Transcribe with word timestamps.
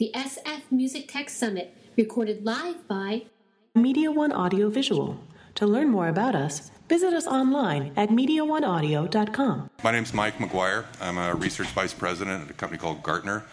the 0.00 0.10
SF 0.14 0.62
Music 0.70 1.12
Tech 1.12 1.28
Summit, 1.28 1.76
recorded 1.94 2.42
live 2.42 2.88
by 2.88 3.26
Media 3.74 4.10
One 4.10 4.32
Audio 4.32 4.70
Visual. 4.70 5.20
To 5.56 5.66
learn 5.66 5.90
more 5.90 6.08
about 6.08 6.34
us, 6.34 6.70
visit 6.88 7.12
us 7.12 7.26
online 7.26 7.92
at 7.98 8.08
MediaOneAudio.com. 8.08 9.68
My 9.84 9.90
name 9.90 10.04
is 10.04 10.14
Mike 10.14 10.38
McGuire. 10.38 10.86
I'm 11.02 11.18
a 11.18 11.34
research 11.34 11.68
vice 11.68 11.92
president 11.92 12.44
at 12.44 12.50
a 12.50 12.54
company 12.54 12.78
called 12.78 13.02
Gartner. 13.02 13.44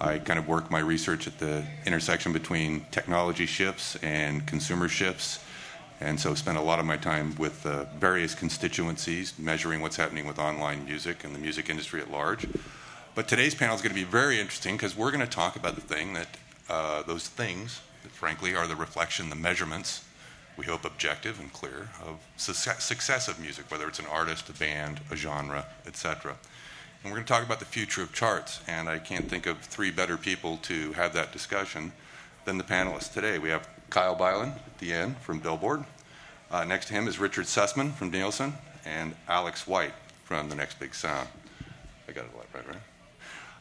I 0.00 0.18
kind 0.18 0.40
of 0.40 0.48
work 0.48 0.72
my 0.72 0.80
research 0.80 1.28
at 1.28 1.38
the 1.38 1.64
intersection 1.86 2.32
between 2.32 2.84
technology 2.90 3.46
shifts 3.46 3.94
and 4.02 4.44
consumer 4.44 4.88
shifts. 4.88 5.38
And 6.00 6.18
so 6.18 6.34
spend 6.34 6.58
a 6.58 6.62
lot 6.62 6.80
of 6.80 6.84
my 6.84 6.96
time 6.96 7.36
with 7.36 7.64
uh, 7.64 7.84
various 8.00 8.34
constituencies, 8.34 9.38
measuring 9.38 9.80
what's 9.80 9.98
happening 9.98 10.26
with 10.26 10.40
online 10.40 10.84
music 10.84 11.22
and 11.22 11.32
the 11.32 11.38
music 11.38 11.70
industry 11.70 12.00
at 12.00 12.10
large. 12.10 12.48
But 13.14 13.28
today's 13.28 13.54
panel 13.54 13.74
is 13.74 13.82
going 13.82 13.94
to 13.94 14.00
be 14.00 14.04
very 14.04 14.40
interesting 14.40 14.74
because 14.74 14.96
we're 14.96 15.10
going 15.10 15.20
to 15.20 15.30
talk 15.30 15.56
about 15.56 15.74
the 15.74 15.82
thing 15.82 16.14
that 16.14 16.28
uh, 16.70 17.02
those 17.02 17.28
things 17.28 17.82
that, 18.02 18.10
frankly, 18.10 18.54
are 18.54 18.66
the 18.66 18.74
reflection, 18.74 19.28
the 19.28 19.36
measurements, 19.36 20.02
we 20.56 20.64
hope 20.64 20.86
objective 20.86 21.38
and 21.38 21.52
clear, 21.52 21.90
of 22.02 22.20
success, 22.38 22.82
success 22.82 23.28
of 23.28 23.38
music, 23.38 23.70
whether 23.70 23.86
it's 23.86 23.98
an 23.98 24.06
artist, 24.06 24.48
a 24.48 24.54
band, 24.54 25.00
a 25.10 25.16
genre, 25.16 25.66
etc. 25.86 26.34
And 27.02 27.12
we're 27.12 27.18
going 27.18 27.26
to 27.26 27.32
talk 27.32 27.44
about 27.44 27.58
the 27.58 27.66
future 27.66 28.00
of 28.00 28.14
charts. 28.14 28.60
And 28.66 28.88
I 28.88 28.98
can't 28.98 29.28
think 29.28 29.44
of 29.44 29.58
three 29.58 29.90
better 29.90 30.16
people 30.16 30.56
to 30.62 30.92
have 30.92 31.12
that 31.12 31.32
discussion 31.32 31.92
than 32.46 32.56
the 32.56 32.64
panelists 32.64 33.12
today. 33.12 33.38
We 33.38 33.50
have 33.50 33.68
Kyle 33.90 34.16
Bylin 34.16 34.56
at 34.56 34.78
the 34.78 34.90
end 34.90 35.18
from 35.18 35.38
Billboard. 35.38 35.84
Uh, 36.50 36.64
next 36.64 36.86
to 36.86 36.94
him 36.94 37.06
is 37.06 37.18
Richard 37.18 37.44
Sussman 37.44 37.92
from 37.92 38.10
Nielsen 38.10 38.54
and 38.86 39.14
Alex 39.28 39.66
White 39.66 39.92
from 40.24 40.48
The 40.48 40.54
Next 40.54 40.80
Big 40.80 40.94
Sound. 40.94 41.28
I 42.08 42.12
got 42.12 42.24
it 42.24 42.30
right, 42.54 42.66
right? 42.66 42.76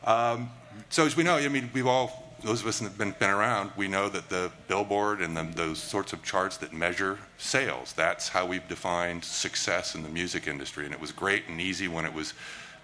Um, 0.03 0.49
so 0.89 1.05
as 1.05 1.15
we 1.15 1.23
know, 1.23 1.35
I 1.35 1.47
mean, 1.47 1.69
we've 1.73 1.87
all, 1.87 2.33
those 2.43 2.61
of 2.61 2.67
us 2.67 2.79
that 2.79 2.85
have 2.85 2.97
been, 2.97 3.15
been 3.19 3.29
around, 3.29 3.71
we 3.77 3.87
know 3.87 4.09
that 4.09 4.29
the 4.29 4.51
Billboard 4.67 5.21
and 5.21 5.35
the, 5.37 5.43
those 5.43 5.79
sorts 5.79 6.13
of 6.13 6.23
charts 6.23 6.57
that 6.57 6.73
measure 6.73 7.19
sales, 7.37 7.93
that's 7.93 8.29
how 8.29 8.45
we've 8.45 8.67
defined 8.67 9.23
success 9.23 9.95
in 9.95 10.03
the 10.03 10.09
music 10.09 10.47
industry. 10.47 10.85
And 10.85 10.93
it 10.93 10.99
was 10.99 11.11
great 11.11 11.47
and 11.47 11.61
easy 11.61 11.87
when 11.87 12.05
it 12.05 12.13
was 12.13 12.33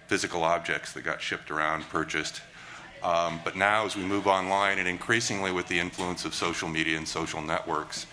physical 0.06 0.42
objects 0.42 0.92
that 0.92 1.02
got 1.02 1.20
shipped 1.20 1.50
around, 1.50 1.82
purchased. 1.88 2.40
Um, 3.02 3.40
but 3.44 3.56
now, 3.56 3.84
as 3.84 3.96
we 3.96 4.02
move 4.02 4.26
online, 4.26 4.78
and 4.78 4.88
increasingly 4.88 5.52
with 5.52 5.68
the 5.68 5.78
influence 5.78 6.24
of 6.24 6.34
social 6.34 6.68
media 6.68 6.96
and 6.96 7.06
social 7.06 7.40
networks, 7.40 8.06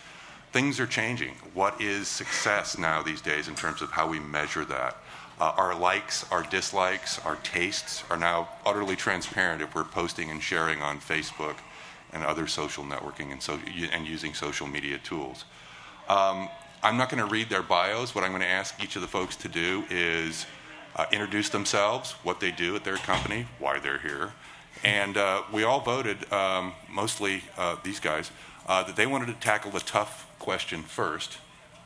things 0.51 0.79
are 0.79 0.87
changing. 0.87 1.33
What 1.53 1.81
is 1.81 2.07
success 2.07 2.77
now 2.77 3.01
these 3.01 3.21
days 3.21 3.47
in 3.47 3.55
terms 3.55 3.81
of 3.81 3.91
how 3.91 4.07
we 4.07 4.19
measure 4.19 4.65
that? 4.65 4.97
Uh, 5.39 5.53
our 5.57 5.75
likes, 5.75 6.29
our 6.31 6.43
dislikes, 6.43 7.19
our 7.25 7.35
tastes 7.37 8.03
are 8.09 8.17
now 8.17 8.47
utterly 8.65 8.95
transparent 8.95 9.61
if 9.61 9.75
we're 9.75 9.83
posting 9.83 10.29
and 10.29 10.41
sharing 10.41 10.81
on 10.81 10.99
Facebook 10.99 11.55
and 12.13 12.23
other 12.23 12.47
social 12.47 12.83
networking 12.85 13.31
and, 13.31 13.41
so, 13.41 13.59
and 13.91 14.07
using 14.07 14.33
social 14.33 14.65
media 14.65 14.97
tools. 14.97 15.43
Um, 16.07 16.47
I'm 16.81 16.97
not 16.97 17.09
going 17.09 17.21
to 17.21 17.29
read 17.29 17.49
their 17.49 17.63
bios. 17.63 18.15
What 18.15 18.23
I'm 18.23 18.31
going 18.31 18.43
to 18.43 18.47
ask 18.47 18.81
each 18.81 18.95
of 18.95 19.01
the 19.01 19.07
folks 19.07 19.35
to 19.37 19.49
do 19.49 19.83
is 19.89 20.45
uh, 20.95 21.05
introduce 21.11 21.49
themselves, 21.49 22.13
what 22.23 22.39
they 22.39 22.51
do 22.51 22.75
at 22.75 22.85
their 22.85 22.97
company, 22.97 23.47
why 23.59 23.79
they're 23.79 23.99
here. 23.99 24.31
And 24.83 25.17
uh, 25.17 25.43
we 25.51 25.63
all 25.63 25.81
voted, 25.81 26.31
um, 26.31 26.73
mostly 26.89 27.43
uh, 27.57 27.75
these 27.83 27.99
guys, 27.99 28.31
uh, 28.67 28.83
that 28.83 28.95
they 28.95 29.07
wanted 29.07 29.27
to 29.27 29.33
tackle 29.33 29.71
the 29.71 29.79
tough 29.79 30.27
question 30.39 30.83
first, 30.83 31.39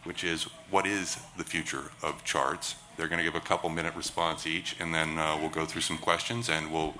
which 0.03 0.23
is 0.23 0.43
what 0.69 0.85
is 0.85 1.17
the 1.37 1.43
future 1.43 1.91
of 2.03 2.23
charts? 2.23 2.75
They're 2.99 3.07
going 3.07 3.19
to 3.19 3.23
give 3.23 3.35
a 3.35 3.39
couple 3.39 3.69
minute 3.69 3.95
response 3.95 4.45
each, 4.45 4.75
and 4.77 4.93
then 4.93 5.17
uh, 5.17 5.37
we'll 5.39 5.49
go 5.49 5.65
through 5.65 5.83
some 5.83 5.97
questions, 5.97 6.49
and 6.49 6.69
we'll 6.69 6.95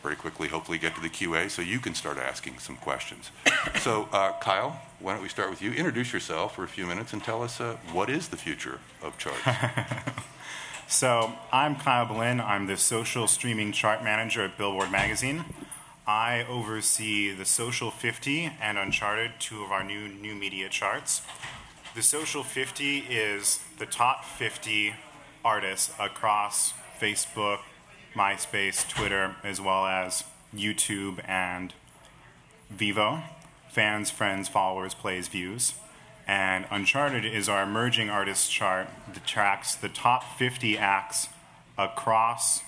very 0.00 0.14
quickly 0.14 0.46
hopefully 0.46 0.78
get 0.78 0.94
to 0.94 1.00
the 1.00 1.08
QA 1.08 1.50
so 1.50 1.60
you 1.60 1.80
can 1.80 1.92
start 1.92 2.18
asking 2.18 2.60
some 2.60 2.76
questions. 2.76 3.32
so, 3.80 4.08
uh, 4.12 4.38
Kyle, 4.38 4.80
why 5.00 5.12
don't 5.12 5.22
we 5.22 5.28
start 5.28 5.50
with 5.50 5.60
you? 5.60 5.72
Introduce 5.72 6.12
yourself 6.12 6.54
for 6.54 6.62
a 6.62 6.68
few 6.68 6.86
minutes 6.86 7.12
and 7.12 7.24
tell 7.24 7.42
us 7.42 7.60
uh, 7.60 7.76
what 7.92 8.08
is 8.08 8.28
the 8.28 8.36
future 8.36 8.78
of 9.02 9.18
charts? 9.18 9.40
so, 10.86 11.32
I'm 11.52 11.74
Kyle 11.74 12.06
Bylin. 12.06 12.40
I'm 12.40 12.68
the 12.68 12.76
social 12.76 13.26
streaming 13.26 13.72
chart 13.72 14.04
manager 14.04 14.44
at 14.44 14.56
Billboard 14.56 14.92
Magazine. 14.92 15.46
I 16.06 16.46
oversee 16.48 17.34
the 17.34 17.44
Social 17.44 17.90
50 17.90 18.52
and 18.62 18.78
Uncharted, 18.78 19.32
two 19.40 19.64
of 19.64 19.72
our 19.72 19.82
new 19.82 20.06
new 20.06 20.36
media 20.36 20.68
charts. 20.68 21.22
The 21.96 22.02
Social 22.02 22.44
50 22.44 22.98
is 22.98 23.58
the 23.78 23.86
top 23.86 24.24
50 24.24 24.94
artists 25.44 25.92
across 25.98 26.74
Facebook, 27.00 27.60
MySpace, 28.14 28.88
Twitter, 28.88 29.36
as 29.42 29.60
well 29.60 29.86
as 29.86 30.24
YouTube 30.54 31.22
and 31.28 31.74
Vevo. 32.74 33.22
Fans, 33.68 34.10
friends, 34.10 34.48
followers, 34.48 34.94
plays, 34.94 35.28
views. 35.28 35.74
And 36.26 36.66
Uncharted 36.70 37.24
is 37.24 37.48
our 37.48 37.62
emerging 37.62 38.10
artists 38.10 38.48
chart 38.48 38.88
that 39.12 39.26
tracks 39.26 39.74
the 39.74 39.88
top 39.88 40.38
50 40.38 40.78
acts 40.78 41.28
across 41.78 42.62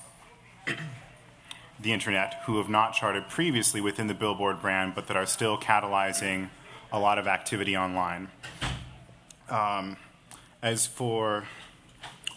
the 1.81 1.93
internet 1.93 2.41
who 2.47 2.59
have 2.59 2.69
not 2.69 2.95
charted 2.95 3.29
previously 3.29 3.81
within 3.81 4.07
the 4.07 4.15
Billboard 4.15 4.61
brand, 4.61 4.95
but 4.95 5.09
that 5.09 5.17
are 5.17 5.27
still 5.27 5.59
catalyzing 5.59 6.49
a 6.93 6.99
lot 6.99 7.19
of 7.19 7.27
activity 7.27 7.77
online. 7.77 8.29
Um, 9.49 9.97
as 10.63 10.87
for 10.87 11.45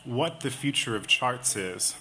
what 0.06 0.42
the 0.42 0.52
future 0.52 0.96
of 0.96 1.08
charts 1.08 1.56
is, 1.56 1.96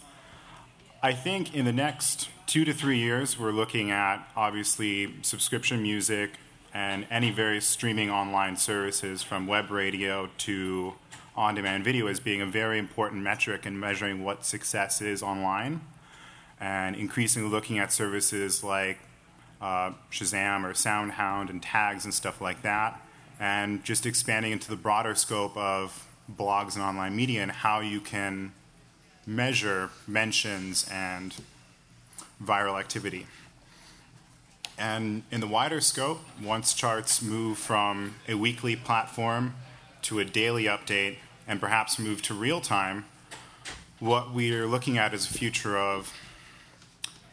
I 1.02 1.12
think 1.12 1.54
in 1.54 1.64
the 1.64 1.72
next 1.72 2.28
two 2.46 2.64
to 2.64 2.72
three 2.72 2.98
years, 2.98 3.38
we're 3.38 3.52
looking 3.52 3.90
at 3.90 4.26
obviously 4.36 5.14
subscription 5.22 5.82
music 5.82 6.38
and 6.72 7.06
any 7.10 7.30
various 7.30 7.66
streaming 7.66 8.10
online 8.10 8.56
services 8.56 9.22
from 9.22 9.46
web 9.46 9.70
radio 9.70 10.28
to 10.38 10.94
on 11.36 11.54
demand 11.54 11.84
video 11.84 12.06
as 12.06 12.20
being 12.20 12.40
a 12.40 12.46
very 12.46 12.78
important 12.78 13.22
metric 13.22 13.66
in 13.66 13.78
measuring 13.78 14.22
what 14.22 14.44
success 14.44 15.00
is 15.00 15.22
online. 15.22 15.80
And 16.60 16.96
increasingly 16.96 17.50
looking 17.50 17.78
at 17.78 17.92
services 17.92 18.62
like 18.62 18.98
uh, 19.60 19.92
Shazam 20.10 20.64
or 20.64 20.72
SoundHound 20.72 21.50
and 21.50 21.62
tags 21.62 22.04
and 22.04 22.14
stuff 22.14 22.40
like 22.40 22.62
that, 22.62 23.00
and 23.40 23.82
just 23.84 24.06
expanding 24.06 24.52
into 24.52 24.70
the 24.70 24.76
broader 24.76 25.14
scope 25.14 25.56
of 25.56 26.06
blogs 26.30 26.74
and 26.74 26.82
online 26.82 27.14
media 27.14 27.42
and 27.42 27.50
how 27.50 27.80
you 27.80 28.00
can 28.00 28.52
measure 29.26 29.90
mentions 30.06 30.86
and 30.90 31.34
viral 32.42 32.78
activity. 32.78 33.26
And 34.76 35.22
in 35.30 35.40
the 35.40 35.46
wider 35.46 35.80
scope, 35.80 36.20
once 36.42 36.74
charts 36.74 37.22
move 37.22 37.58
from 37.58 38.16
a 38.28 38.34
weekly 38.34 38.74
platform 38.74 39.54
to 40.02 40.18
a 40.18 40.24
daily 40.24 40.64
update 40.64 41.16
and 41.46 41.60
perhaps 41.60 41.98
move 41.98 42.22
to 42.22 42.34
real 42.34 42.60
time, 42.60 43.04
what 44.00 44.32
we 44.32 44.52
are 44.54 44.66
looking 44.66 44.98
at 44.98 45.14
is 45.14 45.26
a 45.26 45.32
future 45.32 45.78
of 45.78 46.12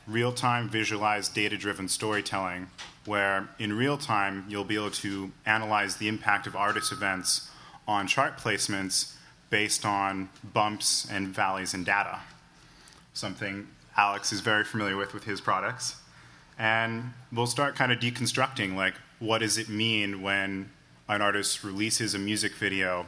real 0.07 0.31
time 0.31 0.69
visualized 0.69 1.33
data 1.33 1.57
driven 1.57 1.87
storytelling, 1.87 2.67
where 3.05 3.49
in 3.57 3.73
real 3.73 3.97
time 3.97 4.45
you'll 4.47 4.63
be 4.63 4.75
able 4.75 4.91
to 4.91 5.31
analyze 5.45 5.97
the 5.97 6.07
impact 6.07 6.45
of 6.45 6.55
artist 6.55 6.91
events 6.91 7.50
on 7.87 8.07
chart 8.07 8.37
placements 8.37 9.13
based 9.49 9.85
on 9.85 10.29
bumps 10.53 11.07
and 11.11 11.27
valleys 11.27 11.73
in 11.73 11.83
data. 11.83 12.19
Something 13.13 13.67
Alex 13.97 14.31
is 14.31 14.39
very 14.39 14.63
familiar 14.63 14.95
with 14.95 15.13
with 15.13 15.25
his 15.25 15.41
products. 15.41 15.95
And 16.57 17.13
we'll 17.31 17.47
start 17.47 17.75
kind 17.75 17.91
of 17.91 17.99
deconstructing 17.99 18.75
like, 18.75 18.93
what 19.19 19.39
does 19.39 19.57
it 19.57 19.69
mean 19.69 20.21
when 20.21 20.71
an 21.09 21.21
artist 21.21 21.63
releases 21.63 22.13
a 22.13 22.19
music 22.19 22.53
video 22.55 23.07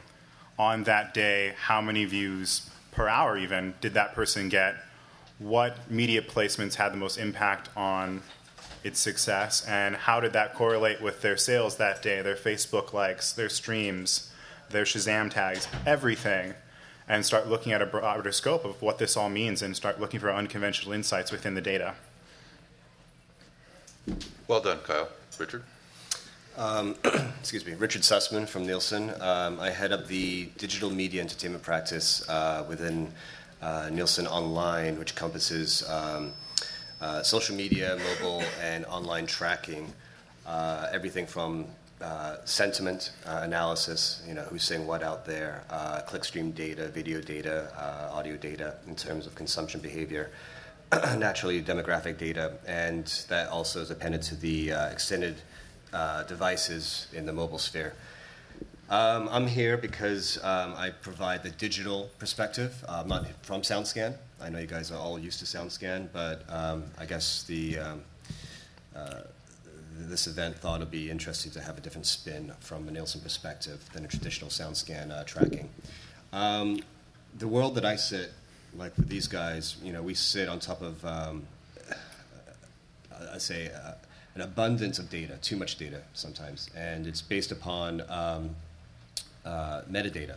on 0.58 0.84
that 0.84 1.14
day? 1.14 1.54
How 1.56 1.80
many 1.80 2.04
views 2.04 2.70
per 2.90 3.08
hour, 3.08 3.38
even, 3.38 3.74
did 3.80 3.94
that 3.94 4.14
person 4.14 4.48
get? 4.48 4.76
what 5.38 5.90
media 5.90 6.22
placements 6.22 6.74
had 6.74 6.92
the 6.92 6.96
most 6.96 7.18
impact 7.18 7.68
on 7.76 8.22
its 8.82 9.00
success 9.00 9.64
and 9.66 9.96
how 9.96 10.20
did 10.20 10.32
that 10.32 10.54
correlate 10.54 11.00
with 11.00 11.22
their 11.22 11.36
sales 11.36 11.76
that 11.76 12.02
day, 12.02 12.22
their 12.22 12.36
Facebook 12.36 12.92
likes, 12.92 13.32
their 13.32 13.48
streams, 13.48 14.30
their 14.74 14.84
Shazam 14.84 15.30
tags, 15.30 15.66
everything, 15.86 16.52
and 17.08 17.24
start 17.24 17.48
looking 17.48 17.72
at 17.72 17.80
a 17.80 17.86
broader 17.86 18.32
scope 18.32 18.64
of 18.64 18.82
what 18.82 18.98
this 18.98 19.16
all 19.16 19.30
means 19.30 19.62
and 19.62 19.74
start 19.74 20.00
looking 20.00 20.20
for 20.20 20.30
unconventional 20.30 20.92
insights 20.92 21.30
within 21.30 21.54
the 21.54 21.60
data. 21.60 21.94
Well 24.48 24.60
done, 24.60 24.80
Kyle. 24.80 25.08
Richard? 25.38 25.62
Um, 26.56 26.96
excuse 27.40 27.64
me, 27.64 27.74
Richard 27.74 28.02
Sussman 28.02 28.46
from 28.48 28.66
Nielsen. 28.66 29.10
Um, 29.20 29.58
I 29.60 29.70
head 29.70 29.92
up 29.92 30.06
the 30.06 30.46
digital 30.58 30.90
media 30.90 31.20
entertainment 31.20 31.62
practice 31.62 32.28
uh, 32.28 32.64
within 32.68 33.12
uh, 33.62 33.90
Nielsen 33.92 34.26
Online, 34.26 34.98
which 34.98 35.12
encompasses 35.12 35.88
um, 35.88 36.32
uh, 37.00 37.22
social 37.22 37.56
media, 37.56 37.98
mobile, 38.08 38.42
and 38.60 38.84
online 38.86 39.26
tracking. 39.26 39.92
Uh, 40.46 40.88
everything 40.92 41.26
from 41.26 41.66
uh, 42.04 42.36
sentiment 42.44 43.12
uh, 43.26 43.40
analysis, 43.42 44.22
you 44.28 44.34
know, 44.34 44.42
who's 44.42 44.62
saying 44.62 44.86
what 44.86 45.02
out 45.02 45.24
there, 45.24 45.64
uh, 45.70 46.02
clickstream 46.06 46.54
data, 46.54 46.88
video 46.88 47.18
data, 47.18 47.72
audio 48.12 48.36
data 48.36 48.74
in 48.86 48.94
terms 48.94 49.26
of 49.26 49.34
consumption 49.34 49.80
behavior, 49.80 50.30
naturally 51.16 51.62
demographic 51.62 52.18
data, 52.18 52.52
and 52.66 53.06
that 53.28 53.48
also 53.48 53.80
is 53.80 53.90
appended 53.90 54.20
to 54.20 54.36
the 54.36 54.70
uh, 54.70 54.88
extended 54.90 55.36
uh, 55.94 56.24
devices 56.24 57.06
in 57.14 57.24
the 57.24 57.32
mobile 57.32 57.58
sphere. 57.58 57.94
Um, 58.90 59.26
I'm 59.30 59.46
here 59.46 59.78
because 59.78 60.36
um, 60.44 60.74
I 60.76 60.90
provide 60.90 61.42
the 61.42 61.50
digital 61.50 62.10
perspective. 62.18 62.84
Uh, 62.86 63.00
I'm 63.00 63.08
not 63.08 63.26
from 63.42 63.62
SoundScan. 63.62 64.14
I 64.42 64.50
know 64.50 64.58
you 64.58 64.66
guys 64.66 64.90
are 64.90 64.98
all 64.98 65.18
used 65.18 65.38
to 65.38 65.46
SoundScan, 65.46 66.08
but 66.12 66.42
um, 66.50 66.84
I 66.98 67.06
guess 67.06 67.44
the 67.44 67.78
um, 67.78 68.02
uh, 68.94 69.20
this 69.96 70.26
event 70.26 70.56
thought 70.56 70.76
it'd 70.76 70.90
be 70.90 71.10
interesting 71.10 71.52
to 71.52 71.60
have 71.60 71.78
a 71.78 71.80
different 71.80 72.06
spin 72.06 72.52
from 72.60 72.88
a 72.88 72.90
Nielsen 72.90 73.20
perspective 73.20 73.84
than 73.92 74.04
a 74.04 74.08
traditional 74.08 74.50
SoundScan 74.50 75.10
uh, 75.10 75.24
tracking. 75.24 75.70
Um, 76.32 76.80
the 77.38 77.48
world 77.48 77.74
that 77.76 77.84
I 77.84 77.96
sit, 77.96 78.32
like 78.76 78.96
with 78.96 79.08
these 79.08 79.28
guys, 79.28 79.76
you 79.82 79.92
know, 79.92 80.02
we 80.02 80.14
sit 80.14 80.48
on 80.48 80.58
top 80.58 80.82
of, 80.82 81.04
um, 81.04 81.46
I 83.32 83.38
say, 83.38 83.70
uh, 83.70 83.92
an 84.34 84.40
abundance 84.40 84.98
of 84.98 85.08
data, 85.10 85.38
too 85.42 85.56
much 85.56 85.76
data 85.76 86.02
sometimes, 86.12 86.70
and 86.76 87.06
it's 87.06 87.22
based 87.22 87.52
upon 87.52 88.02
um, 88.08 88.56
uh, 89.44 89.82
metadata. 89.90 90.36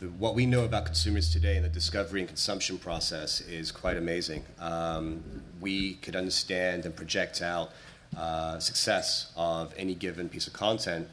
The, 0.00 0.06
what 0.06 0.34
we 0.34 0.46
know 0.46 0.64
about 0.64 0.86
consumers 0.86 1.30
today 1.30 1.56
in 1.56 1.62
the 1.62 1.68
discovery 1.68 2.20
and 2.20 2.28
consumption 2.28 2.78
process 2.78 3.40
is 3.42 3.72
quite 3.72 3.96
amazing. 3.96 4.44
Um, 4.58 5.22
we 5.60 5.94
could 5.94 6.16
understand 6.16 6.86
and 6.86 6.94
project 6.94 7.42
out 7.42 7.72
uh, 8.16 8.58
success 8.58 9.32
of 9.36 9.72
any 9.76 9.94
given 9.94 10.28
piece 10.28 10.46
of 10.46 10.52
content 10.52 11.08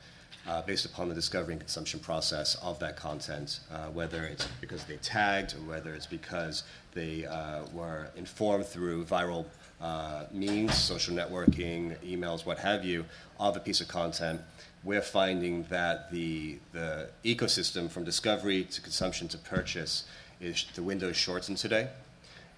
uh, 0.48 0.62
based 0.62 0.86
upon 0.86 1.10
the 1.10 1.16
discovery 1.16 1.54
and 1.54 1.60
consumption 1.60 2.00
process 2.00 2.56
of 2.62 2.80
that 2.80 2.96
content, 2.96 3.60
uh, 3.72 3.88
whether 3.88 4.26
it's 4.26 4.48
because 4.62 4.84
they 4.84 4.98
tagged 4.98 5.56
or 5.56 5.62
whether 5.70 5.94
it's 5.94 6.06
because 6.06 6.64
they 6.94 7.26
uh, 7.26 7.64
were 7.74 8.08
informed 8.16 8.66
through 8.66 9.04
viral 9.06 9.46
uh, 9.82 10.26
means, 10.32 10.76
social 10.76 11.16
networking, 11.16 11.98
emails, 12.00 12.46
what 12.46 12.60
have 12.60 12.86
you, 12.86 13.06
of 13.40 13.58
a 13.58 13.60
piece 13.60 13.82
of 13.82 13.88
content. 13.88 14.40
We're 14.84 15.02
finding 15.02 15.64
that 15.64 16.12
the, 16.12 16.60
the 16.72 17.10
ecosystem 17.24 17.90
from 17.90 18.04
discovery 18.04 18.64
to 18.66 18.82
consumption 18.82 19.28
to 19.30 19.38
purchase 19.40 20.06
is 20.40 20.66
the 20.76 20.84
window 20.84 21.10
is 21.10 21.18
shortened 21.18 21.58
today 21.58 21.90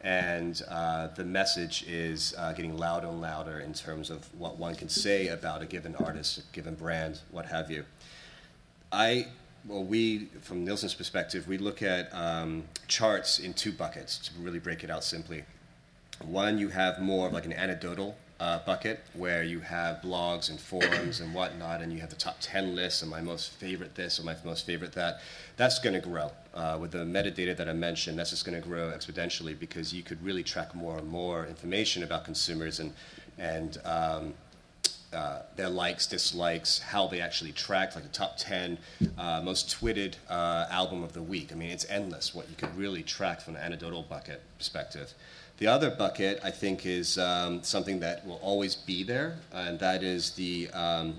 and 0.07 0.61
uh, 0.69 1.07
the 1.15 1.25
message 1.25 1.83
is 1.85 2.33
uh, 2.37 2.53
getting 2.53 2.77
louder 2.77 3.07
and 3.07 3.19
louder 3.19 3.59
in 3.59 3.73
terms 3.73 4.09
of 4.09 4.33
what 4.39 4.57
one 4.57 4.73
can 4.73 4.87
say 4.87 5.27
about 5.27 5.61
a 5.61 5.65
given 5.65 5.97
artist, 5.97 6.37
a 6.37 6.41
given 6.53 6.75
brand, 6.75 7.19
what 7.29 7.45
have 7.45 7.69
you. 7.69 7.83
I, 8.89 9.27
well, 9.67 9.83
we, 9.83 10.29
from 10.39 10.63
Nielsen's 10.63 10.93
perspective, 10.93 11.45
we 11.45 11.57
look 11.57 11.83
at 11.83 12.07
um, 12.13 12.63
charts 12.87 13.39
in 13.39 13.53
two 13.53 13.73
buckets 13.73 14.17
to 14.19 14.31
really 14.39 14.59
break 14.59 14.85
it 14.85 14.89
out 14.89 15.03
simply. 15.03 15.43
One, 16.23 16.57
you 16.57 16.69
have 16.69 17.01
more 17.01 17.27
of 17.27 17.33
like 17.33 17.45
an 17.45 17.51
anecdotal 17.51 18.15
uh, 18.39 18.59
bucket 18.65 19.03
where 19.13 19.43
you 19.43 19.59
have 19.59 20.01
blogs 20.01 20.49
and 20.49 20.59
forums 20.59 21.19
and 21.19 21.33
whatnot, 21.33 21.81
and 21.81 21.91
you 21.91 21.99
have 21.99 22.09
the 22.09 22.15
top 22.15 22.37
10 22.39 22.75
lists 22.75 23.01
and 23.01 23.09
my 23.09 23.21
most 23.21 23.51
favorite 23.53 23.95
this 23.95 24.19
or 24.19 24.23
my 24.23 24.35
most 24.43 24.65
favorite 24.65 24.93
that. 24.93 25.21
That's 25.55 25.79
going 25.79 25.93
to 25.93 25.99
grow. 25.99 26.31
Uh, 26.53 26.77
with 26.79 26.91
the 26.91 26.99
metadata 26.99 27.55
that 27.57 27.67
I 27.67 27.73
mentioned, 27.73 28.19
that's 28.19 28.29
just 28.29 28.45
going 28.45 28.59
to 28.61 28.67
grow 28.67 28.91
exponentially 28.91 29.57
because 29.57 29.93
you 29.93 30.03
could 30.03 30.23
really 30.23 30.43
track 30.43 30.75
more 30.75 30.97
and 30.97 31.07
more 31.07 31.45
information 31.45 32.03
about 32.03 32.25
consumers 32.25 32.79
and, 32.79 32.93
and 33.37 33.77
um, 33.85 34.33
uh, 35.13 35.41
their 35.55 35.69
likes, 35.69 36.05
dislikes, 36.05 36.79
how 36.79 37.07
they 37.07 37.21
actually 37.21 37.53
track, 37.53 37.95
like 37.95 38.03
the 38.03 38.09
top 38.09 38.35
10 38.37 38.77
uh, 39.17 39.41
most 39.41 39.69
tweeted 39.69 40.15
uh, 40.29 40.67
album 40.69 41.01
of 41.01 41.13
the 41.13 41.21
week. 41.21 41.51
I 41.51 41.55
mean, 41.55 41.69
it's 41.69 41.85
endless 41.89 42.35
what 42.35 42.49
you 42.49 42.55
could 42.55 42.75
really 42.77 43.03
track 43.03 43.41
from 43.41 43.55
an 43.55 43.61
anecdotal 43.61 44.03
bucket 44.03 44.41
perspective. 44.57 45.13
The 45.57 45.65
other 45.65 45.89
bucket, 45.89 46.39
I 46.43 46.51
think, 46.51 46.85
is 46.85 47.17
um, 47.17 47.63
something 47.63 47.99
that 48.01 48.25
will 48.27 48.39
always 48.43 48.75
be 48.75 49.03
there, 49.03 49.37
and 49.51 49.79
that 49.79 50.03
is 50.03 50.31
the, 50.31 50.69
um, 50.69 51.15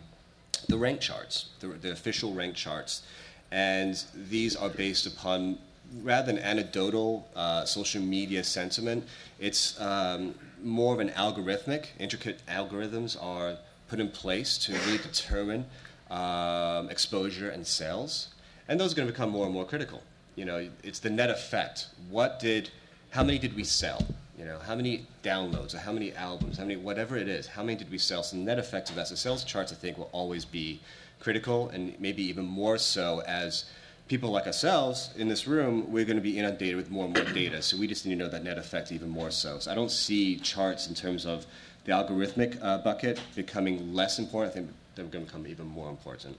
the 0.69 0.79
rank 0.79 1.01
charts, 1.01 1.47
the, 1.59 1.67
the, 1.67 1.91
official 1.91 2.33
rank 2.33 2.55
charts. 2.55 3.03
And 3.51 4.01
these 4.15 4.55
are 4.55 4.69
based 4.69 5.07
upon, 5.07 5.59
rather 6.03 6.31
than 6.31 6.39
anecdotal 6.39 7.29
uh, 7.35 7.65
social 7.65 8.01
media 8.01 8.45
sentiment, 8.45 9.09
it's 9.41 9.81
um, 9.81 10.37
more 10.63 10.95
of 10.95 11.01
an 11.01 11.09
algorithmic, 11.11 11.87
intricate 11.99 12.41
algorithms 12.47 13.21
are 13.21 13.57
put 13.89 13.99
in 13.99 14.09
place 14.09 14.57
to 14.59 14.73
really 14.87 14.99
determine 14.99 15.67
um, 16.13 16.89
exposure 16.91 17.51
and 17.51 17.67
sales. 17.67 18.29
And 18.69 18.79
those 18.79 18.93
are 18.93 18.97
going 18.97 19.09
to 19.09 19.13
become 19.13 19.31
more 19.31 19.47
and 19.47 19.55
more 19.55 19.65
critical. 19.65 20.01
You 20.37 20.45
know, 20.45 20.69
it's 20.85 21.01
the 21.01 21.11
net 21.11 21.31
effect. 21.31 21.89
What 22.09 22.39
did, 22.39 22.71
how 23.11 23.25
many 23.25 23.41
did 23.41 23.57
we 23.57 23.65
sell? 23.65 24.07
You 24.39 24.45
know, 24.45 24.59
how 24.61 24.77
many 24.77 25.05
downloads 25.25 25.75
or 25.75 25.79
how 25.79 25.91
many 25.91 26.13
albums, 26.15 26.59
how 26.59 26.65
many, 26.65 26.77
whatever 26.77 27.17
it 27.17 27.29
is, 27.29 27.49
how 27.49 27.65
many 27.65 27.77
did 27.77 27.91
we 27.91 27.99
sell? 27.99 28.23
So 28.23 28.37
the 28.37 28.43
net 28.43 28.59
effect 28.59 28.89
of 28.89 28.97
that, 28.97 29.09
so 29.09 29.17
sales 29.17 29.43
charts, 29.43 29.73
I 29.73 29.75
think, 29.75 29.99
will 29.99 30.11
always 30.13 30.45
be 30.45 30.81
critical 31.19 31.69
and 31.71 31.99
maybe 31.99 32.23
even 32.23 32.45
more 32.45 32.79
so 32.79 33.23
as 33.27 33.65
people 34.07 34.31
like 34.31 34.47
ourselves 34.47 35.11
in 35.17 35.29
this 35.29 35.49
room, 35.49 35.91
we're 35.91 36.05
going 36.05 36.17
to 36.17 36.23
be 36.23 36.39
inundated 36.39 36.77
with 36.77 36.89
more 36.89 37.05
and 37.07 37.15
more 37.15 37.25
data. 37.35 37.61
So 37.61 37.77
we 37.77 37.89
just 37.89 38.07
need 38.07 38.13
to 38.13 38.19
know 38.19 38.29
that 38.29 38.45
net 38.45 38.59
effect 38.59 38.93
even 38.93 39.09
more 39.09 39.33
so. 39.33 39.59
So 39.59 39.73
I 39.73 39.75
don't 39.75 39.91
see 39.91 40.37
charts 40.37 40.89
in 40.89 40.95
terms 40.95 41.27
of 41.27 41.45
the 41.85 41.93
algorithmic 41.93 42.59
uh, 42.63 42.79
bucket 42.79 43.21
becoming 43.35 43.93
less 43.93 44.21
important. 44.21 44.53
I 44.53 44.55
think 44.55 44.71
they're 44.95 45.05
going 45.07 45.25
to 45.25 45.33
become 45.33 45.47
even 45.49 45.67
more 45.67 45.91
important. 45.91 46.39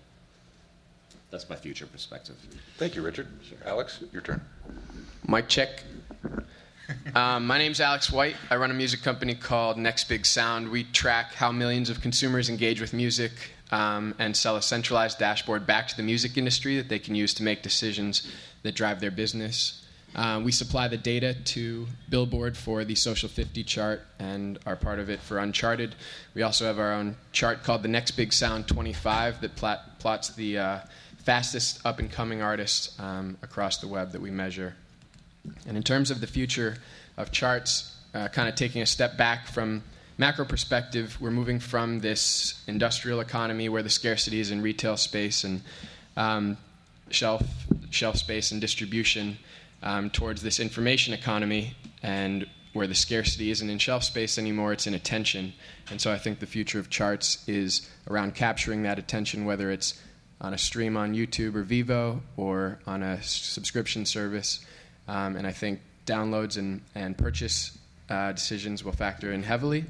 That's 1.31 1.47
my 1.49 1.55
future 1.55 1.85
perspective. 1.85 2.35
Thank 2.77 2.95
you, 2.95 3.01
Richard. 3.01 3.27
Sure. 3.47 3.57
Alex, 3.65 4.03
your 4.11 4.21
turn. 4.21 4.41
Mic 5.27 5.47
check. 5.47 5.83
Um, 7.15 7.47
my 7.47 7.57
name's 7.57 7.81
Alex 7.81 8.11
White. 8.11 8.35
I 8.49 8.55
run 8.55 8.71
a 8.71 8.73
music 8.73 9.01
company 9.01 9.33
called 9.35 9.77
Next 9.77 10.07
Big 10.07 10.25
Sound. 10.25 10.69
We 10.69 10.83
track 10.83 11.33
how 11.33 11.51
millions 11.51 11.89
of 11.89 12.01
consumers 12.01 12.49
engage 12.49 12.79
with 12.79 12.93
music 12.93 13.31
um, 13.71 14.15
and 14.19 14.35
sell 14.35 14.55
a 14.55 14.61
centralized 14.61 15.19
dashboard 15.19 15.65
back 15.65 15.87
to 15.89 15.97
the 15.97 16.03
music 16.03 16.37
industry 16.37 16.77
that 16.77 16.87
they 16.87 16.99
can 16.99 17.15
use 17.15 17.33
to 17.35 17.43
make 17.43 17.61
decisions 17.61 18.31
that 18.63 18.75
drive 18.75 18.99
their 18.99 19.11
business. 19.11 19.85
Uh, 20.15 20.41
we 20.43 20.51
supply 20.51 20.87
the 20.87 20.97
data 20.97 21.35
to 21.45 21.87
Billboard 22.09 22.57
for 22.57 22.83
the 22.83 22.95
Social 22.95 23.29
50 23.29 23.63
chart 23.63 24.01
and 24.17 24.57
are 24.65 24.75
part 24.75 24.99
of 24.99 25.09
it 25.09 25.19
for 25.19 25.37
Uncharted. 25.39 25.95
We 26.33 26.41
also 26.41 26.65
have 26.65 26.79
our 26.79 26.93
own 26.93 27.15
chart 27.31 27.63
called 27.63 27.83
the 27.83 27.89
Next 27.89 28.11
Big 28.11 28.33
Sound 28.33 28.67
25 28.67 29.41
that 29.41 29.55
plot, 29.55 29.99
plots 29.99 30.29
the 30.29 30.57
uh, 30.57 30.79
fastest 31.17 31.85
up 31.85 31.99
and 31.99 32.11
coming 32.11 32.41
artists 32.41 32.99
um, 32.99 33.37
across 33.43 33.77
the 33.77 33.87
web 33.87 34.11
that 34.13 34.21
we 34.21 34.31
measure. 34.31 34.75
And 35.67 35.77
in 35.77 35.83
terms 35.83 36.11
of 36.11 36.21
the 36.21 36.27
future 36.27 36.77
of 37.17 37.31
charts, 37.31 37.95
uh, 38.13 38.27
kind 38.29 38.49
of 38.49 38.55
taking 38.55 38.81
a 38.81 38.85
step 38.85 39.17
back 39.17 39.47
from 39.47 39.83
macro 40.17 40.45
perspective, 40.45 41.17
we're 41.21 41.31
moving 41.31 41.59
from 41.59 41.99
this 41.99 42.61
industrial 42.67 43.19
economy 43.19 43.69
where 43.69 43.83
the 43.83 43.89
scarcity 43.89 44.39
is 44.39 44.51
in 44.51 44.61
retail 44.61 44.97
space 44.97 45.43
and 45.43 45.61
um, 46.17 46.57
shelf 47.09 47.43
shelf 47.89 48.17
space 48.17 48.51
and 48.51 48.61
distribution 48.61 49.37
um, 49.81 50.09
towards 50.09 50.41
this 50.41 50.59
information 50.59 51.13
economy 51.13 51.75
and 52.03 52.45
where 52.73 52.87
the 52.87 52.95
scarcity 52.95 53.49
isn't 53.49 53.69
in 53.69 53.79
shelf 53.79 54.03
space 54.03 54.37
anymore, 54.37 54.73
it's 54.73 54.85
in 54.85 54.93
attention. 54.93 55.53
And 55.89 55.99
so 55.99 56.11
I 56.11 56.17
think 56.17 56.39
the 56.39 56.45
future 56.45 56.79
of 56.79 56.89
charts 56.89 57.47
is 57.47 57.89
around 58.07 58.35
capturing 58.35 58.83
that 58.83 58.99
attention, 58.99 59.45
whether 59.45 59.71
it's 59.71 59.99
on 60.39 60.53
a 60.53 60.57
stream 60.57 60.95
on 60.95 61.15
YouTube 61.15 61.55
or 61.55 61.63
Vevo 61.63 62.21
or 62.37 62.79
on 62.85 63.01
a 63.01 63.21
subscription 63.23 64.05
service. 64.05 64.65
Um, 65.09 65.35
and 65.35 65.47
I 65.47 65.51
think 65.51 65.81
downloads 66.05 66.57
and, 66.57 66.81
and 66.93 67.17
purchase 67.17 67.77
uh, 68.09 68.31
decisions 68.31 68.83
will 68.83 68.91
factor 68.91 69.31
in 69.31 69.41
heavily, 69.41 69.85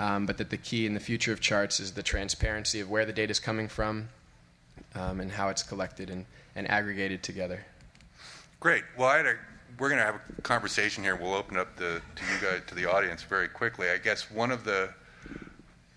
um, 0.00 0.24
but 0.24 0.38
that 0.38 0.48
the 0.48 0.56
key 0.56 0.86
in 0.86 0.94
the 0.94 1.00
future 1.00 1.32
of 1.32 1.40
charts 1.40 1.78
is 1.78 1.92
the 1.92 2.02
transparency 2.02 2.80
of 2.80 2.90
where 2.90 3.04
the 3.04 3.12
data 3.12 3.30
is 3.30 3.38
coming 3.38 3.68
from 3.68 4.08
um, 4.94 5.20
and 5.20 5.30
how 5.30 5.50
it's 5.50 5.62
collected 5.62 6.08
and, 6.08 6.24
and 6.56 6.70
aggregated 6.70 7.22
together. 7.22 7.64
Great. 8.60 8.82
Well, 8.96 9.10
a, 9.10 9.34
we're 9.78 9.88
going 9.88 9.98
to 9.98 10.06
have 10.06 10.20
a 10.38 10.42
conversation 10.42 11.04
here. 11.04 11.16
We'll 11.16 11.34
open 11.34 11.58
up 11.58 11.76
the, 11.76 12.00
to 12.16 12.22
you 12.32 12.40
guys, 12.40 12.62
to 12.68 12.74
the 12.74 12.90
audience 12.90 13.22
very 13.22 13.48
quickly. 13.48 13.90
I 13.90 13.98
guess 13.98 14.30
one 14.30 14.50
of 14.50 14.64
the 14.64 14.88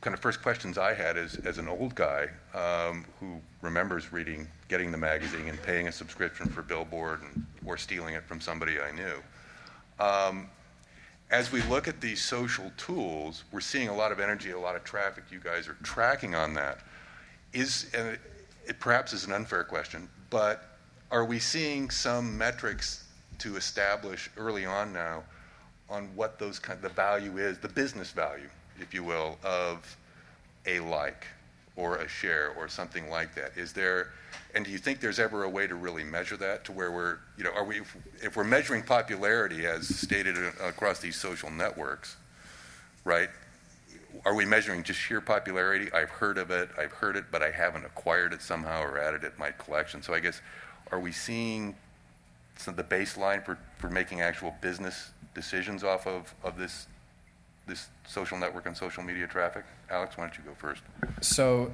kind 0.05 0.13
of 0.13 0.19
first 0.19 0.43
questions 0.43 0.77
I 0.77 0.93
had 0.93 1.17
is, 1.17 1.37
as 1.45 1.57
an 1.57 1.67
old 1.67 1.95
guy 1.95 2.29
um, 2.53 3.05
who 3.19 3.41
remembers 3.63 4.13
reading, 4.13 4.47
getting 4.67 4.91
the 4.91 4.99
magazine 4.99 5.47
and 5.47 5.59
paying 5.63 5.87
a 5.87 5.91
subscription 5.91 6.47
for 6.47 6.61
Billboard 6.61 7.21
and, 7.23 7.43
or 7.65 7.75
stealing 7.75 8.13
it 8.13 8.23
from 8.23 8.39
somebody 8.39 8.75
I 8.79 8.91
knew. 8.91 9.15
Um, 9.99 10.47
as 11.31 11.51
we 11.51 11.63
look 11.63 11.87
at 11.87 12.01
these 12.01 12.21
social 12.21 12.71
tools, 12.77 13.45
we're 13.51 13.61
seeing 13.61 13.87
a 13.87 13.95
lot 13.95 14.11
of 14.11 14.19
energy, 14.19 14.51
a 14.51 14.59
lot 14.59 14.75
of 14.75 14.83
traffic. 14.83 15.23
You 15.31 15.39
guys 15.39 15.67
are 15.67 15.77
tracking 15.81 16.35
on 16.35 16.53
that. 16.53 16.81
Is 17.51 17.89
and 17.95 18.19
it 18.67 18.79
perhaps 18.79 19.11
is 19.11 19.25
an 19.25 19.33
unfair 19.33 19.63
question, 19.63 20.07
but 20.29 20.77
are 21.09 21.25
we 21.25 21.39
seeing 21.39 21.89
some 21.89 22.37
metrics 22.37 23.05
to 23.39 23.55
establish 23.55 24.29
early 24.37 24.67
on 24.67 24.93
now 24.93 25.23
on 25.89 26.09
what 26.15 26.37
those 26.37 26.59
kind 26.59 26.79
the 26.79 26.89
value 26.89 27.39
is, 27.39 27.57
the 27.57 27.69
business 27.69 28.11
value, 28.11 28.49
if 28.79 28.93
you 28.93 29.03
will, 29.03 29.37
of 29.43 29.97
a 30.65 30.79
like? 30.79 31.27
or 31.75 31.97
a 31.97 32.07
share 32.07 32.53
or 32.57 32.67
something 32.67 33.09
like 33.09 33.35
that. 33.35 33.51
Is 33.57 33.73
there, 33.73 34.11
and 34.53 34.63
do 34.63 34.71
you 34.71 34.77
think 34.77 34.99
there's 34.99 35.19
ever 35.19 35.43
a 35.43 35.49
way 35.49 35.67
to 35.67 35.75
really 35.75 36.03
measure 36.03 36.37
that 36.37 36.63
to 36.65 36.71
where 36.71 36.91
we're, 36.91 37.17
you 37.37 37.43
know, 37.43 37.51
are 37.51 37.65
we, 37.65 37.79
if, 37.79 37.97
if 38.21 38.37
we're 38.37 38.43
measuring 38.43 38.83
popularity 38.83 39.65
as 39.65 39.87
stated 39.87 40.37
across 40.63 40.99
these 40.99 41.15
social 41.15 41.49
networks, 41.51 42.15
right? 43.03 43.29
Are 44.23 44.33
we 44.33 44.45
measuring 44.45 44.83
just 44.83 44.99
sheer 44.99 45.19
popularity? 45.19 45.91
I've 45.91 46.09
heard 46.09 46.37
of 46.37 46.49
it, 46.49 46.69
I've 46.79 46.93
heard 46.93 47.17
it, 47.17 47.25
but 47.29 47.43
I 47.43 47.51
haven't 47.51 47.85
acquired 47.85 48.31
it 48.31 48.41
somehow 48.41 48.81
or 48.81 48.97
added 48.97 49.25
it 49.25 49.33
to 49.33 49.39
my 49.39 49.51
collection. 49.51 50.01
So 50.01 50.13
I 50.13 50.21
guess, 50.21 50.41
are 50.91 50.99
we 50.99 51.11
seeing 51.11 51.75
some, 52.57 52.75
the 52.75 52.83
baseline 52.83 53.43
for, 53.45 53.57
for 53.77 53.89
making 53.89 54.21
actual 54.21 54.55
business 54.61 55.11
decisions 55.33 55.83
off 55.83 56.07
of, 56.07 56.33
of 56.41 56.57
this 56.57 56.87
this 57.67 57.87
social 58.07 58.37
network 58.37 58.65
and 58.65 58.75
social 58.75 59.03
media 59.03 59.27
traffic? 59.27 59.65
Alex, 59.89 60.17
why 60.17 60.25
don't 60.25 60.37
you 60.37 60.43
go 60.43 60.53
first? 60.55 60.81
So, 61.21 61.71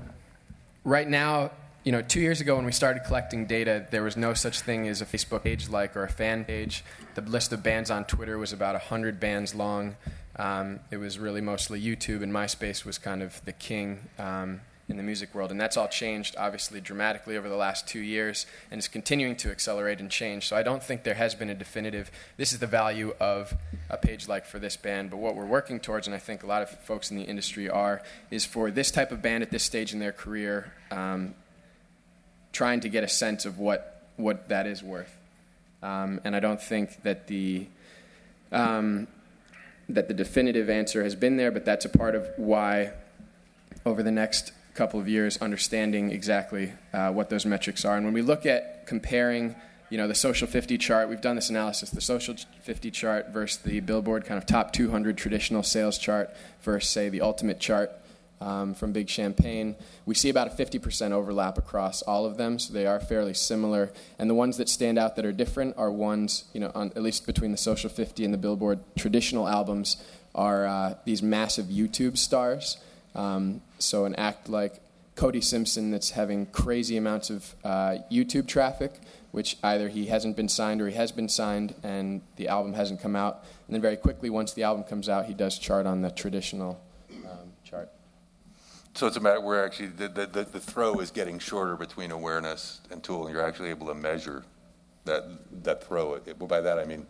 right 0.84 1.08
now, 1.08 1.52
you 1.84 1.92
know, 1.92 2.02
two 2.02 2.20
years 2.22 2.42
ago 2.42 2.56
when 2.56 2.66
we 2.66 2.72
started 2.72 3.04
collecting 3.06 3.46
data, 3.46 3.88
there 3.90 4.04
was 4.04 4.16
no 4.16 4.34
such 4.34 4.62
thing 4.62 4.88
as 4.88 5.02
a 5.02 5.06
Facebook 5.06 5.44
page 5.44 5.70
like 5.70 5.98
or 5.98 6.04
a 6.04 6.10
fan 6.10 6.46
page. 6.46 6.84
The 7.16 7.22
list 7.22 7.52
of 7.54 7.64
bands 7.64 7.90
on 7.90 8.06
Twitter 8.06 8.38
was 8.38 8.54
about 8.54 8.76
100 8.76 9.20
bands 9.20 9.56
long. 9.56 9.96
Um, 10.36 10.80
it 10.92 10.98
was 10.98 11.20
really 11.20 11.42
mostly 11.42 11.82
YouTube, 11.82 12.24
and 12.24 12.32
MySpace 12.32 12.86
was 12.86 12.98
kind 12.98 13.22
of 13.22 13.44
the 13.46 13.52
king. 13.52 14.08
Um, 14.18 14.62
in 14.92 14.98
the 14.98 15.04
music 15.04 15.34
world. 15.34 15.50
And 15.50 15.60
that's 15.60 15.78
all 15.78 15.88
changed, 15.88 16.36
obviously, 16.38 16.80
dramatically 16.80 17.38
over 17.38 17.50
the 17.50 17.56
last 17.56 17.88
two 17.88 18.02
years 18.02 18.46
and 18.70 18.78
is 18.78 18.88
continuing 18.88 19.36
to 19.38 19.50
accelerate 19.50 20.00
and 20.00 20.12
change. 20.12 20.48
So 20.48 20.56
I 20.56 20.62
don't 20.62 20.84
think 20.84 21.04
there 21.04 21.16
has 21.16 21.34
been 21.34 21.50
a 21.50 21.56
definitive, 21.56 22.12
this 22.38 22.54
is 22.54 22.60
the 22.60 22.68
value 22.68 23.16
of 23.20 23.56
a 23.90 23.98
page 23.98 24.28
like 24.28 24.46
for 24.46 24.60
this 24.60 24.78
band. 24.78 25.10
But 25.10 25.18
what 25.18 25.36
we're 25.36 25.46
working 25.46 25.80
towards, 25.80 26.06
and 26.06 26.16
I 26.16 26.20
think 26.20 26.44
a 26.44 26.48
lot 26.48 26.62
of 26.62 26.70
folks 26.70 27.10
in 27.10 27.18
the 27.18 27.24
industry 27.24 27.70
are, 27.70 28.04
is 28.30 28.46
for 28.46 28.70
this 28.70 28.92
type 28.92 29.12
of 29.12 29.22
band 29.22 29.42
at 29.42 29.50
this 29.50 29.64
stage 29.64 29.94
in 29.94 30.00
their 30.00 30.12
career, 30.12 30.72
um, 30.92 31.34
trying 32.52 32.82
to 32.82 32.90
get 32.90 33.04
a 33.04 33.08
sense 33.08 33.46
of 33.46 33.58
what, 33.58 34.06
what 34.18 34.50
that 34.50 34.68
is 34.68 34.84
worth. 34.84 35.18
Um, 35.82 36.22
and 36.24 36.36
I 36.36 36.40
don't 36.40 36.62
think 36.62 37.02
that 37.04 37.26
the. 37.28 37.68
Um, 38.52 39.08
that 39.88 40.08
the 40.08 40.14
definitive 40.14 40.70
answer 40.70 41.04
has 41.04 41.16
been 41.16 41.38
there, 41.38 41.52
but 41.52 41.66
that's 41.66 41.86
a 41.86 41.90
part 41.90 42.16
of 42.16 42.28
why 42.38 42.94
over 43.86 44.04
the 44.04 44.12
next 44.12 44.52
couple 44.72 45.00
of 45.00 45.08
years 45.08 45.38
understanding 45.38 46.12
exactly 46.12 46.74
uh, 46.94 47.12
what 47.12 47.30
those 47.30 47.46
metrics 47.46 47.86
are. 47.86 47.96
And 47.96 48.06
when 48.06 48.13
we 48.13 48.22
look 48.22 48.46
at 48.46 48.86
comparing, 48.88 49.56
you 49.90 49.98
know, 49.98 50.08
the 50.08 50.16
social 50.16 50.48
50 50.48 50.78
chart, 50.78 51.10
we've 51.10 51.22
done 51.22 51.36
this 51.36 51.50
analysis, 51.50 51.90
the 51.90 52.01
social 52.01 52.36
50 52.63 52.92
chart 52.92 53.30
versus 53.30 53.62
the 53.62 53.80
Billboard 53.82 54.25
kind 54.25 54.38
of 54.38 54.46
top 54.46 54.74
200 54.74 55.18
traditional 55.18 55.63
sales 55.63 55.98
chart 55.98 56.30
versus, 56.62 56.90
say, 56.90 57.10
the 57.10 57.22
ultimate 57.22 57.60
chart 57.60 57.92
um, 58.42 58.74
from 58.74 58.92
Big 58.92 59.08
Champagne. 59.08 59.75
We 60.06 60.16
see 60.16 60.30
about 60.30 60.48
a 60.48 60.63
50% 60.63 61.12
overlap 61.12 61.58
across 61.58 62.01
all 62.01 62.25
of 62.25 62.38
them, 62.38 62.58
so 62.58 62.74
they 62.74 62.88
are 62.88 63.00
fairly 63.00 63.34
similar. 63.34 63.92
And 64.18 64.30
the 64.30 64.34
ones 64.34 64.58
that 64.58 64.68
stand 64.68 64.98
out 64.98 65.16
that 65.16 65.25
are 65.25 65.32
different 65.32 65.78
are 65.78 65.92
ones, 65.92 66.46
you 66.54 66.60
know, 66.60 66.72
on, 66.74 66.88
at 66.96 67.04
least 67.04 67.25
between 67.25 67.51
the 67.51 67.58
social 67.58 67.90
50 67.90 68.25
and 68.25 68.34
the 68.34 68.40
Billboard 68.40 68.80
traditional 68.98 69.48
albums, 69.48 70.04
are 70.34 70.66
uh, 70.66 70.96
these 71.06 71.22
massive 71.22 71.68
YouTube 71.68 72.18
stars. 72.18 72.78
Um, 73.15 73.62
so 73.80 74.06
an 74.06 74.15
act 74.15 74.50
like 74.50 74.80
Cody 75.15 75.41
Simpson 75.41 75.91
that's 75.91 76.12
having 76.12 76.46
crazy 76.48 76.98
amounts 76.98 77.30
of 77.30 77.56
uh, 77.63 77.98
YouTube 78.12 78.48
traffic, 78.48 78.94
which 79.32 79.58
either 79.63 79.89
he 79.89 80.08
hasn't 80.08 80.36
been 80.36 80.50
signed 80.50 80.82
or 80.82 80.88
he 80.88 80.96
has 80.96 81.12
been 81.12 81.30
signed 81.30 81.75
and 81.84 82.22
the 82.38 82.48
album 82.48 82.74
hasn't 82.74 83.01
come 83.01 83.15
out. 83.15 83.44
And 83.68 83.75
then 83.75 83.82
very 83.82 83.98
quickly, 83.98 84.30
once 84.30 84.53
the 84.53 84.63
album 84.63 84.84
comes 84.84 85.10
out, 85.10 85.25
he 85.25 85.34
does 85.34 85.60
chart 85.60 85.86
on 85.86 86.01
the 86.01 86.12
traditional 86.12 86.82
um, 87.25 87.51
chart. 87.63 87.89
So 88.94 89.08
it's 89.08 89.18
a 89.18 89.22
matter 89.22 89.41
where 89.41 89.63
actually 89.63 89.88
the, 89.88 90.08
the, 90.10 90.44
the, 90.44 90.60
throw 90.60 91.00
is 91.00 91.12
getting 91.12 91.39
shorter 91.39 91.77
between 91.77 92.12
awareness 92.12 92.82
and 92.89 93.01
tool, 93.01 93.25
and 93.25 93.34
you're 93.34 93.46
actually 93.46 93.70
able 93.70 93.88
to 93.88 93.94
measure 93.94 94.44
that, 95.06 95.24
that 95.63 95.84
throw. 95.84 96.20
Well, 96.39 96.48
by 96.48 96.62
that 96.62 96.77
I 96.77 96.86
mean 96.86 97.06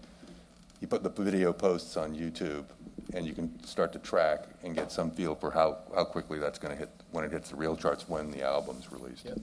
you 0.81 0.87
put 0.87 1.03
the 1.03 1.09
video 1.09 1.53
posts 1.53 1.95
on 1.95 2.15
YouTube 2.15 2.65
and 3.13 3.25
you 3.25 3.33
can 3.33 3.63
start 3.63 3.93
to 3.93 3.99
track 3.99 4.45
and 4.63 4.75
get 4.75 4.91
some 4.91 5.11
feel 5.11 5.35
for 5.35 5.51
how, 5.51 5.77
how 5.95 6.03
quickly 6.03 6.39
that's 6.39 6.57
going 6.59 6.73
to 6.73 6.77
hit 6.77 6.89
when 7.11 7.23
it 7.23 7.31
hits 7.31 7.51
the 7.51 7.55
real 7.55 7.75
charts 7.75 8.09
when 8.09 8.31
the 8.31 8.41
album's 8.41 8.91
released. 8.91 9.25
Yep. 9.25 9.37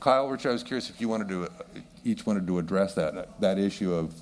Kyle, 0.00 0.28
Rich, 0.28 0.44
I 0.44 0.50
was 0.50 0.62
curious 0.62 0.90
if 0.90 1.00
you 1.00 1.08
wanted 1.08 1.28
to 1.28 1.48
each 2.04 2.26
wanted 2.26 2.46
to 2.46 2.58
address 2.58 2.94
that 2.94 3.40
that 3.40 3.58
issue 3.58 3.94
of 3.94 4.14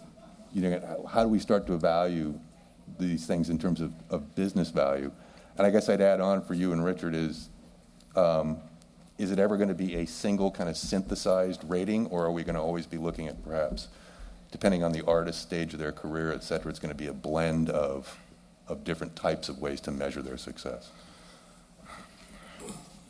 you 0.53 0.63
know 0.63 1.09
how 1.11 1.25
do 1.25 1.29
we 1.29 1.41
start 1.41 1.67
to 1.67 1.77
value 1.77 2.39
these 3.01 3.27
things 3.27 3.51
in 3.51 3.59
terms 3.59 3.81
of, 3.81 3.93
of 4.09 4.33
business 4.37 4.71
value, 4.71 5.11
and 5.59 5.67
I 5.67 5.71
guess 5.71 5.89
I'd 5.89 6.01
add 6.01 6.21
on 6.21 6.43
for 6.45 6.55
you 6.55 6.73
and 6.73 6.85
Richard 6.85 7.15
is. 7.15 7.49
Um, 8.15 8.59
is 9.19 9.31
it 9.31 9.39
ever 9.39 9.57
going 9.57 9.69
to 9.69 9.75
be 9.75 9.97
a 9.97 10.07
single 10.07 10.51
kind 10.51 10.69
of 10.69 10.77
synthesized 10.77 11.63
rating, 11.69 12.07
or 12.07 12.25
are 12.25 12.33
we 12.33 12.43
going 12.43 12.55
to 12.55 12.61
always 12.61 12.87
be 12.87 12.99
looking 12.99 13.29
at 13.29 13.43
perhaps 13.45 13.89
depending 14.53 14.85
on 14.85 14.93
the 14.93 15.05
artist 15.07 15.43
stage 15.43 15.73
of 15.73 15.81
their 15.81 15.91
career, 15.91 16.31
et 16.31 16.45
cetera, 16.45 16.71
it's 16.71 16.79
going 16.79 16.95
to 16.95 16.97
be 16.97 17.09
a 17.09 17.13
blend 17.13 17.69
of, 17.71 18.21
of 18.69 18.85
different 18.85 19.17
types 19.17 19.49
of 19.49 19.59
ways 19.59 19.81
to 19.81 19.91
measure 19.91 20.23
their 20.23 20.37
success. 20.37 20.91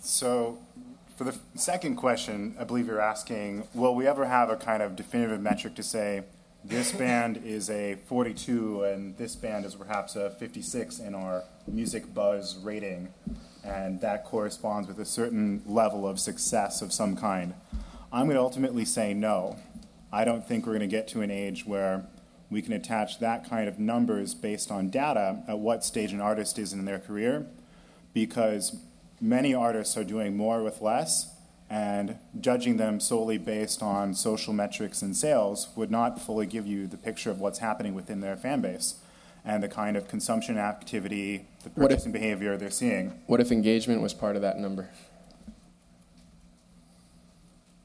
So, 0.00 0.58
for 1.16 1.24
the 1.24 1.36
second 1.54 1.96
question, 1.96 2.54
I 2.58 2.64
believe 2.64 2.86
you're 2.86 3.00
asking 3.00 3.68
will 3.74 3.94
we 3.94 4.06
ever 4.06 4.24
have 4.24 4.48
a 4.48 4.56
kind 4.56 4.82
of 4.82 4.96
definitive 4.96 5.40
metric 5.40 5.74
to 5.74 5.82
say 5.82 6.22
this 6.64 6.92
band 7.02 7.42
is 7.44 7.68
a 7.68 7.96
42 8.06 8.84
and 8.84 9.16
this 9.16 9.34
band 9.36 9.64
is 9.64 9.74
perhaps 9.74 10.16
a 10.16 10.30
56 10.30 11.00
in 11.00 11.14
our 11.14 11.42
music 11.66 12.14
buzz 12.14 12.56
rating, 12.56 13.08
and 13.64 14.00
that 14.00 14.24
corresponds 14.24 14.88
with 14.88 14.98
a 15.00 15.04
certain 15.04 15.62
level 15.66 16.06
of 16.06 16.18
success 16.18 16.82
of 16.82 16.92
some 16.92 17.16
kind? 17.16 17.54
I'm 18.12 18.26
going 18.26 18.36
to 18.36 18.42
ultimately 18.42 18.84
say 18.84 19.14
no. 19.14 19.56
I 20.12 20.24
don't 20.24 20.46
think 20.46 20.66
we're 20.66 20.72
going 20.72 20.80
to 20.80 20.94
get 20.94 21.08
to 21.08 21.22
an 21.22 21.30
age 21.30 21.64
where 21.64 22.04
we 22.50 22.60
can 22.60 22.74
attach 22.74 23.18
that 23.20 23.48
kind 23.48 23.66
of 23.66 23.78
numbers 23.78 24.34
based 24.34 24.70
on 24.70 24.90
data 24.90 25.42
at 25.48 25.58
what 25.58 25.84
stage 25.84 26.12
an 26.12 26.20
artist 26.20 26.58
is 26.58 26.74
in 26.74 26.84
their 26.84 26.98
career 26.98 27.46
because 28.12 28.76
many 29.20 29.54
artists 29.54 29.96
are 29.96 30.04
doing 30.04 30.36
more 30.36 30.62
with 30.62 30.82
less 30.82 31.34
and 31.70 32.18
judging 32.38 32.76
them 32.76 33.00
solely 33.00 33.38
based 33.38 33.82
on 33.82 34.12
social 34.12 34.52
metrics 34.52 35.00
and 35.00 35.16
sales 35.16 35.70
would 35.74 35.90
not 35.90 36.20
fully 36.20 36.44
give 36.44 36.66
you 36.66 36.86
the 36.86 36.98
picture 36.98 37.30
of 37.30 37.40
what's 37.40 37.60
happening 37.60 37.94
within 37.94 38.20
their 38.20 38.36
fan 38.36 38.60
base 38.60 38.96
and 39.46 39.62
the 39.62 39.68
kind 39.68 39.96
of 39.96 40.06
consumption 40.06 40.58
activity, 40.58 41.46
the 41.64 41.70
purchasing 41.70 42.14
if, 42.14 42.20
behavior 42.20 42.58
they're 42.58 42.70
seeing. 42.70 43.18
What 43.26 43.40
if 43.40 43.50
engagement 43.50 44.02
was 44.02 44.12
part 44.12 44.36
of 44.36 44.42
that 44.42 44.58
number? 44.58 44.90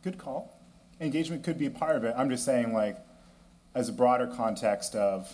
Good 0.04 0.18
call 0.18 0.57
engagement 1.00 1.44
could 1.44 1.58
be 1.58 1.66
a 1.66 1.72
part 1.72 1.96
of 1.96 2.04
it. 2.04 2.14
I'm 2.18 2.30
just 2.30 2.46
saying, 2.46 2.74
like, 2.74 2.98
as 3.76 3.90
a 3.90 3.94
broader 3.94 4.28
context 4.28 4.96
of 4.96 5.32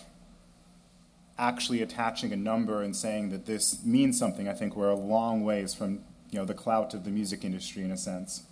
actually 1.38 1.82
attaching 1.82 2.32
a 2.32 2.36
number 2.36 2.82
and 2.82 2.94
saying 2.94 3.30
that 3.30 3.46
this 3.46 3.84
means 3.84 4.18
something, 4.18 4.48
I 4.48 4.52
think 4.52 4.76
we're 4.76 4.90
a 4.90 4.94
long 4.94 5.44
ways 5.44 5.74
from 5.74 6.00
you 6.30 6.38
know 6.38 6.44
the 6.44 6.54
Klout 6.54 6.94
of 6.94 7.04
the 7.04 7.10
music 7.10 7.44
industry 7.44 7.82
in 7.82 7.90
a 7.90 7.96
sense. 7.96 8.42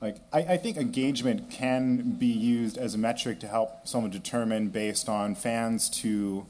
Like, 0.00 0.18
I, 0.32 0.38
I 0.40 0.56
think 0.56 0.76
engagement 0.76 1.50
can 1.50 2.12
be 2.12 2.26
used 2.26 2.78
as 2.78 2.94
a 2.94 2.98
metric 2.98 3.40
to 3.40 3.48
help 3.48 3.86
someone 3.88 4.12
determine 4.12 4.68
based 4.68 5.08
on 5.08 5.34
fans 5.34 5.90
to 6.02 6.46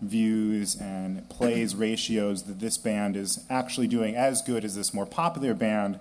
views 0.00 0.76
and 0.76 1.28
plays 1.28 1.74
ratios 1.74 2.44
that 2.44 2.60
this 2.60 2.78
band 2.78 3.16
is 3.16 3.44
actually 3.50 3.88
doing 3.88 4.14
as 4.14 4.40
good 4.42 4.64
as 4.64 4.76
this 4.76 4.94
more 4.94 5.06
popular 5.06 5.52
band 5.52 5.98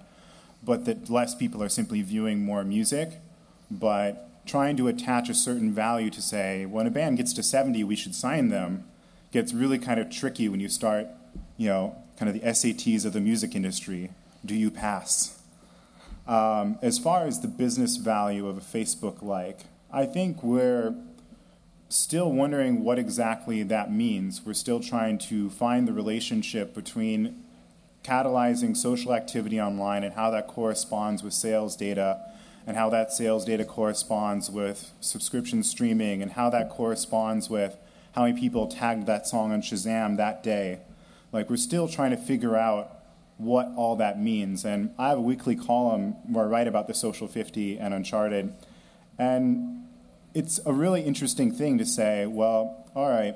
but 0.64 0.86
that 0.86 1.10
less 1.10 1.36
people 1.36 1.62
are 1.64 1.70
simply 1.70 2.02
viewing 2.02 2.44
more 2.44 2.64
music, 2.64 3.20
but 3.70 4.30
trying 4.46 4.76
to 4.78 4.88
attach 4.88 5.30
a 5.30 5.34
certain 5.34 5.72
value 5.72 6.10
to 6.10 6.22
say, 6.22 6.66
when 6.66 6.88
a 6.88 6.92
band 6.92 7.18
gets 7.18 7.34
to 7.34 7.44
70, 7.44 7.84
we 7.84 7.96
should 7.96 8.16
sign 8.16 8.50
them, 8.50 8.86
gets 9.32 9.54
really 9.54 9.80
kind 9.80 10.00
of 10.00 10.10
tricky 10.10 10.50
when 10.50 10.60
you 10.60 10.70
start, 10.70 11.08
you 11.58 11.68
know, 11.68 11.96
kind 12.18 12.30
of 12.30 12.40
the 12.40 12.48
SATs 12.48 13.06
of 13.06 13.14
the 13.14 13.22
music 13.22 13.56
industry. 13.56 14.12
Do 14.46 14.56
you 14.56 14.72
pass? 14.72 15.40
Um, 16.28 16.78
as 16.82 17.00
far 17.00 17.26
as 17.26 17.42
the 17.42 17.48
business 17.48 17.98
value 17.98 18.48
of 18.48 18.58
a 18.58 18.62
Facebook 18.62 19.22
like, 19.22 19.62
I 19.92 20.06
think 20.06 20.44
we're 20.44 20.96
still 21.90 22.32
wondering 22.32 22.84
what 22.84 22.98
exactly 22.98 23.64
that 23.64 23.92
means. 23.92 24.46
We're 24.46 24.54
still 24.54 24.80
trying 24.80 25.18
to 25.20 25.50
find 25.50 25.88
the 25.88 25.94
relationship 25.94 26.74
between 26.74 27.44
catalyzing 28.04 28.76
social 28.76 29.14
activity 29.14 29.62
online 29.62 30.04
and 30.04 30.16
how 30.16 30.32
that 30.32 30.48
corresponds 30.48 31.24
with 31.24 31.34
sales 31.34 31.76
data 31.76 32.20
and 32.66 32.78
how 32.78 32.90
that 32.90 33.12
sales 33.12 33.46
data 33.46 33.66
corresponds 33.66 34.50
with 34.50 34.92
subscription 35.00 35.64
streaming 35.64 36.22
and 36.22 36.32
how 36.34 36.50
that 36.50 36.70
corresponds 36.70 37.50
with 37.50 37.76
how 38.14 38.26
many 38.26 38.40
people 38.40 38.68
tagged 38.68 39.06
that 39.08 39.28
song 39.28 39.52
on 39.52 39.62
Shazam 39.62 40.18
that 40.18 40.44
day. 40.44 40.80
Like, 41.32 41.50
we're 41.50 41.58
still 41.58 41.88
trying 41.88 42.12
to 42.12 42.18
figure 42.18 42.58
out 42.58 43.02
what 43.38 43.72
all 43.76 43.96
that 43.96 44.22
means. 44.22 44.66
And 44.66 44.94
I 45.00 45.10
have 45.10 45.18
a 45.18 45.22
weekly 45.22 45.56
column 45.56 46.14
where 46.32 46.46
I 46.46 46.48
write 46.48 46.68
about 46.68 46.88
the 46.88 46.94
Social 46.94 47.28
50 47.28 47.78
and 47.80 47.94
Uncharted. 47.94 48.54
And 49.18 49.86
it's 50.34 50.60
a 50.66 50.74
really 50.74 51.02
interesting 51.02 51.52
thing 51.52 51.78
to 51.78 51.86
say, 51.86 52.26
well, 52.26 52.90
all 52.96 53.10
right, 53.10 53.36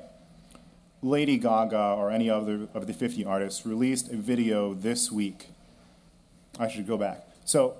Lady 1.06 1.38
Gaga 1.38 1.94
or 1.96 2.10
any 2.10 2.28
other 2.28 2.66
of 2.74 2.88
the 2.88 2.92
50 2.92 3.24
artists 3.24 3.64
released 3.64 4.10
a 4.12 4.16
video 4.16 4.74
this 4.74 5.12
week. 5.12 5.50
I 6.58 6.68
should 6.68 6.86
go 6.86 6.98
back. 6.98 7.28
So, 7.44 7.76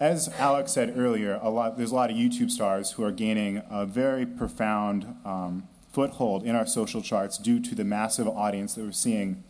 as 0.00 0.28
Alex 0.36 0.72
said 0.72 0.94
earlier, 0.96 1.38
a 1.42 1.48
lot, 1.48 1.76
there's 1.76 1.92
a 1.92 1.94
lot 1.94 2.10
of 2.10 2.16
YouTube 2.16 2.50
stars 2.50 2.92
who 2.92 3.04
are 3.04 3.12
gaining 3.12 3.62
a 3.70 3.86
very 3.86 4.26
profound 4.26 5.14
um, 5.24 5.68
foothold 5.92 6.42
in 6.42 6.56
our 6.56 6.66
social 6.66 7.02
charts 7.02 7.38
due 7.38 7.60
to 7.60 7.74
the 7.74 7.84
massive 7.84 8.26
audience 8.26 8.74
that 8.74 8.84
we're 8.84 8.92
seeing 8.92 9.44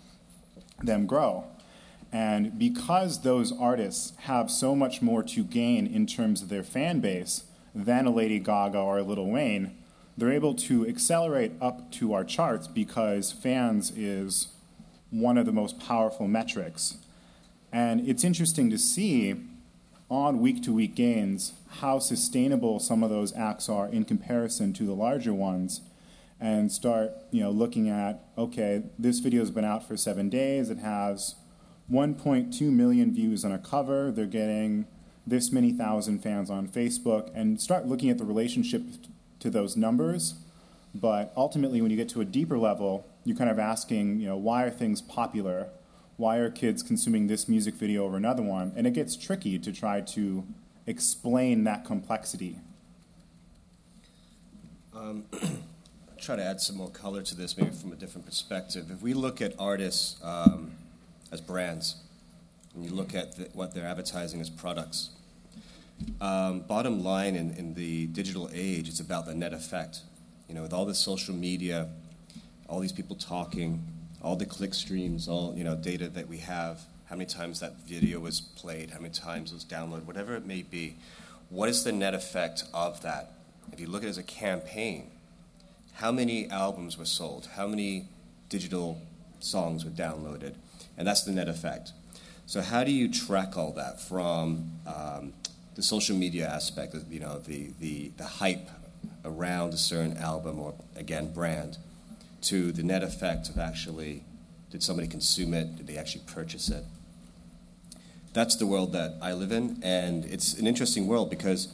them 0.83 1.07
grow. 1.07 1.45
And 2.13 2.59
because 2.59 3.23
those 3.23 3.53
artists 3.53 4.13
have 4.25 4.51
so 4.51 4.75
much 4.75 5.01
more 5.01 5.23
to 5.23 5.45
gain 5.45 5.87
in 5.87 6.07
terms 6.07 6.43
of 6.43 6.49
their 6.49 6.65
fan 6.65 7.01
base 7.01 7.45
than 7.75 8.07
a 8.07 8.11
Lady 8.11 8.41
Gaga 8.41 8.79
or 8.79 8.99
a 8.99 9.03
Lil 9.03 9.25
Wayne, 9.25 9.77
they're 10.21 10.33
able 10.33 10.55
to 10.55 10.87
accelerate 10.87 11.53
up 11.63 11.91
to 11.93 12.13
our 12.13 12.25
charts 12.25 12.69
because 12.69 13.33
fans 13.33 13.91
is 13.97 14.49
one 15.11 15.39
of 15.39 15.47
the 15.47 15.53
most 15.53 15.81
powerful 15.81 16.29
metrics. 16.29 16.99
And 17.73 18.07
it's 18.07 18.23
interesting 18.23 18.69
to 18.71 18.79
see 18.79 19.37
on 20.11 20.41
week 20.41 20.63
to 20.65 20.75
week 20.75 20.95
gains 20.95 21.55
how 21.79 21.99
sustainable 21.99 22.79
some 22.79 23.03
of 23.03 23.09
those 23.09 23.35
acts 23.35 23.69
are 23.69 23.89
in 23.89 24.05
comparison 24.05 24.75
to 24.75 24.85
the 24.85 24.93
larger 24.93 25.33
ones 25.33 25.81
and 26.39 26.73
start 26.73 27.13
you 27.31 27.41
know 27.41 27.51
looking 27.51 27.89
at 27.89 28.25
okay 28.37 28.83
this 28.99 29.21
video's 29.21 29.51
been 29.51 29.65
out 29.65 29.87
for 29.87 29.97
seven 29.97 30.29
days 30.29 30.69
it 30.69 30.79
has 30.79 31.37
1.2 31.93 32.61
million 32.63 33.15
views 33.15 33.45
on 33.45 33.53
a 33.53 33.59
cover 33.59 34.11
they're 34.11 34.27
getting 34.27 34.87
this 35.25 35.53
many 35.53 35.71
thousand 35.71 36.21
fans 36.21 36.51
on 36.51 36.67
facebook 36.67 37.31
and 37.35 37.61
start 37.61 37.87
looking 37.87 38.11
at 38.11 38.19
the 38.19 38.25
relationship 38.25 38.83
to 39.41 39.51
those 39.51 39.77
numbers 39.77 40.35
but 40.95 41.33
ultimately 41.37 41.81
when 41.81 41.91
you 41.91 41.97
get 41.97 42.09
to 42.09 42.21
a 42.21 42.25
deeper 42.25 42.59
level 42.59 43.07
you're 43.25 43.37
kind 43.37 43.51
of 43.51 43.59
asking 43.59 44.21
you 44.21 44.27
know 44.27 44.37
why 44.37 44.63
are 44.63 44.71
things 44.71 45.03
popular 45.03 45.69
why 46.21 46.37
are 46.37 46.51
kids 46.51 46.83
consuming 46.83 47.29
this 47.29 47.49
music 47.49 47.75
video 47.75 48.05
over 48.05 48.19
another 48.19 48.43
one? 48.43 48.73
And 48.77 48.87
it 48.87 48.93
gets 48.93 49.17
tricky 49.17 49.59
to 49.59 49.73
try 49.73 50.03
to 50.03 50.45
explain 50.87 51.65
that 51.65 51.87
complexity. 51.87 52.59
Um, 54.95 55.25
try 56.21 56.37
to 56.37 56.45
add 56.45 56.61
some 56.61 56.77
more 56.77 56.91
color 56.91 57.23
to 57.23 57.35
this, 57.35 57.57
maybe 57.57 57.71
from 57.71 57.93
a 57.93 57.97
different 57.97 58.27
perspective. 58.27 58.91
If 58.91 59.01
we 59.01 59.15
look 59.15 59.41
at 59.41 59.55
artists 59.59 60.23
um, 60.23 60.73
as 61.33 61.41
brands, 61.41 61.97
and 62.75 62.85
you 62.85 62.91
look 62.91 63.15
at 63.15 63.39
the, 63.39 63.49
what 63.55 63.73
they're 63.75 63.87
advertising 63.87 64.43
as 64.43 64.51
products, 64.51 65.09
um, 66.21 66.61
bottom 66.61 67.03
line 67.03 67.35
in, 67.37 67.53
in 67.53 67.75
the 67.75 68.07
digital 68.07 68.51
age, 68.53 68.89
it's 68.89 69.01
about 69.01 69.27
the 69.27 69.35
net 69.35 69.53
effect. 69.53 70.01
You 70.49 70.55
know, 70.55 70.63
with 70.63 70.73
all 70.73 70.85
this 70.85 70.99
social 70.99 71.35
media, 71.35 71.89
all 72.69 72.81
these 72.81 72.93
people 72.93 73.17
talking, 73.17 73.85
all 74.23 74.37
the 74.37 74.47
click 74.47 74.75
streams, 74.75 75.29
all 75.29 75.55
you 75.57 75.65
know 75.65 75.77
data 75.77 76.09
that 76.09 76.29
we 76.29 76.39
have, 76.39 76.81
how 77.07 77.17
many 77.17 77.27
times 77.27 77.61
that 77.61 77.81
video 77.87 78.21
was 78.21 78.41
played, 78.41 78.91
how 78.91 79.01
many 79.01 79.13
times 79.13 79.51
it 79.51 79.55
was 79.55 79.65
downloaded, 79.65 80.05
whatever 80.05 80.37
it 80.37 80.47
may 80.47 80.63
be. 80.63 80.97
What 81.49 81.69
is 81.69 81.83
the 81.83 81.93
net 81.93 82.15
effect 82.15 82.65
of 82.73 83.03
that? 83.03 83.33
If 83.73 83.81
you 83.81 83.89
look 83.89 84.03
at 84.03 84.07
it 84.07 84.11
as 84.11 84.19
a 84.19 84.23
campaign, 84.23 85.11
how 85.95 86.13
many 86.13 86.49
albums 86.49 86.97
were 86.97 87.05
sold? 87.05 87.49
How 87.57 87.67
many 87.67 88.09
digital 88.49 89.01
songs 89.41 89.85
were 89.85 89.91
downloaded? 89.91 90.55
And 90.97 91.07
that's 91.07 91.25
the 91.25 91.33
net 91.33 91.49
effect. 91.49 91.93
So 92.47 92.61
how 92.61 92.85
do 92.85 92.91
you 92.91 93.09
track 93.09 93.57
all 93.57 93.73
that 93.73 94.01
from 94.01 94.73
um, 94.87 95.10
the 95.81 95.87
social 95.87 96.17
media 96.17 96.49
aspect, 96.49 96.95
you 97.11 97.21
know, 97.21 97.39
the, 97.39 97.71
the, 97.81 98.13
the 98.17 98.25
hype 98.25 98.69
around 99.25 99.75
a 99.75 99.79
certain 99.79 100.17
album 100.17 100.59
or, 100.59 100.75
again, 100.97 101.33
brand? 101.33 101.77
to 102.43 102.73
the 102.73 102.83
net 102.83 103.03
effect 103.03 103.49
of 103.49 103.59
actually 103.59 104.25
did 104.71 104.83
somebody 104.83 105.09
consume 105.09 105.53
it? 105.53 105.77
Did 105.77 105.87
they 105.87 105.97
actually 105.97 106.23
purchase 106.27 106.69
it? 106.69 106.85
That's 108.33 108.55
the 108.57 108.67
world 108.67 108.93
that 108.93 109.17
I 109.21 109.33
live 109.33 109.51
in, 109.51 109.81
and 109.83 110.25
it's 110.25 110.55
an 110.55 110.67
interesting 110.67 111.09
world 111.09 111.31
because 111.31 111.69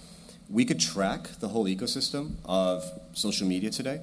we 0.48 0.64
could 0.64 0.80
track 0.80 1.28
the 1.40 1.48
whole 1.48 1.66
ecosystem 1.66 2.36
of 2.46 2.84
social 3.12 3.46
media 3.46 3.68
today 3.68 4.00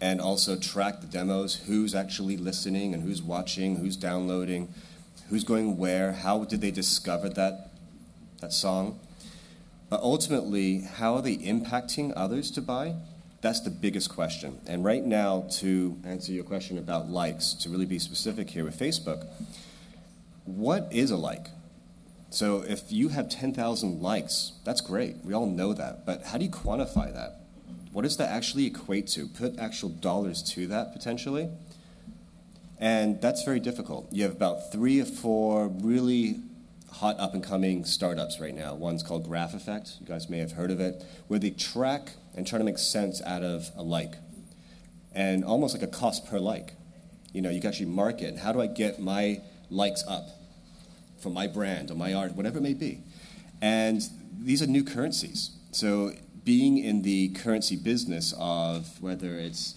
and 0.00 0.20
also 0.20 0.56
track 0.56 1.00
the 1.00 1.06
demos 1.06 1.54
who's 1.66 1.94
actually 1.94 2.36
listening 2.36 2.92
and 2.92 3.02
who's 3.02 3.22
watching, 3.22 3.76
who's 3.76 3.96
downloading, 3.96 4.68
who's 5.30 5.44
going 5.44 5.78
where, 5.78 6.12
how 6.12 6.44
did 6.44 6.60
they 6.60 6.70
discover 6.70 7.30
that, 7.30 7.70
that 8.40 8.52
song. 8.52 9.00
But 9.94 10.02
ultimately, 10.02 10.80
how 10.80 11.14
are 11.14 11.22
they 11.22 11.36
impacting 11.36 12.12
others 12.16 12.50
to 12.50 12.60
buy? 12.60 12.96
That's 13.42 13.60
the 13.60 13.70
biggest 13.70 14.10
question. 14.10 14.58
And 14.66 14.84
right 14.84 15.04
now, 15.04 15.46
to 15.60 15.96
answer 16.02 16.32
your 16.32 16.42
question 16.42 16.78
about 16.78 17.10
likes, 17.10 17.54
to 17.60 17.68
really 17.68 17.86
be 17.86 18.00
specific 18.00 18.50
here 18.50 18.64
with 18.64 18.76
Facebook, 18.76 19.24
what 20.46 20.88
is 20.90 21.12
a 21.12 21.16
like? 21.16 21.46
So 22.30 22.62
if 22.62 22.90
you 22.90 23.10
have 23.10 23.28
10,000 23.28 24.02
likes, 24.02 24.54
that's 24.64 24.80
great. 24.80 25.18
We 25.22 25.32
all 25.32 25.46
know 25.46 25.72
that. 25.72 26.04
But 26.04 26.24
how 26.24 26.38
do 26.38 26.44
you 26.44 26.50
quantify 26.50 27.14
that? 27.14 27.42
What 27.92 28.02
does 28.02 28.16
that 28.16 28.30
actually 28.30 28.66
equate 28.66 29.06
to? 29.10 29.28
Put 29.28 29.60
actual 29.60 29.90
dollars 29.90 30.42
to 30.54 30.66
that 30.66 30.92
potentially. 30.92 31.50
And 32.80 33.22
that's 33.22 33.44
very 33.44 33.60
difficult. 33.60 34.12
You 34.12 34.24
have 34.24 34.32
about 34.32 34.72
three 34.72 35.00
or 35.00 35.04
four 35.04 35.68
really 35.68 36.40
hot 36.94 37.18
up 37.18 37.34
and 37.34 37.42
coming 37.42 37.84
startups 37.84 38.38
right 38.38 38.54
now. 38.54 38.72
One's 38.72 39.02
called 39.02 39.24
Graph 39.24 39.52
Effect. 39.52 39.96
You 40.00 40.06
guys 40.06 40.30
may 40.30 40.38
have 40.38 40.52
heard 40.52 40.70
of 40.70 40.80
it, 40.80 41.04
where 41.26 41.40
they 41.40 41.50
track 41.50 42.10
and 42.36 42.46
try 42.46 42.56
to 42.56 42.64
make 42.64 42.78
sense 42.78 43.20
out 43.22 43.42
of 43.42 43.70
a 43.76 43.82
like, 43.82 44.14
and 45.12 45.44
almost 45.44 45.74
like 45.74 45.82
a 45.82 45.90
cost 45.90 46.24
per 46.26 46.38
like. 46.38 46.74
You 47.32 47.42
know, 47.42 47.50
you 47.50 47.60
can 47.60 47.68
actually 47.68 47.86
market. 47.86 48.38
How 48.38 48.52
do 48.52 48.60
I 48.60 48.68
get 48.68 49.00
my 49.00 49.40
likes 49.70 50.04
up 50.06 50.28
for 51.18 51.30
my 51.30 51.48
brand 51.48 51.90
or 51.90 51.94
my 51.94 52.14
art, 52.14 52.36
whatever 52.36 52.58
it 52.58 52.62
may 52.62 52.74
be? 52.74 53.00
And 53.60 54.00
these 54.40 54.62
are 54.62 54.66
new 54.68 54.84
currencies. 54.84 55.50
So 55.72 56.12
being 56.44 56.78
in 56.78 57.02
the 57.02 57.30
currency 57.30 57.76
business 57.76 58.32
of 58.38 59.02
whether 59.02 59.34
it's 59.34 59.74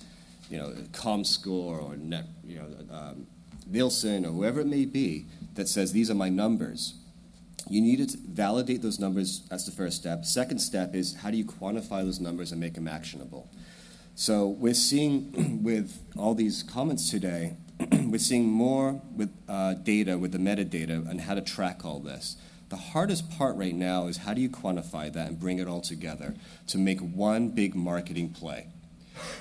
you 0.51 0.59
know 0.59 0.69
ComScore 0.91 1.81
or 1.81 1.97
net, 1.97 2.25
you 2.45 2.59
know 2.59 2.95
um, 2.95 3.25
Nielsen 3.65 4.23
or 4.23 4.31
whoever 4.31 4.61
it 4.61 4.67
may 4.67 4.85
be 4.85 5.25
that 5.55 5.67
says 5.67 5.93
these 5.93 6.11
are 6.11 6.15
my 6.15 6.29
numbers 6.29 6.93
you 7.69 7.81
need 7.81 8.07
to 8.07 8.17
validate 8.17 8.81
those 8.81 8.99
numbers. 8.99 9.41
That's 9.49 9.65
the 9.65 9.71
first 9.71 9.97
step. 9.97 10.25
Second 10.25 10.59
step 10.59 10.95
is 10.95 11.15
how 11.15 11.31
do 11.31 11.37
you 11.37 11.45
quantify 11.45 12.03
those 12.03 12.19
numbers 12.19 12.51
and 12.51 12.61
make 12.61 12.73
them 12.73 12.87
actionable? 12.87 13.49
So 14.15 14.47
we're 14.47 14.73
seeing 14.73 15.61
with 15.63 15.99
all 16.17 16.33
these 16.33 16.63
comments 16.63 17.09
today, 17.09 17.55
we're 17.91 18.17
seeing 18.17 18.45
more 18.45 19.01
with 19.15 19.31
uh, 19.47 19.75
data, 19.75 20.17
with 20.17 20.31
the 20.31 20.37
metadata, 20.37 21.09
and 21.09 21.21
how 21.21 21.35
to 21.35 21.41
track 21.41 21.85
all 21.85 21.99
this. 21.99 22.37
The 22.69 22.77
hardest 22.77 23.29
part 23.29 23.55
right 23.55 23.75
now 23.75 24.07
is 24.07 24.17
how 24.17 24.33
do 24.33 24.41
you 24.41 24.49
quantify 24.49 25.11
that 25.13 25.27
and 25.27 25.39
bring 25.39 25.59
it 25.59 25.67
all 25.67 25.81
together 25.81 26.35
to 26.67 26.77
make 26.77 26.99
one 26.99 27.49
big 27.49 27.75
marketing 27.75 28.29
play. 28.29 28.67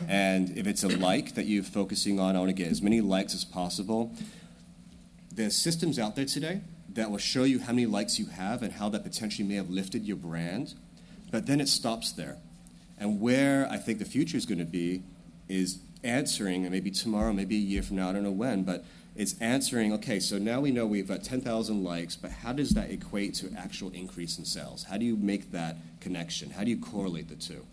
And 0.09 0.57
if 0.57 0.67
it's 0.67 0.85
a 0.85 0.89
like 0.89 1.35
that 1.35 1.47
you're 1.47 1.63
focusing 1.63 2.21
on, 2.21 2.37
I 2.37 2.39
want 2.39 2.51
to 2.51 2.55
get 2.55 2.71
as 2.71 2.81
many 2.81 3.01
likes 3.01 3.35
as 3.35 3.45
possible. 3.45 4.15
There's 5.35 5.57
systems 5.57 5.99
out 5.99 6.17
there 6.17 6.25
today 6.25 6.61
that 6.97 7.11
will 7.11 7.19
show 7.19 7.45
you 7.45 7.61
how 7.61 7.73
many 7.73 7.87
likes 7.87 8.19
you 8.19 8.27
have 8.27 8.63
and 8.63 8.73
how 8.73 8.89
that 8.89 9.05
potentially 9.05 9.47
may 9.47 9.55
have 9.55 9.71
lifted 9.71 10.05
your 10.05 10.17
brand. 10.17 10.75
But 11.31 11.47
then 11.47 11.61
it 11.61 11.69
stops 11.69 12.13
there. 12.13 12.39
And 12.99 13.21
where 13.21 13.69
I 13.71 13.77
think 13.77 13.99
the 13.99 14.07
future 14.07 14.37
is 14.37 14.47
going 14.47 14.59
to 14.59 14.65
be 14.65 15.03
is 15.49 15.79
answering, 16.03 16.65
and 16.65 16.73
maybe 16.73 16.91
tomorrow, 16.91 17.33
maybe 17.33 17.57
a 17.57 17.61
year 17.61 17.83
from 17.83 17.97
now, 17.97 18.09
I 18.09 18.13
don't 18.13 18.23
know 18.23 18.31
when, 18.31 18.65
but 18.65 18.85
it's 19.15 19.39
answering, 19.41 19.93
okay, 19.95 20.21
so 20.21 20.39
now 20.39 20.61
we 20.61 20.71
know 20.71 20.87
we've 20.87 21.09
got 21.09 21.23
10,000 21.23 21.85
likes, 21.85 22.17
but 22.17 22.31
how 22.31 22.53
does 22.53 22.71
that 22.71 22.91
equate 22.91 23.35
to 23.35 23.53
actual 23.57 23.91
increase 23.91 24.39
in 24.39 24.45
sales? 24.45 24.85
How 24.85 24.97
do 24.97 25.05
you 25.05 25.17
make 25.17 25.53
that 25.53 25.77
connection? 26.01 26.51
How 26.51 26.65
do 26.65 26.71
you 26.71 26.79
correlate 26.79 27.29
the 27.29 27.35
two? 27.35 27.65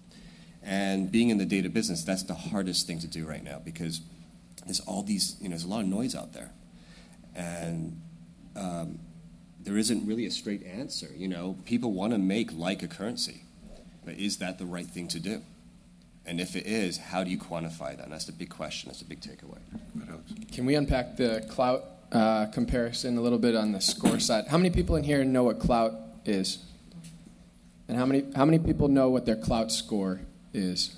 And 0.61 1.11
being 1.11 1.29
in 1.29 1.37
the 1.37 1.45
data 1.45 1.69
business, 1.69 2.03
that's 2.03 2.23
the 2.23 2.33
hardest 2.33 2.87
thing 2.87 2.99
to 2.99 3.07
do 3.07 3.25
right 3.25 3.43
now 3.43 3.61
because 3.63 4.01
there's 4.65 4.79
all 4.81 5.03
these, 5.03 5.35
you 5.39 5.49
know, 5.49 5.51
there's 5.51 5.65
a 5.65 5.67
lot 5.67 5.81
of 5.81 5.87
noise 5.87 6.15
out 6.15 6.33
there. 6.33 6.51
And 7.35 8.01
um, 8.55 8.99
there 9.63 9.77
isn't 9.77 10.05
really 10.05 10.25
a 10.25 10.31
straight 10.31 10.65
answer. 10.65 11.07
You 11.15 11.27
know, 11.27 11.57
people 11.65 11.93
want 11.93 12.13
to 12.13 12.19
make 12.19 12.51
like 12.53 12.83
a 12.83 12.87
currency, 12.87 13.43
but 14.05 14.15
is 14.15 14.37
that 14.37 14.59
the 14.59 14.65
right 14.65 14.85
thing 14.85 15.07
to 15.09 15.19
do? 15.19 15.41
And 16.25 16.39
if 16.39 16.55
it 16.55 16.65
is, 16.65 16.97
how 16.97 17.23
do 17.23 17.29
you 17.29 17.37
quantify 17.37 17.97
that? 17.97 18.03
And 18.03 18.13
that's 18.13 18.25
the 18.25 18.31
big 18.31 18.49
question. 18.49 18.89
That's 18.89 18.99
the 18.99 19.05
big 19.05 19.19
takeaway. 19.19 19.59
Can 20.51 20.65
we 20.65 20.75
unpack 20.75 21.17
the 21.17 21.45
Klout 21.49 21.83
uh, 22.11 22.45
comparison 22.47 23.17
a 23.17 23.21
little 23.21 23.39
bit 23.39 23.55
on 23.55 23.73
the 23.73 23.81
score 23.81 24.19
side? 24.19 24.47
How 24.47 24.57
many 24.57 24.69
people 24.69 24.95
in 24.95 25.03
here 25.03 25.23
know 25.25 25.43
what 25.43 25.59
Klout 25.59 25.95
is? 26.25 26.59
And 27.87 27.97
how 27.97 28.05
many 28.05 28.23
how 28.35 28.45
many 28.45 28.59
people 28.59 28.87
know 28.87 29.09
what 29.09 29.25
their 29.25 29.35
Klout 29.35 29.69
score 29.71 30.21
is? 30.53 30.95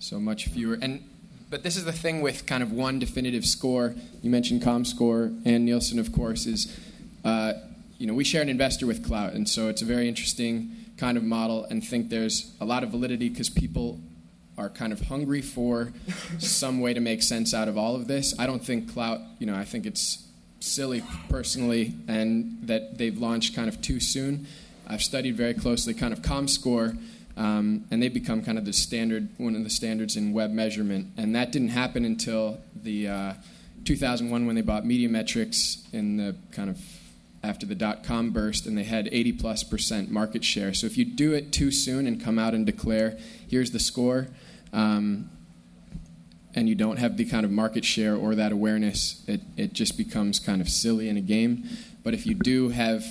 So 0.00 0.18
much 0.18 0.48
fewer. 0.48 0.76
And 0.82 1.04
but 1.48 1.62
this 1.62 1.76
is 1.76 1.84
the 1.84 1.92
thing 1.92 2.20
with 2.22 2.46
kind 2.46 2.62
of 2.62 2.72
one 2.72 2.98
definitive 2.98 3.46
score. 3.46 3.94
You 4.20 4.30
mentioned 4.30 4.62
ComScore 4.62 5.40
and 5.44 5.64
Nielsen, 5.64 6.00
of 6.00 6.12
course, 6.12 6.44
is 6.46 6.76
uh, 7.26 7.54
you 7.98 8.06
know, 8.06 8.14
we 8.14 8.22
share 8.22 8.40
an 8.40 8.48
investor 8.48 8.86
with 8.86 9.04
Klout, 9.04 9.34
and 9.34 9.48
so 9.48 9.68
it's 9.68 9.82
a 9.82 9.84
very 9.84 10.08
interesting 10.08 10.76
kind 10.96 11.16
of 11.16 11.24
model 11.24 11.64
and 11.64 11.84
think 11.84 12.08
there's 12.08 12.54
a 12.60 12.64
lot 12.64 12.84
of 12.84 12.90
validity 12.90 13.28
because 13.28 13.50
people 13.50 13.98
are 14.56 14.68
kind 14.68 14.92
of 14.92 15.00
hungry 15.00 15.42
for 15.42 15.92
some 16.38 16.78
way 16.78 16.94
to 16.94 17.00
make 17.00 17.22
sense 17.22 17.52
out 17.52 17.66
of 17.66 17.76
all 17.76 17.96
of 17.96 18.06
this. 18.06 18.32
I 18.38 18.46
don't 18.46 18.64
think 18.64 18.92
Klout, 18.92 19.26
you 19.40 19.46
know, 19.46 19.56
I 19.56 19.64
think 19.64 19.86
it's 19.86 20.24
silly 20.60 21.02
personally, 21.28 21.94
and 22.06 22.58
that 22.62 22.96
they've 22.96 23.18
launched 23.18 23.56
kind 23.56 23.68
of 23.68 23.82
too 23.82 23.98
soon. 23.98 24.46
I've 24.86 25.02
studied 25.02 25.36
very 25.36 25.54
closely 25.54 25.94
kind 25.94 26.12
of 26.12 26.22
ComScore, 26.22 26.96
um, 27.36 27.86
and 27.90 28.00
they've 28.00 28.14
become 28.14 28.44
kind 28.44 28.56
of 28.56 28.64
the 28.64 28.72
standard, 28.72 29.30
one 29.36 29.56
of 29.56 29.64
the 29.64 29.70
standards 29.70 30.16
in 30.16 30.32
web 30.32 30.52
measurement, 30.52 31.08
and 31.16 31.34
that 31.34 31.50
didn't 31.50 31.70
happen 31.70 32.04
until 32.04 32.58
the 32.84 33.08
uh, 33.08 33.32
2001 33.84 34.46
when 34.46 34.54
they 34.54 34.62
bought 34.62 34.86
Media-Metrix 34.86 35.92
in 35.92 36.18
the 36.18 36.36
kind 36.52 36.70
of 36.70 36.78
after 37.46 37.64
the 37.64 37.74
dot 37.74 38.02
com 38.02 38.30
burst, 38.30 38.66
and 38.66 38.76
they 38.76 38.84
had 38.84 39.08
80 39.12 39.32
plus 39.32 39.62
percent 39.62 40.10
market 40.10 40.44
share. 40.44 40.74
So 40.74 40.86
if 40.86 40.98
you 40.98 41.04
do 41.04 41.32
it 41.32 41.52
too 41.52 41.70
soon 41.70 42.06
and 42.06 42.22
come 42.22 42.38
out 42.38 42.54
and 42.54 42.66
declare, 42.66 43.16
here's 43.48 43.70
the 43.70 43.78
score, 43.78 44.28
um, 44.72 45.30
and 46.54 46.68
you 46.68 46.74
don't 46.74 46.98
have 46.98 47.16
the 47.16 47.24
kind 47.24 47.44
of 47.44 47.50
market 47.50 47.84
share 47.84 48.16
or 48.16 48.34
that 48.34 48.50
awareness, 48.50 49.22
it, 49.28 49.42
it 49.56 49.72
just 49.74 49.96
becomes 49.96 50.40
kind 50.40 50.60
of 50.60 50.68
silly 50.68 51.08
in 51.08 51.16
a 51.16 51.20
game. 51.20 51.64
But 52.02 52.14
if 52.14 52.26
you 52.26 52.34
do 52.34 52.70
have 52.70 53.04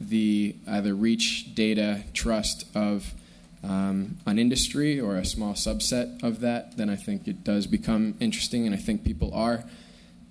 the 0.00 0.56
either 0.66 0.94
reach, 0.94 1.54
data, 1.54 2.02
trust 2.12 2.64
of 2.74 3.14
um, 3.62 4.16
an 4.26 4.38
industry 4.38 5.00
or 5.00 5.16
a 5.16 5.24
small 5.24 5.54
subset 5.54 6.22
of 6.22 6.40
that, 6.40 6.76
then 6.76 6.90
I 6.90 6.96
think 6.96 7.26
it 7.26 7.44
does 7.44 7.66
become 7.66 8.14
interesting. 8.20 8.66
And 8.66 8.74
I 8.74 8.78
think 8.78 9.04
people 9.04 9.32
are, 9.32 9.64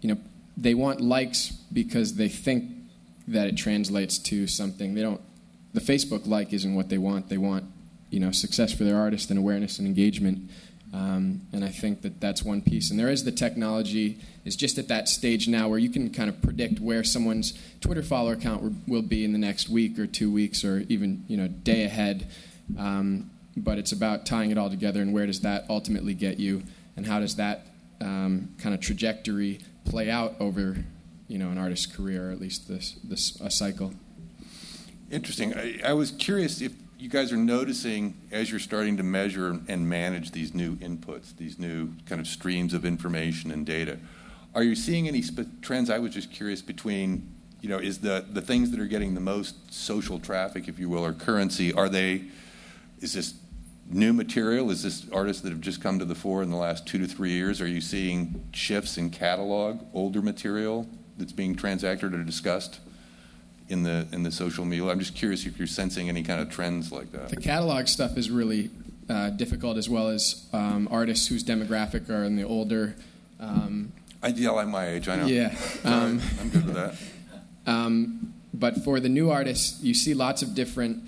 you 0.02 0.10
know, 0.10 0.18
they 0.56 0.74
want 0.74 1.02
likes 1.02 1.52
because 1.72 2.16
they 2.16 2.30
think 2.30 2.72
that 3.28 3.48
it 3.48 3.58
translates 3.58 4.18
to 4.18 4.48
something. 4.48 4.94
They 4.94 5.02
don't. 5.02 5.22
The 5.74 5.82
Facebook 5.82 6.26
like 6.26 6.54
isn't 6.54 6.76
what 6.76 6.90
they 6.90 6.98
want. 6.98 7.30
They 7.30 7.38
want, 7.38 7.66
you 8.10 8.20
know, 8.20 8.32
success 8.32 8.74
for 8.74 8.84
their 8.84 8.98
artist 8.98 9.30
and 9.30 9.38
awareness 9.38 9.80
and 9.80 9.88
engagement. 9.88 10.50
Um, 10.94 11.42
and 11.52 11.66
I 11.66 11.68
think 11.68 12.02
that 12.04 12.22
that's 12.22 12.44
one 12.44 12.62
piece. 12.62 12.90
And 12.90 13.00
there 13.00 13.10
is 13.10 13.26
the 13.26 13.32
technology 13.32 14.20
is 14.46 14.56
just 14.56 14.78
at 14.78 14.88
that 14.88 15.10
stage 15.10 15.48
now 15.48 15.68
where 15.68 15.78
you 15.78 15.90
can 15.90 16.10
kind 16.10 16.30
of 16.30 16.42
predict 16.42 16.80
where 16.80 17.04
someone's 17.04 17.54
Twitter 17.82 18.02
follower 18.02 18.38
count 18.38 18.88
will 18.88 19.02
be 19.02 19.26
in 19.26 19.34
the 19.34 19.38
next 19.38 19.68
week 19.68 20.00
or 20.00 20.08
two 20.08 20.32
weeks 20.32 20.64
or 20.64 20.80
even 20.88 21.26
you 21.28 21.36
know 21.36 21.48
day 21.48 21.84
ahead. 21.84 22.28
Um, 22.78 23.30
but 23.58 23.78
it's 23.78 23.92
about 23.92 24.26
tying 24.26 24.52
it 24.52 24.58
all 24.58 24.70
together 24.70 25.02
and 25.02 25.14
where 25.14 25.26
does 25.26 25.42
that 25.42 25.66
ultimately 25.70 26.14
get 26.14 26.40
you, 26.40 26.64
and 26.96 27.06
how 27.06 27.20
does 27.20 27.36
that 27.36 27.68
um, 28.00 28.50
kind 28.60 28.74
of 28.74 28.82
trajectory 28.82 29.60
play 29.86 30.10
out 30.10 30.36
over 30.40 30.78
you 31.28 31.38
know 31.38 31.50
an 31.50 31.58
artist's 31.58 31.86
career, 31.86 32.30
or 32.30 32.32
at 32.32 32.40
least 32.40 32.68
this 32.68 32.98
this 33.04 33.40
a 33.42 33.52
cycle. 33.52 33.94
Interesting. 35.10 35.54
I, 35.54 35.80
I 35.86 35.94
was 35.94 36.12
curious 36.12 36.62
if 36.62 36.74
you 36.98 37.10
guys 37.10 37.32
are 37.32 37.38
noticing 37.38 38.16
as 38.32 38.50
you're 38.50 38.60
starting 38.60 38.98
to 38.98 39.04
measure 39.04 39.60
and 39.68 39.88
manage 39.88 40.32
these 40.32 40.54
new 40.54 40.76
inputs, 40.78 41.36
these 41.38 41.60
new 41.60 41.94
kind 42.06 42.20
of 42.20 42.28
streams 42.28 42.74
of 42.74 42.86
information 42.86 43.52
and 43.52 43.66
data. 43.66 44.00
Are 44.56 44.64
you 44.64 44.76
seeing 44.76 45.08
any 45.08 45.22
sp- 45.22 45.62
trends? 45.62 45.90
I 45.90 46.00
was 46.00 46.14
just 46.14 46.32
curious 46.32 46.62
between, 46.62 47.32
you 47.62 47.70
know, 47.70 47.78
is 47.78 48.00
the 48.00 48.26
the 48.30 48.42
things 48.42 48.72
that 48.72 48.80
are 48.80 48.88
getting 48.88 49.14
the 49.14 49.22
most 49.22 49.74
social 49.74 50.20
traffic, 50.20 50.68
if 50.68 50.80
you 50.80 50.90
will, 50.90 51.06
or 51.06 51.14
currency, 51.14 51.74
are 51.74 51.90
they? 51.90 52.24
Is 53.00 53.14
this 53.14 53.36
new 53.90 54.12
material? 54.12 54.72
Is 54.72 54.84
this 54.84 55.06
artists 55.12 55.42
that 55.44 55.50
have 55.50 55.62
just 55.62 55.82
come 55.82 56.00
to 56.00 56.06
the 56.06 56.16
fore 56.16 56.42
in 56.42 56.50
the 56.50 56.58
last 56.58 56.88
two 56.88 56.98
to 56.98 57.08
three 57.08 57.32
years? 57.32 57.62
Are 57.62 57.68
you 57.68 57.80
seeing 57.80 58.44
shifts 58.52 58.98
in 58.98 59.12
catalog, 59.12 59.86
older 59.94 60.22
material 60.22 60.88
that's 61.18 61.32
being 61.32 61.56
transacted 61.56 62.14
or 62.14 62.24
discussed 62.24 62.80
in 63.70 63.84
the 63.84 64.08
in 64.12 64.24
the 64.24 64.32
social 64.32 64.66
media? 64.66 64.88
I'm 64.88 65.00
just 65.00 65.16
curious 65.16 65.46
if 65.46 65.58
you're 65.58 65.68
sensing 65.68 66.10
any 66.10 66.24
kind 66.24 66.42
of 66.42 66.50
trends 66.50 66.92
like 66.92 67.12
that. 67.12 67.30
The 67.30 67.38
catalog 67.38 67.88
stuff 67.88 68.18
is 68.18 68.30
really 68.30 68.70
uh, 69.10 69.30
difficult, 69.32 69.78
as 69.78 69.90
well 69.90 70.10
as 70.10 70.48
um, 70.54 70.88
artists 70.92 71.28
whose 71.28 71.44
demographic 71.44 72.10
are 72.10 72.24
in 72.24 72.36
the 72.36 72.44
older. 72.44 72.96
Um, 73.40 73.92
I 74.22 74.30
yell 74.30 74.60
at 74.60 74.68
my 74.68 74.88
age. 74.88 75.08
I 75.08 75.16
know. 75.18 75.26
Yeah, 75.26 75.56
um, 75.84 76.22
I'm 76.40 76.50
good 76.50 76.66
with 76.66 76.76
that. 76.76 76.96
Um, 77.68 78.34
but 78.54 78.78
for 78.78 79.02
the 79.02 79.10
new 79.10 79.30
artists, 79.30 79.84
you 79.84 79.94
see 79.94 80.14
lots 80.14 80.42
of 80.42 80.56
different. 80.56 81.04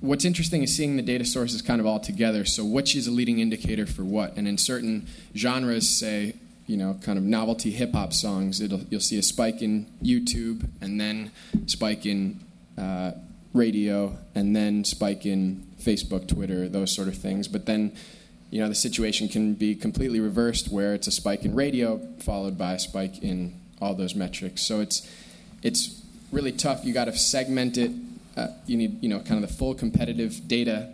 What's 0.00 0.24
interesting 0.24 0.64
is 0.64 0.74
seeing 0.74 0.96
the 0.96 1.02
data 1.02 1.24
sources 1.24 1.62
kind 1.62 1.80
of 1.80 1.86
all 1.86 2.00
together. 2.00 2.44
So, 2.44 2.64
which 2.64 2.96
is 2.96 3.06
a 3.06 3.12
leading 3.12 3.38
indicator 3.38 3.86
for 3.86 4.02
what? 4.02 4.36
And 4.36 4.48
in 4.48 4.58
certain 4.58 5.06
genres, 5.36 5.88
say 5.88 6.34
you 6.66 6.76
know, 6.76 6.98
kind 7.02 7.18
of 7.18 7.24
novelty 7.24 7.70
hip 7.70 7.92
hop 7.92 8.12
songs, 8.12 8.60
it'll, 8.60 8.80
you'll 8.90 9.00
see 9.00 9.18
a 9.18 9.22
spike 9.22 9.60
in 9.60 9.86
YouTube 10.02 10.68
and 10.80 11.00
then 11.00 11.30
spike 11.66 12.06
in 12.06 12.40
uh, 12.78 13.12
radio 13.52 14.16
and 14.34 14.54
then 14.56 14.84
spike 14.84 15.26
in 15.26 15.66
Facebook, 15.80 16.26
Twitter, 16.26 16.68
those 16.68 16.92
sort 16.94 17.08
of 17.08 17.16
things. 17.16 17.48
But 17.48 17.66
then, 17.66 17.94
you 18.50 18.60
know, 18.60 18.68
the 18.68 18.74
situation 18.74 19.28
can 19.28 19.54
be 19.54 19.74
completely 19.74 20.20
reversed 20.20 20.70
where 20.70 20.94
it's 20.94 21.06
a 21.06 21.12
spike 21.12 21.44
in 21.44 21.54
radio 21.54 22.00
followed 22.20 22.56
by 22.56 22.74
a 22.74 22.78
spike 22.78 23.22
in 23.22 23.60
all 23.80 23.94
those 23.94 24.14
metrics. 24.14 24.62
So 24.62 24.80
it's 24.80 25.08
it's 25.62 26.02
really 26.32 26.52
tough. 26.52 26.84
You 26.84 26.92
got 26.94 27.06
to 27.06 27.16
segment 27.16 27.76
it. 27.76 27.90
Uh, 28.36 28.48
you 28.66 28.76
need 28.76 29.02
you 29.02 29.08
know 29.08 29.20
kind 29.20 29.42
of 29.42 29.48
the 29.48 29.54
full 29.54 29.74
competitive 29.74 30.48
data 30.48 30.90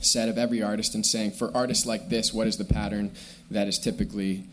set 0.00 0.28
of 0.28 0.38
every 0.38 0.62
artist 0.62 0.94
and 0.94 1.04
saying 1.04 1.32
for 1.32 1.54
artists 1.54 1.86
like 1.86 2.08
this, 2.08 2.32
what 2.32 2.46
is 2.46 2.56
the 2.56 2.64
pattern 2.64 3.12
that 3.50 3.68
is 3.68 3.78
typically 3.78 4.44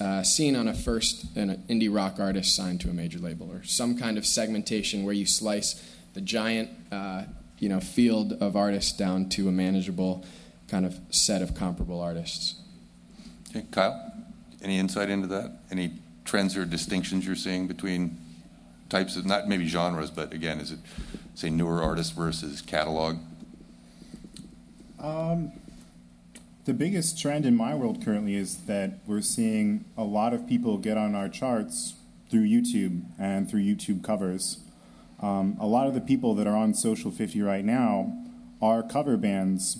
uh, 0.00 0.22
seen 0.22 0.54
on 0.54 0.68
a 0.68 0.74
first 0.74 1.36
an 1.36 1.64
indie 1.68 1.92
rock 1.92 2.20
artist 2.20 2.54
signed 2.54 2.80
to 2.82 2.90
a 2.90 2.92
major 2.92 3.18
label, 3.18 3.50
or 3.50 3.64
some 3.64 3.96
kind 3.96 4.16
of 4.16 4.24
segmentation 4.24 5.04
where 5.04 5.14
you 5.14 5.26
slice 5.26 5.82
the 6.14 6.20
giant 6.20 6.70
uh, 6.92 7.24
you 7.58 7.68
know 7.68 7.80
field 7.80 8.34
of 8.40 8.56
artists 8.56 8.92
down 8.92 9.28
to 9.30 9.48
a 9.48 9.52
manageable 9.52 10.24
kind 10.68 10.86
of 10.86 10.98
set 11.10 11.42
of 11.42 11.54
comparable 11.54 12.00
artists. 12.00 12.54
Okay, 13.50 13.66
Kyle, 13.70 14.12
any 14.62 14.78
insight 14.78 15.10
into 15.10 15.26
that? 15.28 15.58
Any 15.70 15.92
trends 16.24 16.56
or 16.56 16.64
distinctions 16.64 17.26
you're 17.26 17.34
seeing 17.34 17.66
between 17.66 18.18
types 18.88 19.16
of 19.16 19.26
not 19.26 19.48
maybe 19.48 19.66
genres, 19.66 20.10
but 20.10 20.32
again, 20.32 20.60
is 20.60 20.72
it 20.72 20.78
say 21.34 21.50
newer 21.50 21.82
artists 21.82 22.12
versus 22.12 22.60
catalog? 22.62 23.16
Um, 25.00 25.52
the 26.68 26.74
biggest 26.74 27.18
trend 27.18 27.46
in 27.46 27.56
my 27.56 27.74
world 27.74 28.04
currently 28.04 28.34
is 28.34 28.58
that 28.66 28.98
we're 29.06 29.22
seeing 29.22 29.86
a 29.96 30.04
lot 30.04 30.34
of 30.34 30.46
people 30.46 30.76
get 30.76 30.98
on 30.98 31.14
our 31.14 31.26
charts 31.26 31.94
through 32.30 32.44
YouTube 32.44 33.04
and 33.18 33.50
through 33.50 33.62
YouTube 33.62 34.04
covers. 34.04 34.58
Um, 35.22 35.56
a 35.58 35.66
lot 35.66 35.86
of 35.86 35.94
the 35.94 36.00
people 36.02 36.34
that 36.34 36.46
are 36.46 36.54
on 36.54 36.74
Social 36.74 37.10
50 37.10 37.40
right 37.40 37.64
now 37.64 38.12
are 38.60 38.82
cover 38.82 39.16
bands 39.16 39.78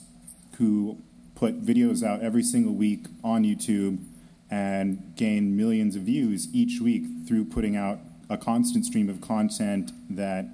who 0.57 0.96
put 1.35 1.62
videos 1.62 2.03
out 2.03 2.22
every 2.22 2.42
single 2.42 2.72
week 2.72 3.05
on 3.22 3.44
YouTube 3.44 4.03
and 4.51 5.12
gain 5.14 5.55
millions 5.55 5.94
of 5.94 6.03
views 6.05 6.48
each 6.55 6.81
week 6.81 7.05
through 7.27 7.44
putting 7.44 7.77
out 7.77 7.98
a 8.31 8.38
constant 8.38 8.87
stream 8.87 9.11
of 9.11 9.20
content 9.20 9.92
that 10.09 10.46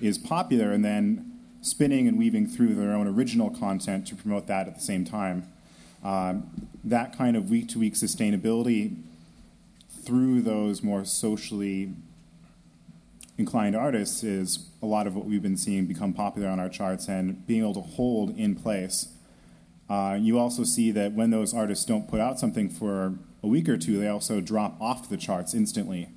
is 0.00 0.16
popular 0.16 0.72
and 0.72 0.82
then 0.82 1.38
spinning 1.60 2.08
and 2.08 2.18
weaving 2.18 2.46
through 2.46 2.74
their 2.76 2.94
own 2.94 3.06
original 3.06 3.50
content 3.50 4.06
to 4.06 4.16
promote 4.16 4.46
that 4.46 4.66
at 4.66 4.74
the 4.74 4.80
same 4.80 5.04
time. 5.04 5.51
Um, 6.02 6.68
that 6.84 7.16
kind 7.16 7.36
of 7.36 7.50
week 7.50 7.68
to 7.70 7.78
week 7.78 7.94
sustainability 7.94 8.96
through 10.04 10.42
those 10.42 10.82
more 10.82 11.04
socially 11.04 11.94
inclined 13.38 13.76
artists 13.76 14.22
is 14.22 14.68
a 14.82 14.86
lot 14.86 15.06
of 15.06 15.14
what 15.14 15.24
we've 15.24 15.42
been 15.42 15.56
seeing 15.56 15.86
become 15.86 16.12
popular 16.12 16.48
on 16.48 16.58
our 16.60 16.68
charts 16.68 17.08
and 17.08 17.46
being 17.46 17.62
able 17.62 17.74
to 17.74 17.80
hold 17.80 18.36
in 18.36 18.54
place. 18.54 19.08
Uh, 19.88 20.16
you 20.20 20.38
also 20.38 20.64
see 20.64 20.90
that 20.90 21.12
when 21.12 21.30
those 21.30 21.54
artists 21.54 21.84
don't 21.84 22.08
put 22.08 22.20
out 22.20 22.38
something 22.38 22.68
for 22.68 23.14
a 23.42 23.46
week 23.46 23.68
or 23.68 23.76
two, 23.76 23.98
they 23.98 24.08
also 24.08 24.40
drop 24.40 24.80
off 24.80 25.08
the 25.08 25.16
charts 25.16 25.54
instantly 25.54 26.08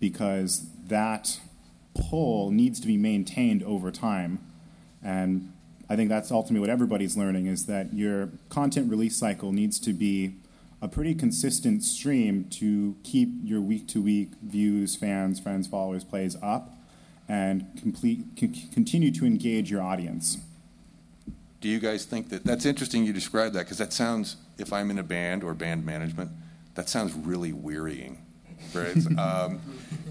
because 0.00 0.66
that 0.86 1.38
pull 1.94 2.50
needs 2.50 2.80
to 2.80 2.86
be 2.86 2.96
maintained 2.96 3.62
over 3.62 3.90
time. 3.90 4.38
And 5.02 5.51
I 5.92 5.96
think 5.96 6.08
that's 6.08 6.30
ultimately 6.30 6.60
what 6.60 6.70
everybody's 6.70 7.18
learning 7.18 7.48
is 7.48 7.66
that 7.66 7.92
your 7.92 8.30
content 8.48 8.90
release 8.90 9.14
cycle 9.14 9.52
needs 9.52 9.78
to 9.80 9.92
be 9.92 10.36
a 10.80 10.88
pretty 10.88 11.14
consistent 11.14 11.84
stream 11.84 12.44
to 12.52 12.96
keep 13.04 13.28
your 13.44 13.60
week 13.60 13.88
to 13.88 14.00
week 14.00 14.30
views, 14.42 14.96
fans, 14.96 15.38
friends, 15.38 15.66
followers, 15.66 16.02
plays 16.02 16.34
up 16.42 16.70
and 17.28 17.66
complete, 17.78 18.24
c- 18.40 18.70
continue 18.72 19.10
to 19.10 19.26
engage 19.26 19.70
your 19.70 19.82
audience. 19.82 20.38
Do 21.60 21.68
you 21.68 21.78
guys 21.78 22.06
think 22.06 22.30
that 22.30 22.42
that's 22.42 22.64
interesting 22.64 23.04
you 23.04 23.12
describe 23.12 23.52
that 23.52 23.66
because 23.66 23.76
that 23.76 23.92
sounds, 23.92 24.36
if 24.56 24.72
I'm 24.72 24.90
in 24.90 24.98
a 24.98 25.02
band 25.02 25.44
or 25.44 25.52
band 25.52 25.84
management, 25.84 26.30
that 26.74 26.88
sounds 26.88 27.12
really 27.12 27.52
wearying. 27.52 28.24
Right? 28.72 28.96
um, 29.18 29.60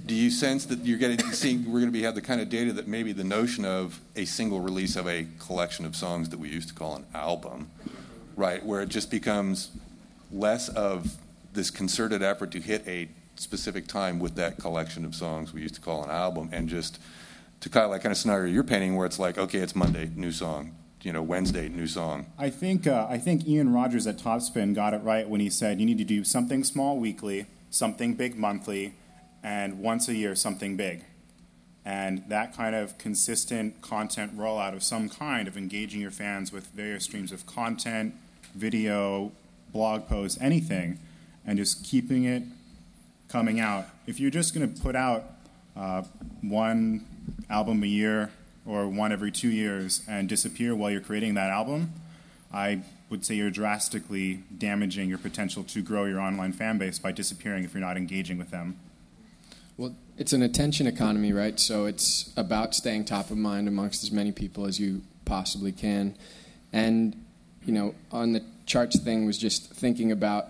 do 0.05 0.15
you 0.15 0.29
sense 0.29 0.65
that 0.65 0.79
you're 0.79 0.97
getting 0.97 1.19
seeing 1.31 1.65
we're 1.65 1.79
going 1.79 1.85
to 1.85 1.91
be 1.91 2.03
have 2.03 2.15
the 2.15 2.21
kind 2.21 2.41
of 2.41 2.49
data 2.49 2.73
that 2.73 2.87
maybe 2.87 3.13
the 3.13 3.23
notion 3.23 3.65
of 3.65 3.99
a 4.15 4.25
single 4.25 4.59
release 4.59 4.95
of 4.95 5.07
a 5.07 5.27
collection 5.39 5.85
of 5.85 5.95
songs 5.95 6.29
that 6.29 6.39
we 6.39 6.49
used 6.49 6.69
to 6.69 6.73
call 6.73 6.95
an 6.95 7.05
album, 7.13 7.69
right, 8.35 8.65
where 8.65 8.81
it 8.81 8.89
just 8.89 9.11
becomes 9.11 9.71
less 10.31 10.69
of 10.69 11.17
this 11.53 11.69
concerted 11.69 12.21
effort 12.23 12.51
to 12.51 12.59
hit 12.59 12.87
a 12.87 13.09
specific 13.35 13.87
time 13.87 14.19
with 14.19 14.35
that 14.35 14.57
collection 14.57 15.03
of 15.05 15.15
songs 15.15 15.53
we 15.53 15.61
used 15.61 15.75
to 15.75 15.81
call 15.81 16.03
an 16.03 16.09
album, 16.09 16.49
and 16.51 16.69
just 16.69 16.99
to 17.59 17.69
kind 17.69 17.85
of 17.85 17.91
like 17.91 18.01
kind 18.01 18.11
of 18.11 18.17
scenario 18.17 18.51
you're 18.51 18.63
painting 18.63 18.95
where 18.95 19.05
it's 19.05 19.19
like, 19.19 19.37
okay, 19.37 19.59
it's 19.59 19.75
Monday, 19.75 20.09
new 20.15 20.31
song, 20.31 20.75
you 21.01 21.13
know, 21.13 21.21
Wednesday, 21.21 21.69
new 21.69 21.87
song. 21.87 22.25
I 22.37 22.49
think 22.49 22.87
uh, 22.87 23.07
I 23.09 23.17
think 23.17 23.47
Ian 23.47 23.73
Rogers 23.73 24.07
at 24.07 24.17
Topspin 24.17 24.73
got 24.73 24.93
it 24.93 25.01
right 25.03 25.27
when 25.27 25.41
he 25.41 25.49
said 25.49 25.79
you 25.79 25.85
need 25.85 25.97
to 25.97 26.03
do 26.03 26.23
something 26.23 26.63
small 26.63 26.97
weekly, 26.97 27.45
something 27.69 28.13
big 28.13 28.37
monthly, 28.37 28.93
and 29.43 29.79
once 29.79 30.07
a 30.07 30.15
year 30.15 30.35
something 30.35 30.75
big. 30.75 31.03
And 31.83 32.23
that 32.29 32.55
kind 32.55 32.75
of 32.75 32.97
consistent 32.97 33.81
content 33.81 34.37
rollout 34.37 34.73
of 34.73 34.83
some 34.83 35.09
kind 35.09 35.47
of 35.47 35.57
engaging 35.57 35.99
your 35.99 36.11
fans 36.11 36.51
with 36.51 36.67
various 36.67 37.05
streams 37.05 37.31
of 37.31 37.45
content, 37.47 38.13
video, 38.53 39.31
blog 39.73 40.07
posts, 40.07 40.37
anything, 40.39 40.99
and 41.45 41.57
just 41.57 41.83
keeping 41.83 42.23
it 42.25 42.43
coming 43.29 43.59
out. 43.59 43.85
If 44.05 44.19
you're 44.19 44.31
just 44.31 44.53
going 44.53 44.71
to 44.71 44.81
put 44.81 44.95
out 44.95 45.23
uh, 45.75 46.03
one 46.41 47.05
album 47.49 47.81
a 47.81 47.87
year 47.87 48.29
or 48.65 48.87
one 48.87 49.11
every 49.11 49.31
two 49.31 49.49
years 49.49 50.01
and 50.07 50.29
disappear 50.29 50.75
while 50.75 50.91
you're 50.91 51.01
creating 51.01 51.33
that 51.35 51.49
album, 51.49 51.93
I 52.53 52.81
would 53.09 53.25
say 53.25 53.35
you're 53.35 53.49
drastically 53.49 54.43
damaging 54.57 55.09
your 55.09 55.17
potential 55.17 55.63
to 55.63 55.81
grow 55.81 56.05
your 56.05 56.19
online 56.19 56.53
fan 56.53 56.77
base 56.77 56.99
by 56.99 57.11
disappearing 57.11 57.63
if 57.63 57.73
you're 57.73 57.81
not 57.81 57.97
engaging 57.97 58.37
with 58.37 58.51
them. 58.51 58.77
Well, 59.81 59.95
it's 60.15 60.31
an 60.31 60.43
attention 60.43 60.85
economy, 60.85 61.33
right? 61.33 61.59
So 61.59 61.85
it's 61.85 62.31
about 62.37 62.75
staying 62.75 63.05
top 63.05 63.31
of 63.31 63.37
mind 63.37 63.67
amongst 63.67 64.03
as 64.03 64.11
many 64.11 64.31
people 64.31 64.67
as 64.67 64.79
you 64.79 65.01
possibly 65.25 65.71
can. 65.71 66.15
And, 66.71 67.25
you 67.65 67.73
know, 67.73 67.95
on 68.11 68.33
the 68.33 68.43
charts 68.67 68.99
thing 68.99 69.25
was 69.25 69.39
just 69.39 69.73
thinking 69.73 70.11
about 70.11 70.49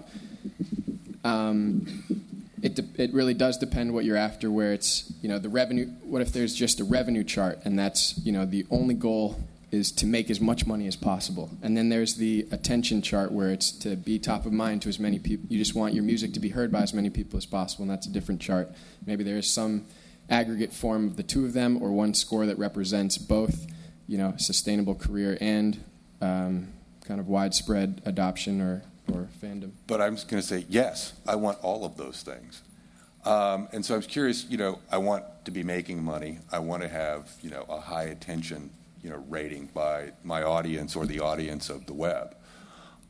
um, 1.24 1.88
it, 2.62 2.76
de- 2.76 3.02
it 3.02 3.14
really 3.14 3.34
does 3.34 3.58
depend 3.58 3.94
what 3.94 4.04
you're 4.04 4.18
after 4.18 4.52
where 4.52 4.74
it's 4.74 5.14
you 5.22 5.30
know 5.30 5.40
the 5.40 5.48
revenue 5.48 5.86
what 6.04 6.22
if 6.22 6.34
there's 6.34 6.54
just 6.54 6.82
a 6.82 6.84
revenue 6.84 7.24
chart 7.24 7.60
and 7.64 7.80
that's 7.80 8.20
you 8.26 8.34
know 8.34 8.46
the 8.46 8.66
only 8.70 8.96
goal 8.96 9.40
is 9.72 9.92
to 9.92 10.06
make 10.06 10.30
as 10.30 10.42
much 10.42 10.66
money 10.66 10.88
as 10.88 10.96
possible 10.96 11.50
and 11.62 11.76
then 11.76 11.90
there's 11.90 12.16
the 12.16 12.48
attention 12.52 13.02
chart 13.02 13.32
where 13.32 13.50
it's 13.50 13.72
to 13.72 13.96
be 13.96 14.20
top 14.20 14.46
of 14.46 14.52
mind 14.52 14.82
to 14.82 14.90
as 14.90 15.00
many 15.00 15.20
people 15.20 15.46
you 15.50 15.58
just 15.58 15.76
want 15.76 15.94
your 15.94 16.04
music 16.04 16.34
to 16.34 16.40
be 16.40 16.50
heard 16.50 16.72
by 16.72 16.82
as 16.82 16.94
many 16.94 17.10
people 17.10 17.38
as 17.38 17.46
possible 17.46 17.84
and 17.84 17.92
that's 17.92 18.08
a 18.08 18.12
different 18.12 18.42
chart 18.42 18.70
maybe 19.06 19.24
there 19.24 19.38
is 19.38 19.50
some 19.50 19.86
aggregate 20.30 20.74
form 20.74 21.08
of 21.08 21.18
the 21.18 21.24
two 21.24 21.46
of 21.46 21.54
them 21.54 21.82
or 21.82 21.92
one 21.92 22.14
score 22.14 22.46
that 22.46 22.58
represents 22.58 23.18
both 23.18 23.68
you 24.08 24.18
know 24.18 24.34
sustainable 24.38 24.96
career 24.96 25.38
and 25.40 25.84
um, 26.22 26.68
kind 27.06 27.20
of 27.20 27.28
widespread 27.28 28.02
adoption 28.06 28.62
or 28.62 28.84
or 29.12 29.28
fandom. 29.42 29.72
But 29.88 30.02
I'm 30.02 30.16
just 30.16 30.28
going 30.28 30.42
to 30.42 30.48
say 30.48 30.66
yes. 30.70 31.14
I 31.28 31.36
want 31.36 31.60
all 31.62 31.86
of 31.86 31.98
those 31.98 32.22
things. 32.24 32.62
Um, 33.26 33.68
and 33.72 33.86
so 33.86 33.94
I 33.94 33.98
was 33.98 34.08
curious. 34.08 34.46
You 34.50 34.58
know, 34.58 34.80
I 34.92 34.98
want 34.98 35.26
to 35.46 35.52
be 35.52 35.64
making 35.64 36.04
money. 36.04 36.40
I 36.52 36.60
want 36.60 36.82
to 36.84 36.90
have 36.90 37.30
you 37.42 37.50
know 37.50 37.66
a 37.70 37.80
high 37.80 38.06
attention 38.06 38.72
you 39.04 39.10
know 39.10 39.24
rating 39.30 39.68
by 39.74 40.12
my 40.24 40.44
audience 40.44 40.96
or 40.96 41.06
the 41.06 41.20
audience 41.20 41.70
of 41.70 41.86
the 41.86 41.94
web. 41.94 42.36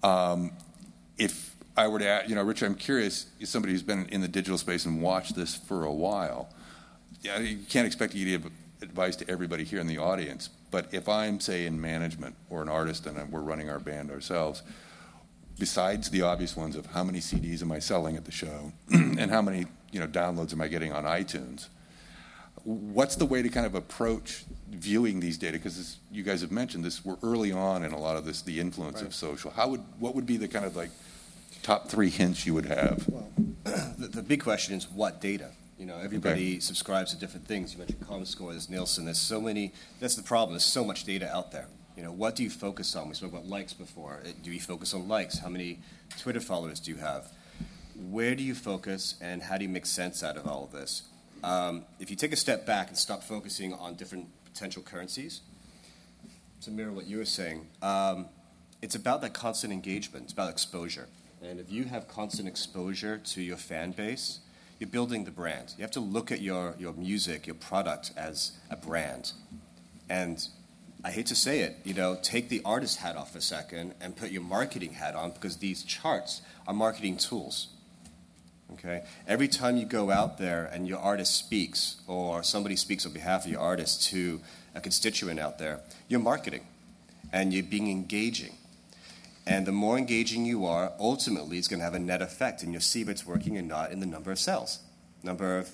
Um, 0.03 0.51
if 1.17 1.55
I 1.77 1.87
were 1.87 1.99
to, 1.99 2.07
add, 2.07 2.29
you 2.29 2.35
know, 2.35 2.43
Richard, 2.43 2.65
I'm 2.65 2.75
curious. 2.75 3.27
As 3.41 3.49
somebody 3.49 3.73
who's 3.73 3.83
been 3.83 4.07
in 4.07 4.21
the 4.21 4.27
digital 4.27 4.57
space 4.57 4.85
and 4.85 5.01
watched 5.01 5.35
this 5.35 5.55
for 5.55 5.83
a 5.83 5.93
while, 5.93 6.49
yeah, 7.21 7.39
you 7.39 7.59
can't 7.69 7.85
expect 7.85 8.13
you 8.13 8.25
to 8.25 8.31
give 8.31 8.51
advice 8.81 9.15
to 9.17 9.29
everybody 9.29 9.63
here 9.63 9.79
in 9.79 9.87
the 9.87 9.97
audience. 9.97 10.49
But 10.71 10.87
if 10.91 11.07
I'm, 11.07 11.39
say, 11.39 11.65
in 11.65 11.79
management 11.79 12.35
or 12.49 12.61
an 12.61 12.69
artist 12.69 13.05
and 13.05 13.31
we're 13.31 13.41
running 13.41 13.69
our 13.69 13.79
band 13.79 14.09
ourselves, 14.09 14.63
besides 15.59 16.09
the 16.09 16.23
obvious 16.23 16.55
ones 16.55 16.75
of 16.75 16.87
how 16.87 17.03
many 17.03 17.19
CDs 17.19 17.61
am 17.61 17.71
I 17.71 17.79
selling 17.79 18.15
at 18.15 18.25
the 18.25 18.31
show 18.31 18.71
and 18.91 19.29
how 19.29 19.41
many 19.41 19.65
you 19.91 19.99
know 19.99 20.07
downloads 20.07 20.53
am 20.53 20.61
I 20.61 20.67
getting 20.67 20.91
on 20.91 21.03
iTunes, 21.03 21.67
what's 22.63 23.15
the 23.15 23.25
way 23.25 23.41
to 23.41 23.49
kind 23.49 23.65
of 23.65 23.75
approach 23.75 24.45
viewing 24.69 25.19
these 25.19 25.37
data? 25.37 25.53
Because 25.53 25.97
you 26.11 26.23
guys 26.23 26.41
have 26.41 26.51
mentioned 26.51 26.83
this, 26.83 27.03
we're 27.03 27.17
early 27.23 27.51
on 27.51 27.83
in 27.83 27.91
a 27.91 27.99
lot 27.99 28.17
of 28.17 28.25
this, 28.25 28.41
the 28.41 28.59
influence 28.59 28.97
right. 28.97 29.07
of 29.07 29.15
social. 29.15 29.51
How 29.51 29.67
would 29.69 29.83
what 29.99 30.15
would 30.15 30.25
be 30.25 30.37
the 30.37 30.47
kind 30.47 30.65
of 30.65 30.75
like 30.75 30.91
top 31.63 31.89
three 31.89 32.09
hints 32.09 32.45
you 32.45 32.53
would 32.53 32.65
have? 32.65 33.07
Well, 33.07 33.27
the, 33.63 34.07
the 34.07 34.21
big 34.21 34.41
question 34.41 34.75
is 34.75 34.89
what 34.89 35.21
data. 35.21 35.51
You 35.77 35.87
know, 35.87 35.97
everybody 35.97 36.51
okay. 36.51 36.59
subscribes 36.59 37.11
to 37.11 37.19
different 37.19 37.47
things. 37.47 37.73
You 37.73 37.79
mentioned 37.79 38.01
ComScore, 38.01 38.51
there's 38.51 38.69
Nielsen. 38.69 39.05
There's 39.05 39.19
so 39.19 39.41
many. 39.41 39.71
That's 39.99 40.15
the 40.15 40.21
problem. 40.21 40.53
There's 40.53 40.63
so 40.63 40.83
much 40.83 41.05
data 41.05 41.33
out 41.33 41.51
there. 41.51 41.67
You 41.97 42.03
know, 42.03 42.11
what 42.11 42.35
do 42.35 42.43
you 42.43 42.49
focus 42.49 42.95
on? 42.95 43.09
We 43.09 43.15
spoke 43.15 43.31
about 43.31 43.47
likes 43.47 43.73
before. 43.73 44.21
Do 44.43 44.51
you 44.51 44.59
focus 44.59 44.93
on 44.93 45.07
likes? 45.07 45.39
How 45.39 45.49
many 45.49 45.79
Twitter 46.19 46.39
followers 46.39 46.79
do 46.79 46.91
you 46.91 46.97
have? 46.97 47.31
Where 48.09 48.35
do 48.35 48.43
you 48.43 48.55
focus, 48.55 49.15
and 49.21 49.43
how 49.43 49.57
do 49.57 49.63
you 49.63 49.69
make 49.69 49.85
sense 49.85 50.23
out 50.23 50.37
of 50.37 50.47
all 50.47 50.63
of 50.63 50.71
this? 50.71 51.03
Um, 51.43 51.85
if 51.99 52.09
you 52.09 52.15
take 52.15 52.31
a 52.31 52.37
step 52.37 52.65
back 52.65 52.89
and 52.89 52.97
stop 52.97 53.23
focusing 53.23 53.73
on 53.73 53.95
different 53.95 54.27
potential 54.45 54.83
currencies, 54.83 55.41
to 56.61 56.71
mirror 56.71 56.91
what 56.91 57.07
you 57.07 57.17
were 57.17 57.25
saying, 57.25 57.67
um, 57.81 58.27
it's 58.81 58.95
about 58.95 59.21
that 59.21 59.33
constant 59.33 59.73
engagement. 59.73 60.25
It's 60.25 60.33
about 60.33 60.49
exposure. 60.49 61.07
And 61.41 61.59
if 61.59 61.71
you 61.71 61.85
have 61.85 62.07
constant 62.07 62.47
exposure 62.47 63.17
to 63.17 63.41
your 63.41 63.57
fan 63.57 63.91
base, 63.91 64.39
you're 64.79 64.89
building 64.89 65.25
the 65.25 65.31
brand. 65.31 65.73
You 65.77 65.81
have 65.83 65.91
to 65.91 65.99
look 65.99 66.31
at 66.31 66.41
your, 66.41 66.75
your 66.77 66.93
music, 66.93 67.47
your 67.47 67.55
product 67.55 68.11
as 68.15 68.53
a 68.69 68.75
brand. 68.75 69.33
And 70.09 70.47
I 71.03 71.11
hate 71.11 71.27
to 71.27 71.35
say 71.35 71.61
it, 71.61 71.77
you 71.83 71.93
know, 71.95 72.17
take 72.21 72.49
the 72.49 72.61
artist 72.63 72.99
hat 72.99 73.15
off 73.15 73.31
for 73.31 73.39
a 73.39 73.41
second 73.41 73.95
and 73.99 74.15
put 74.15 74.29
your 74.29 74.43
marketing 74.43 74.93
hat 74.93 75.15
on 75.15 75.31
because 75.31 75.57
these 75.57 75.83
charts 75.83 76.41
are 76.67 76.73
marketing 76.73 77.17
tools. 77.17 77.69
Okay? 78.73 79.03
Every 79.27 79.47
time 79.47 79.77
you 79.77 79.85
go 79.85 80.11
out 80.11 80.37
there 80.37 80.65
and 80.65 80.87
your 80.87 80.99
artist 80.99 81.35
speaks 81.35 82.01
or 82.07 82.43
somebody 82.43 82.75
speaks 82.75 83.05
on 83.05 83.13
behalf 83.13 83.45
of 83.45 83.51
your 83.51 83.61
artist 83.61 84.03
to 84.09 84.41
a 84.73 84.81
constituent 84.81 85.39
out 85.39 85.57
there, 85.57 85.81
you're 86.07 86.19
marketing 86.19 86.65
and 87.31 87.53
you're 87.53 87.63
being 87.63 87.89
engaging. 87.89 88.55
And 89.45 89.65
the 89.65 89.71
more 89.71 89.97
engaging 89.97 90.45
you 90.45 90.65
are, 90.65 90.93
ultimately, 90.99 91.57
it's 91.57 91.67
going 91.67 91.79
to 91.79 91.83
have 91.83 91.95
a 91.95 91.99
net 91.99 92.21
effect, 92.21 92.61
and 92.61 92.71
you'll 92.71 92.81
see 92.81 93.01
if 93.01 93.09
it's 93.09 93.25
working 93.25 93.57
or 93.57 93.63
not 93.63 93.91
in 93.91 93.99
the 93.99 94.05
number 94.05 94.31
of 94.31 94.37
sales, 94.37 94.79
number 95.23 95.57
of 95.57 95.71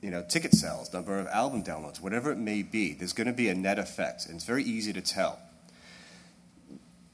you 0.00 0.10
know, 0.10 0.22
ticket 0.22 0.54
sales, 0.54 0.92
number 0.92 1.18
of 1.18 1.26
album 1.28 1.62
downloads, 1.62 2.00
whatever 2.00 2.32
it 2.32 2.38
may 2.38 2.62
be, 2.62 2.94
there's 2.94 3.12
going 3.12 3.26
to 3.26 3.32
be 3.32 3.48
a 3.48 3.54
net 3.54 3.78
effect, 3.78 4.26
and 4.26 4.36
it's 4.36 4.44
very 4.44 4.62
easy 4.62 4.92
to 4.92 5.00
tell. 5.00 5.38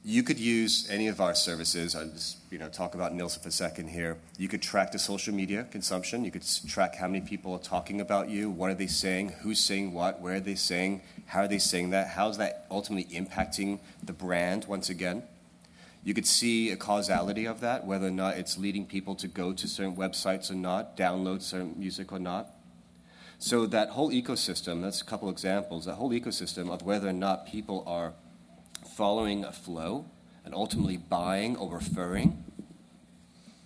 You 0.09 0.23
could 0.23 0.39
use 0.39 0.89
any 0.89 1.09
of 1.09 1.19
our 1.19 1.35
services. 1.35 1.93
I'll 1.93 2.07
just 2.07 2.37
you 2.49 2.57
know 2.57 2.69
talk 2.69 2.95
about 2.95 3.13
Nielsen 3.13 3.41
for 3.41 3.49
a 3.49 3.51
second 3.51 3.89
here. 3.89 4.15
You 4.37 4.47
could 4.47 4.61
track 4.61 4.93
the 4.93 4.99
social 4.99 5.33
media 5.33 5.67
consumption. 5.69 6.23
You 6.23 6.31
could 6.31 6.45
track 6.65 6.95
how 6.95 7.07
many 7.07 7.19
people 7.19 7.51
are 7.51 7.59
talking 7.59 7.99
about 7.99 8.29
you. 8.29 8.49
What 8.49 8.71
are 8.71 8.73
they 8.73 8.87
saying? 8.87 9.33
Who's 9.41 9.59
saying 9.59 9.91
what? 9.91 10.21
Where 10.21 10.35
are 10.35 10.39
they 10.39 10.55
saying? 10.55 11.01
How 11.25 11.41
are 11.41 11.47
they 11.49 11.57
saying 11.57 11.89
that? 11.89 12.07
How 12.07 12.29
is 12.29 12.37
that 12.37 12.67
ultimately 12.71 13.13
impacting 13.13 13.79
the 14.01 14.13
brand? 14.13 14.63
Once 14.63 14.89
again, 14.89 15.23
you 16.05 16.13
could 16.13 16.25
see 16.25 16.71
a 16.71 16.77
causality 16.77 17.45
of 17.45 17.59
that, 17.59 17.85
whether 17.85 18.07
or 18.07 18.11
not 18.11 18.37
it's 18.37 18.57
leading 18.57 18.85
people 18.85 19.13
to 19.15 19.27
go 19.27 19.51
to 19.51 19.67
certain 19.67 19.97
websites 19.97 20.49
or 20.49 20.55
not, 20.55 20.95
download 20.95 21.41
certain 21.41 21.77
music 21.77 22.13
or 22.13 22.19
not. 22.19 22.47
So 23.39 23.65
that 23.65 23.89
whole 23.89 24.11
ecosystem, 24.11 24.83
that's 24.83 25.01
a 25.01 25.05
couple 25.05 25.29
examples, 25.29 25.83
that 25.83 25.95
whole 25.95 26.11
ecosystem 26.11 26.71
of 26.71 26.81
whether 26.83 27.09
or 27.09 27.13
not 27.13 27.45
people 27.45 27.83
are 27.85 28.13
following 28.97 29.45
a 29.45 29.51
flow 29.51 30.05
and 30.43 30.55
ultimately 30.55 30.97
buying 30.97 31.55
or 31.55 31.71
referring 31.71 32.43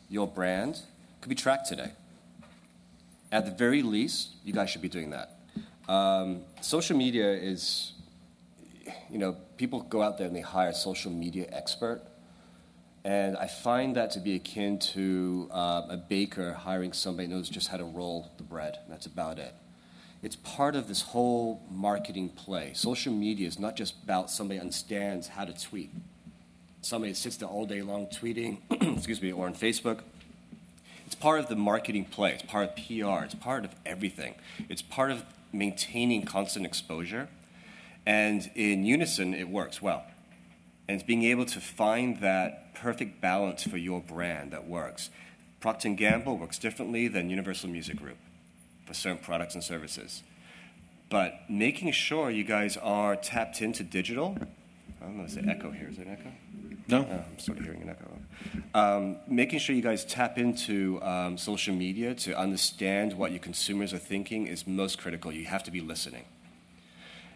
your 0.09 0.27
brand 0.27 0.81
could 1.21 1.29
be 1.29 1.35
tracked 1.35 1.69
today. 1.69 1.93
At 3.31 3.45
the 3.45 3.51
very 3.51 3.81
least, 3.81 4.31
you 4.43 4.51
guys 4.51 4.69
should 4.69 4.81
be 4.81 4.89
doing 4.89 5.11
that. 5.11 5.39
Um, 5.87 6.41
social 6.59 6.97
media 6.97 7.31
is, 7.31 7.93
you 9.09 9.19
know, 9.19 9.37
people 9.55 9.83
go 9.83 10.01
out 10.01 10.17
there 10.17 10.27
and 10.27 10.35
they 10.35 10.41
hire 10.41 10.71
a 10.71 10.73
social 10.73 11.11
media 11.13 11.47
expert. 11.53 12.01
And 13.05 13.37
I 13.37 13.47
find 13.47 13.95
that 13.95 14.11
to 14.11 14.19
be 14.19 14.35
akin 14.35 14.79
to 14.79 15.49
uh, 15.49 15.83
a 15.91 15.97
baker 15.97 16.51
hiring 16.51 16.91
somebody 16.91 17.29
who 17.29 17.35
knows 17.35 17.47
just 17.47 17.69
how 17.69 17.77
to 17.77 17.85
roll 17.85 18.33
the 18.35 18.43
bread. 18.43 18.79
That's 18.89 19.05
about 19.05 19.39
it 19.39 19.55
it's 20.23 20.35
part 20.35 20.75
of 20.75 20.87
this 20.87 21.01
whole 21.01 21.61
marketing 21.71 22.29
play. 22.29 22.71
Social 22.73 23.11
media 23.11 23.47
is 23.47 23.57
not 23.57 23.75
just 23.75 23.95
about 24.03 24.29
somebody 24.29 24.59
understands 24.59 25.27
how 25.27 25.45
to 25.45 25.53
tweet. 25.53 25.91
Somebody 26.81 27.13
sits 27.13 27.37
there 27.37 27.49
all 27.49 27.65
day 27.65 27.81
long 27.81 28.07
tweeting, 28.07 28.59
excuse 28.97 29.21
me, 29.21 29.31
or 29.31 29.47
on 29.47 29.55
Facebook. 29.55 30.01
It's 31.07 31.15
part 31.15 31.39
of 31.39 31.47
the 31.47 31.55
marketing 31.55 32.05
play. 32.05 32.33
It's 32.33 32.43
part 32.43 32.69
of 32.69 32.75
PR. 32.75 33.25
It's 33.25 33.35
part 33.35 33.65
of 33.65 33.75
everything. 33.85 34.35
It's 34.69 34.81
part 34.81 35.11
of 35.11 35.23
maintaining 35.51 36.23
constant 36.25 36.65
exposure. 36.65 37.27
And 38.05 38.49
in 38.55 38.85
unison, 38.85 39.33
it 39.33 39.49
works 39.49 39.81
well. 39.81 40.03
And 40.87 40.95
it's 40.95 41.05
being 41.05 41.23
able 41.23 41.45
to 41.45 41.59
find 41.59 42.21
that 42.21 42.75
perfect 42.75 43.21
balance 43.21 43.63
for 43.63 43.77
your 43.77 44.01
brand 44.01 44.51
that 44.51 44.67
works. 44.67 45.09
Procter 45.59 45.89
& 45.89 45.95
Gamble 45.95 46.37
works 46.37 46.57
differently 46.57 47.07
than 47.07 47.29
Universal 47.29 47.69
Music 47.69 47.97
Group 47.97 48.17
certain 48.93 49.19
products 49.19 49.55
and 49.55 49.63
services. 49.63 50.23
But 51.09 51.41
making 51.49 51.91
sure 51.91 52.29
you 52.29 52.43
guys 52.43 52.77
are 52.77 53.15
tapped 53.15 53.61
into 53.61 53.83
digital. 53.83 54.37
I 55.01 55.05
don't 55.05 55.17
know, 55.17 55.25
is 55.25 55.35
it 55.35 55.47
echo 55.47 55.71
here? 55.71 55.89
Is 55.89 55.97
it 55.97 56.07
echo? 56.07 56.31
No. 56.87 57.07
Oh, 57.09 57.13
I'm 57.13 57.39
sort 57.39 57.57
of 57.57 57.63
hearing 57.63 57.81
an 57.81 57.89
echo. 57.89 58.07
Um, 58.73 59.17
making 59.27 59.59
sure 59.59 59.75
you 59.75 59.81
guys 59.81 60.05
tap 60.05 60.37
into 60.37 61.01
um, 61.01 61.37
social 61.37 61.73
media 61.75 62.15
to 62.15 62.37
understand 62.37 63.13
what 63.13 63.31
your 63.31 63.39
consumers 63.39 63.93
are 63.93 63.97
thinking 63.97 64.47
is 64.47 64.65
most 64.65 64.97
critical. 64.97 65.31
You 65.31 65.45
have 65.45 65.63
to 65.63 65.71
be 65.71 65.81
listening. 65.81 66.25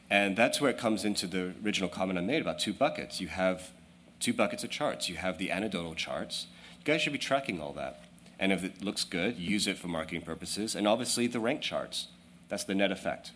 And 0.09 0.35
that's 0.37 0.61
where 0.61 0.69
it 0.69 0.77
comes 0.77 1.03
into 1.03 1.27
the 1.27 1.53
original 1.63 1.89
comment 1.89 2.19
I 2.19 2.21
made 2.21 2.41
about 2.41 2.59
two 2.59 2.73
buckets. 2.73 3.19
You 3.19 3.27
have 3.27 3.71
two 4.19 4.33
buckets 4.33 4.63
of 4.63 4.69
charts. 4.69 5.09
You 5.09 5.15
have 5.15 5.37
the 5.37 5.51
anecdotal 5.51 5.95
charts. 5.95 6.47
You 6.79 6.85
guys 6.85 7.01
should 7.01 7.13
be 7.13 7.19
tracking 7.19 7.59
all 7.59 7.73
that. 7.73 8.04
And 8.39 8.51
if 8.51 8.63
it 8.63 8.83
looks 8.83 9.03
good, 9.03 9.37
use 9.37 9.67
it 9.67 9.77
for 9.77 9.87
marketing 9.87 10.21
purposes. 10.21 10.75
And 10.75 10.87
obviously, 10.87 11.27
the 11.27 11.39
rank 11.39 11.61
charts. 11.61 12.07
That's 12.49 12.63
the 12.63 12.75
net 12.75 12.91
effect. 12.91 13.31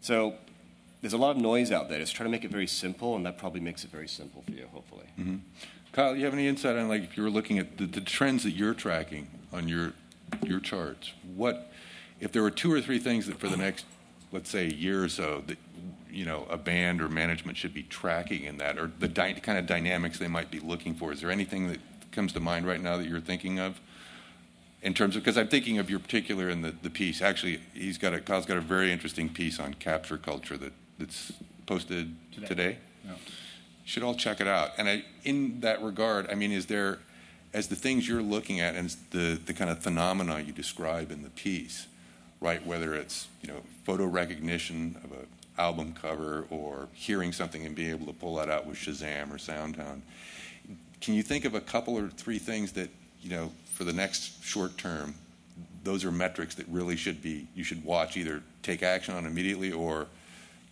So 0.00 0.34
there's 1.00 1.12
a 1.12 1.18
lot 1.18 1.36
of 1.36 1.36
noise 1.42 1.70
out 1.70 1.88
there. 1.88 1.98
Just 1.98 2.14
try 2.14 2.24
to 2.24 2.30
make 2.30 2.44
it 2.44 2.50
very 2.50 2.66
simple, 2.66 3.16
and 3.16 3.24
that 3.26 3.38
probably 3.38 3.60
makes 3.60 3.84
it 3.84 3.90
very 3.90 4.08
simple 4.08 4.42
for 4.42 4.52
you, 4.52 4.66
hopefully. 4.72 5.06
Mm-hmm. 5.18 5.36
Kyle, 5.92 6.16
you 6.16 6.24
have 6.24 6.34
any 6.34 6.46
insight 6.46 6.76
on 6.76 6.88
like 6.88 7.02
if 7.02 7.16
you 7.16 7.22
were 7.22 7.30
looking 7.30 7.58
at 7.58 7.78
the, 7.78 7.86
the 7.86 8.00
trends 8.00 8.44
that 8.44 8.52
you're 8.52 8.74
tracking 8.74 9.28
on 9.52 9.68
your 9.68 9.92
your 10.42 10.60
charts? 10.60 11.12
What 11.34 11.72
if 12.20 12.32
there 12.32 12.42
were 12.42 12.50
two 12.50 12.72
or 12.72 12.80
three 12.80 12.98
things 12.98 13.26
that 13.26 13.38
for 13.38 13.48
the 13.48 13.56
next, 13.56 13.86
let's 14.32 14.50
say, 14.50 14.68
year 14.68 15.04
or 15.04 15.08
so 15.08 15.42
that 15.46 15.58
you 16.10 16.24
know 16.24 16.46
a 16.50 16.56
band 16.56 17.00
or 17.00 17.08
management 17.08 17.56
should 17.56 17.74
be 17.74 17.82
tracking 17.84 18.44
in 18.44 18.58
that, 18.58 18.78
or 18.78 18.90
the 18.98 19.08
kind 19.08 19.58
of 19.58 19.66
dynamics 19.66 20.18
they 20.18 20.28
might 20.28 20.50
be 20.50 20.60
looking 20.60 20.94
for? 20.94 21.12
Is 21.12 21.20
there 21.20 21.30
anything 21.30 21.68
that 21.68 21.78
comes 22.12 22.32
to 22.34 22.40
mind 22.40 22.66
right 22.66 22.80
now 22.80 22.96
that 22.96 23.06
you're 23.08 23.20
thinking 23.20 23.58
of? 23.58 23.80
In 24.80 24.94
terms 24.94 25.16
of, 25.16 25.22
because 25.22 25.36
I'm 25.36 25.48
thinking 25.48 25.78
of 25.78 25.90
your 25.90 25.98
particular 25.98 26.48
in 26.48 26.62
the, 26.62 26.70
the 26.70 26.90
piece. 26.90 27.20
Actually, 27.20 27.60
he's 27.74 27.98
got 27.98 28.14
a 28.14 28.20
Kyle's 28.20 28.46
got 28.46 28.56
a 28.56 28.60
very 28.60 28.92
interesting 28.92 29.28
piece 29.28 29.58
on 29.58 29.74
capture 29.74 30.16
culture 30.16 30.56
that, 30.56 30.72
that's 30.98 31.32
posted 31.66 32.14
today. 32.32 32.46
today. 32.46 32.78
Yeah. 33.04 33.12
Should 33.84 34.02
all 34.04 34.14
check 34.14 34.40
it 34.40 34.46
out. 34.46 34.70
And 34.78 34.88
I, 34.88 35.04
in 35.24 35.60
that 35.60 35.82
regard, 35.82 36.30
I 36.30 36.34
mean, 36.34 36.52
is 36.52 36.66
there, 36.66 36.98
as 37.52 37.68
the 37.68 37.76
things 37.76 38.06
you're 38.06 38.22
looking 38.22 38.60
at 38.60 38.76
and 38.76 38.94
the 39.10 39.40
the 39.44 39.52
kind 39.52 39.70
of 39.70 39.80
phenomena 39.80 40.40
you 40.40 40.52
describe 40.52 41.10
in 41.10 41.22
the 41.22 41.30
piece, 41.30 41.88
right? 42.40 42.64
Whether 42.64 42.94
it's 42.94 43.26
you 43.42 43.48
know 43.48 43.62
photo 43.84 44.04
recognition 44.04 44.96
of 45.02 45.10
a 45.10 45.26
album 45.60 45.92
cover 46.00 46.46
or 46.50 46.88
hearing 46.92 47.32
something 47.32 47.66
and 47.66 47.74
being 47.74 47.90
able 47.90 48.06
to 48.06 48.12
pull 48.12 48.36
that 48.36 48.48
out 48.48 48.66
with 48.66 48.76
Shazam 48.76 49.30
or 49.32 49.38
SoundHound. 49.38 50.00
Can 51.00 51.14
you 51.14 51.22
think 51.22 51.44
of 51.44 51.54
a 51.54 51.60
couple 51.60 51.98
or 51.98 52.08
three 52.08 52.38
things 52.38 52.72
that 52.72 52.90
you 53.20 53.30
know 53.30 53.50
for 53.78 53.84
the 53.84 53.92
next 53.92 54.42
short 54.42 54.76
term? 54.76 55.14
Those 55.84 56.04
are 56.04 56.10
metrics 56.10 56.56
that 56.56 56.66
really 56.68 56.96
should 56.96 57.22
be 57.22 57.46
you 57.54 57.62
should 57.62 57.84
watch 57.84 58.16
either 58.16 58.42
take 58.64 58.82
action 58.82 59.14
on 59.14 59.24
immediately 59.24 59.70
or 59.70 60.08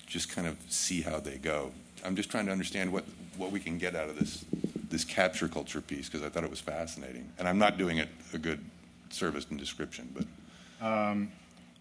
just 0.08 0.28
kind 0.28 0.48
of 0.48 0.56
see 0.68 1.02
how 1.02 1.20
they 1.20 1.38
go. 1.38 1.70
I'm 2.04 2.16
just 2.16 2.30
trying 2.30 2.46
to 2.46 2.52
understand 2.52 2.92
what 2.92 3.04
what 3.36 3.52
we 3.52 3.60
can 3.60 3.78
get 3.78 3.94
out 3.94 4.08
of 4.08 4.18
this 4.18 4.44
this 4.90 5.04
capture 5.04 5.46
culture 5.46 5.80
piece 5.80 6.08
because 6.08 6.26
I 6.26 6.28
thought 6.30 6.42
it 6.42 6.50
was 6.50 6.60
fascinating, 6.60 7.30
and 7.38 7.46
I'm 7.46 7.58
not 7.58 7.78
doing 7.78 7.98
it 7.98 8.08
a 8.34 8.38
good 8.38 8.58
service 9.10 9.46
and 9.48 9.58
description, 9.58 10.12
but. 10.12 10.26
Um, 10.84 11.30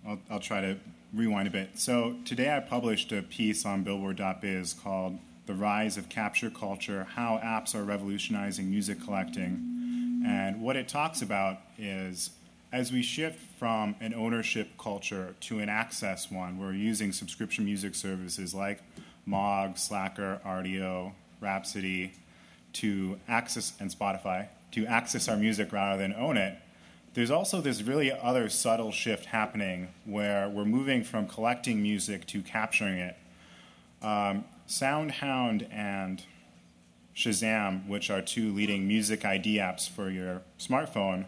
I'll, 0.07 0.19
I'll 0.29 0.39
try 0.39 0.61
to 0.61 0.77
rewind 1.13 1.47
a 1.47 1.51
bit. 1.51 1.79
So 1.79 2.15
today 2.25 2.55
I 2.55 2.59
published 2.59 3.11
a 3.11 3.23
piece 3.23 3.65
on 3.65 3.83
Billboard.biz 3.83 4.73
called 4.73 5.17
"The 5.47 5.55
Rise 5.55 5.97
of 5.97 6.07
Capture 6.07 6.51
Culture: 6.51 7.07
How 7.15 7.41
Apps 7.43 7.73
Are 7.73 7.83
Revolutionizing 7.83 8.69
Music 8.69 9.03
Collecting," 9.03 9.74
and 10.25 10.61
what 10.61 10.75
it 10.75 10.87
talks 10.87 11.21
about 11.21 11.59
is 11.77 12.31
as 12.71 12.91
we 12.91 13.01
shift 13.01 13.39
from 13.57 13.95
an 14.01 14.13
ownership 14.13 14.69
culture 14.77 15.35
to 15.41 15.59
an 15.59 15.69
access 15.69 16.31
one, 16.31 16.57
we're 16.57 16.73
using 16.73 17.11
subscription 17.11 17.63
music 17.63 17.95
services 17.95 18.53
like 18.53 18.81
Mog, 19.25 19.77
Slacker, 19.77 20.41
Rdio, 20.45 21.13
Rhapsody 21.39 22.13
to 22.73 23.19
access 23.27 23.73
and 23.79 23.89
Spotify 23.89 24.47
to 24.71 24.85
access 24.87 25.29
our 25.29 25.37
music 25.37 25.71
rather 25.71 25.97
than 25.97 26.13
own 26.13 26.37
it 26.37 26.57
there's 27.15 27.31
also 27.31 27.61
this 27.61 27.81
really 27.81 28.11
other 28.11 28.49
subtle 28.49 28.91
shift 28.91 29.25
happening 29.25 29.87
where 30.03 30.49
we're 30.49 30.65
moving 30.65 31.01
from 31.01 31.27
collecting 31.27 31.81
music 31.81 32.27
to 32.27 32.41
capturing 32.41 32.97
it. 32.97 33.15
Um, 34.01 34.43
SoundHound 34.67 35.73
and 35.73 36.21
Shazam, 37.15 37.87
which 37.87 38.09
are 38.09 38.21
two 38.21 38.53
leading 38.53 38.87
music 38.87 39.23
ID 39.23 39.57
apps 39.57 39.89
for 39.89 40.09
your 40.09 40.41
smartphone, 40.59 41.25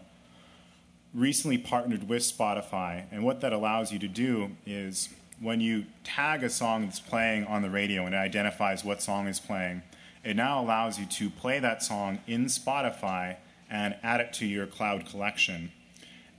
recently 1.13 1.57
partnered 1.57 2.09
with 2.09 2.23
Spotify. 2.23 3.05
And 3.11 3.23
what 3.23 3.41
that 3.41 3.53
allows 3.53 3.91
you 3.91 3.99
to 3.99 4.07
do 4.07 4.51
is 4.65 5.09
when 5.39 5.61
you 5.61 5.85
tag 6.03 6.43
a 6.43 6.49
song 6.49 6.85
that's 6.85 6.99
playing 6.99 7.45
on 7.45 7.61
the 7.61 7.69
radio 7.69 8.05
and 8.05 8.13
it 8.13 8.17
identifies 8.17 8.83
what 8.83 9.01
song 9.01 9.27
is 9.27 9.39
playing, 9.39 9.81
it 10.23 10.35
now 10.35 10.61
allows 10.61 10.99
you 10.99 11.05
to 11.05 11.29
play 11.29 11.59
that 11.59 11.81
song 11.81 12.19
in 12.27 12.45
Spotify 12.45 13.37
and 13.69 13.95
add 14.03 14.19
it 14.19 14.33
to 14.33 14.45
your 14.45 14.67
cloud 14.67 15.05
collection. 15.05 15.71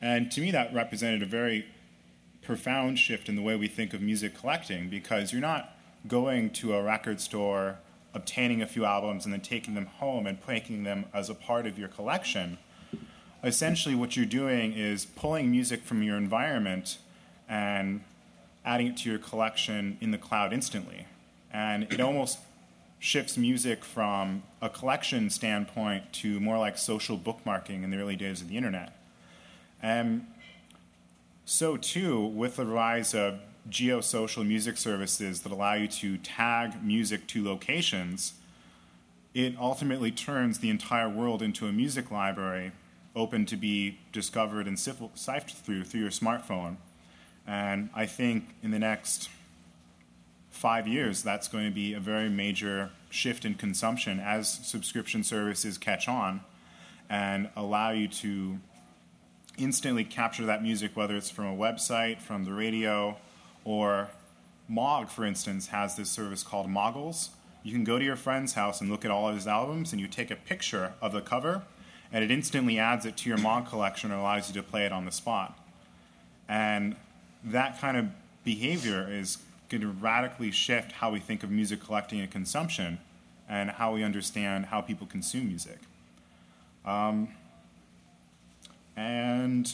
And 0.01 0.31
to 0.33 0.41
me, 0.41 0.51
that 0.51 0.75
represented 0.75 1.23
a 1.23 1.27
very 1.27 1.67
profound 2.43 2.99
shift 2.99 3.29
in 3.29 3.37
the 3.37 3.43
way 3.43 3.57
we 3.57 3.69
think 3.69 3.95
of 3.95 4.01
music 4.01 4.39
collecting 4.39 4.89
because 4.89 5.33
you're 5.33 5.41
not 5.41 5.77
going 6.07 6.51
to 6.51 6.75
a 6.75 6.83
record 6.83 7.21
store, 7.21 7.79
obtaining 8.15 8.63
a 8.63 8.67
few 8.67 8.85
albums, 8.85 9.25
and 9.25 9.33
then 9.33 9.41
taking 9.41 9.75
them 9.75 9.87
home 9.87 10.27
and 10.27 10.39
making 10.47 10.85
them 10.85 11.05
as 11.13 11.29
a 11.29 11.35
part 11.35 11.67
of 11.67 11.79
your 11.79 11.89
collection. 11.89 12.59
Essentially, 13.45 13.95
what 13.95 14.17
you're 14.17 14.27
doing 14.27 14.73
is 14.73 15.05
pulling 15.05 15.51
music 15.51 15.83
from 15.83 16.03
your 16.03 16.17
environment 16.17 16.99
and 17.49 18.03
adding 18.65 18.89
it 18.89 18.97
to 18.99 19.11
your 19.11 19.19
collection 19.19 19.97
in 20.01 20.11
the 20.11 20.19
cloud 20.19 20.53
instantly. 20.53 21.07
And 21.53 21.85
it 21.85 22.01
almost 22.01 22.39
shifts 22.99 23.37
music 23.37 23.85
from 23.85 24.43
a 24.61 24.69
collection 24.69 25.31
standpoint 25.31 26.13
to 26.13 26.41
more 26.41 26.59
like 26.59 26.77
social 26.77 27.17
bookmarking 27.17 27.85
in 27.85 27.91
the 27.91 27.97
early 27.97 28.17
days 28.17 28.41
of 28.41 28.49
the 28.49 28.57
internet. 28.57 28.93
And 29.81 30.27
so, 31.45 31.77
too, 31.77 32.27
with 32.27 32.57
the 32.57 32.67
rise 32.67 33.15
of 33.15 33.39
geosocial 33.69 34.47
music 34.47 34.77
services 34.77 35.43
that 35.43 35.53
allow 35.53 35.75
you 35.75 35.89
to 35.89 36.17
tag 36.19 36.83
music 36.83 37.27
to 37.29 37.45
locations, 37.45 38.35
it 39.35 39.55
ultimately 39.59 40.11
turns 40.11 40.59
the 40.59 40.71
entire 40.71 41.09
world 41.09 41.43
into 41.43 41.67
a 41.67 41.73
music 41.73 42.11
library 42.11 42.73
open 43.15 43.45
to 43.47 43.57
be 43.57 43.99
discovered 44.13 44.67
and 44.67 44.79
sifted 44.79 45.57
through 45.57 45.85
through 45.85 46.01
your 46.01 46.11
smartphone. 46.11 46.77
And 47.47 47.91
I 47.95 48.07
think 48.07 48.55
in 48.63 48.71
the 48.71 48.79
next 48.79 49.29
five 50.51 50.87
years, 50.87 51.23
that's 51.23 51.49
going 51.49 51.65
to 51.65 51.75
be 51.75 51.95
a 51.95 52.01
very 52.01 52.29
major 52.29 52.91
shift 53.11 53.45
in 53.45 53.55
consumption 53.55 54.21
as 54.21 54.49
subscription 54.49 55.25
services 55.25 55.79
catch 55.79 56.09
on 56.09 56.41
and 57.09 57.49
allow 57.57 57.91
you 57.91 58.09
to 58.09 58.59
instantly 59.57 60.05
capture 60.05 60.45
that 60.47 60.63
music, 60.63 60.97
whether 60.97 61.17
it's 61.17 61.31
from 61.31 61.47
a 61.47 61.57
website, 61.57 62.21
from 62.21 62.45
the 62.45 62.53
radio, 62.53 63.17
or 63.69 64.09
Mog, 64.67 65.11
for 65.11 65.27
instance, 65.27 65.67
has 65.67 65.95
this 65.95 66.09
service 66.09 66.43
called 66.43 66.69
Moggles. 66.69 67.29
You 67.63 67.71
can 67.73 67.85
go 67.85 67.99
to 67.99 68.05
your 68.05 68.17
friend's 68.17 68.55
house 68.55 68.81
and 68.81 68.89
look 68.89 69.05
at 69.05 69.11
all 69.11 69.29
of 69.29 69.35
his 69.35 69.47
albums, 69.47 69.93
and 69.93 70.01
you 70.01 70.09
take 70.09 70.31
a 70.31 70.37
picture 70.37 70.95
of 71.03 71.13
the 71.13 71.21
cover, 71.21 71.63
and 72.11 72.25
it 72.25 72.31
instantly 72.31 72.79
adds 72.79 73.05
it 73.05 73.19
to 73.19 73.29
your 73.29 73.37
Mog 73.37 73.69
collection 73.69 74.11
and 74.11 74.19
allows 74.19 74.49
you 74.49 74.55
to 74.55 74.63
play 74.67 74.87
it 74.87 74.93
on 74.93 75.05
the 75.05 75.13
spot. 75.13 75.59
And 76.49 76.97
that 77.45 77.79
kind 77.79 77.99
of 77.99 78.07
behavior 78.43 79.07
is 79.11 79.37
going 79.69 79.83
to 79.83 79.89
radically 79.89 80.51
shift 80.51 80.93
how 80.93 81.11
we 81.11 81.21
think 81.21 81.43
of 81.43 81.51
music 81.51 81.85
collecting 81.85 82.21
and 82.21 82.31
consumption 82.31 82.99
and 83.51 83.73
how 83.73 83.93
we 83.93 84.03
understand 84.03 84.67
how 84.67 84.81
people 84.81 85.07
consume 85.07 85.49
music. 85.49 85.79
Um, 86.87 87.29
and 88.97 89.71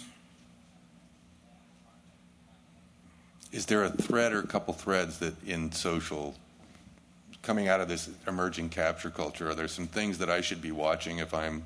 is 3.54 3.66
there 3.66 3.84
a 3.84 3.88
thread 3.88 4.32
or 4.32 4.40
a 4.40 4.46
couple 4.46 4.74
threads 4.74 5.20
that 5.20 5.32
in 5.46 5.70
social 5.70 6.34
coming 7.40 7.68
out 7.68 7.80
of 7.80 7.88
this 7.88 8.10
emerging 8.26 8.68
capture 8.68 9.10
culture 9.10 9.48
are 9.48 9.54
there 9.54 9.68
some 9.68 9.86
things 9.86 10.18
that 10.18 10.28
i 10.28 10.40
should 10.40 10.60
be 10.60 10.72
watching 10.72 11.18
if 11.18 11.32
i'm 11.32 11.62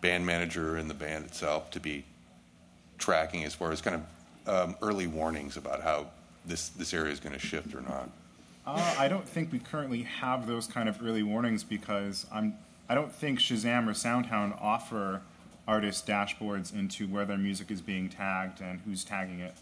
band 0.00 0.24
manager 0.24 0.78
in 0.78 0.86
the 0.86 0.94
band 0.94 1.24
itself 1.24 1.70
to 1.72 1.80
be 1.80 2.04
tracking 2.98 3.44
as 3.44 3.52
far 3.52 3.72
as 3.72 3.80
kind 3.80 3.96
of 3.96 4.02
um, 4.48 4.76
early 4.80 5.06
warnings 5.06 5.56
about 5.56 5.82
how 5.82 6.06
this 6.46 6.68
this 6.70 6.94
area 6.94 7.12
is 7.12 7.18
going 7.18 7.32
to 7.32 7.38
shift 7.38 7.74
or 7.74 7.80
not 7.80 8.08
uh, 8.66 8.94
i 8.96 9.08
don't 9.08 9.28
think 9.28 9.50
we 9.50 9.58
currently 9.58 10.02
have 10.02 10.46
those 10.46 10.68
kind 10.68 10.88
of 10.88 11.02
early 11.04 11.24
warnings 11.24 11.64
because 11.64 12.26
i'm 12.32 12.54
i 12.88 12.94
don't 12.94 13.12
think 13.12 13.40
shazam 13.40 13.88
or 13.88 13.92
soundhound 13.92 14.56
offer 14.60 15.20
artist 15.66 16.06
dashboards 16.06 16.72
into 16.72 17.08
where 17.08 17.24
their 17.24 17.36
music 17.36 17.70
is 17.70 17.80
being 17.80 18.08
tagged 18.08 18.60
and 18.60 18.80
who's 18.86 19.04
tagging 19.04 19.40
it 19.40 19.54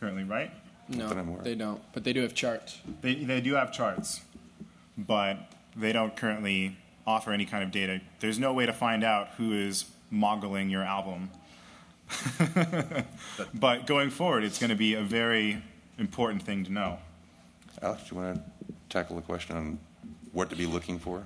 currently, 0.00 0.24
right? 0.24 0.50
No, 0.90 1.38
they 1.42 1.54
don't. 1.54 1.80
But 1.92 2.04
they 2.04 2.12
do 2.12 2.22
have 2.22 2.34
charts. 2.34 2.80
They, 3.00 3.14
they 3.14 3.40
do 3.40 3.54
have 3.54 3.72
charts, 3.72 4.20
but 4.98 5.38
they 5.76 5.92
don't 5.92 6.16
currently 6.16 6.76
offer 7.06 7.32
any 7.32 7.46
kind 7.46 7.62
of 7.62 7.70
data. 7.70 8.00
There's 8.18 8.38
no 8.38 8.52
way 8.52 8.66
to 8.66 8.72
find 8.72 9.04
out 9.04 9.28
who 9.36 9.52
is 9.52 9.84
moggling 10.10 10.68
your 10.68 10.82
album. 10.82 11.30
but 13.54 13.86
going 13.86 14.10
forward, 14.10 14.42
it's 14.42 14.58
going 14.58 14.70
to 14.70 14.76
be 14.76 14.94
a 14.94 15.02
very 15.02 15.62
important 15.98 16.42
thing 16.42 16.64
to 16.64 16.72
know. 16.72 16.98
Alex, 17.80 18.02
do 18.08 18.14
you 18.14 18.20
want 18.20 18.36
to 18.36 18.74
tackle 18.88 19.16
the 19.16 19.22
question 19.22 19.56
on 19.56 19.78
what 20.32 20.50
to 20.50 20.56
be 20.56 20.66
looking 20.66 20.98
for? 20.98 21.22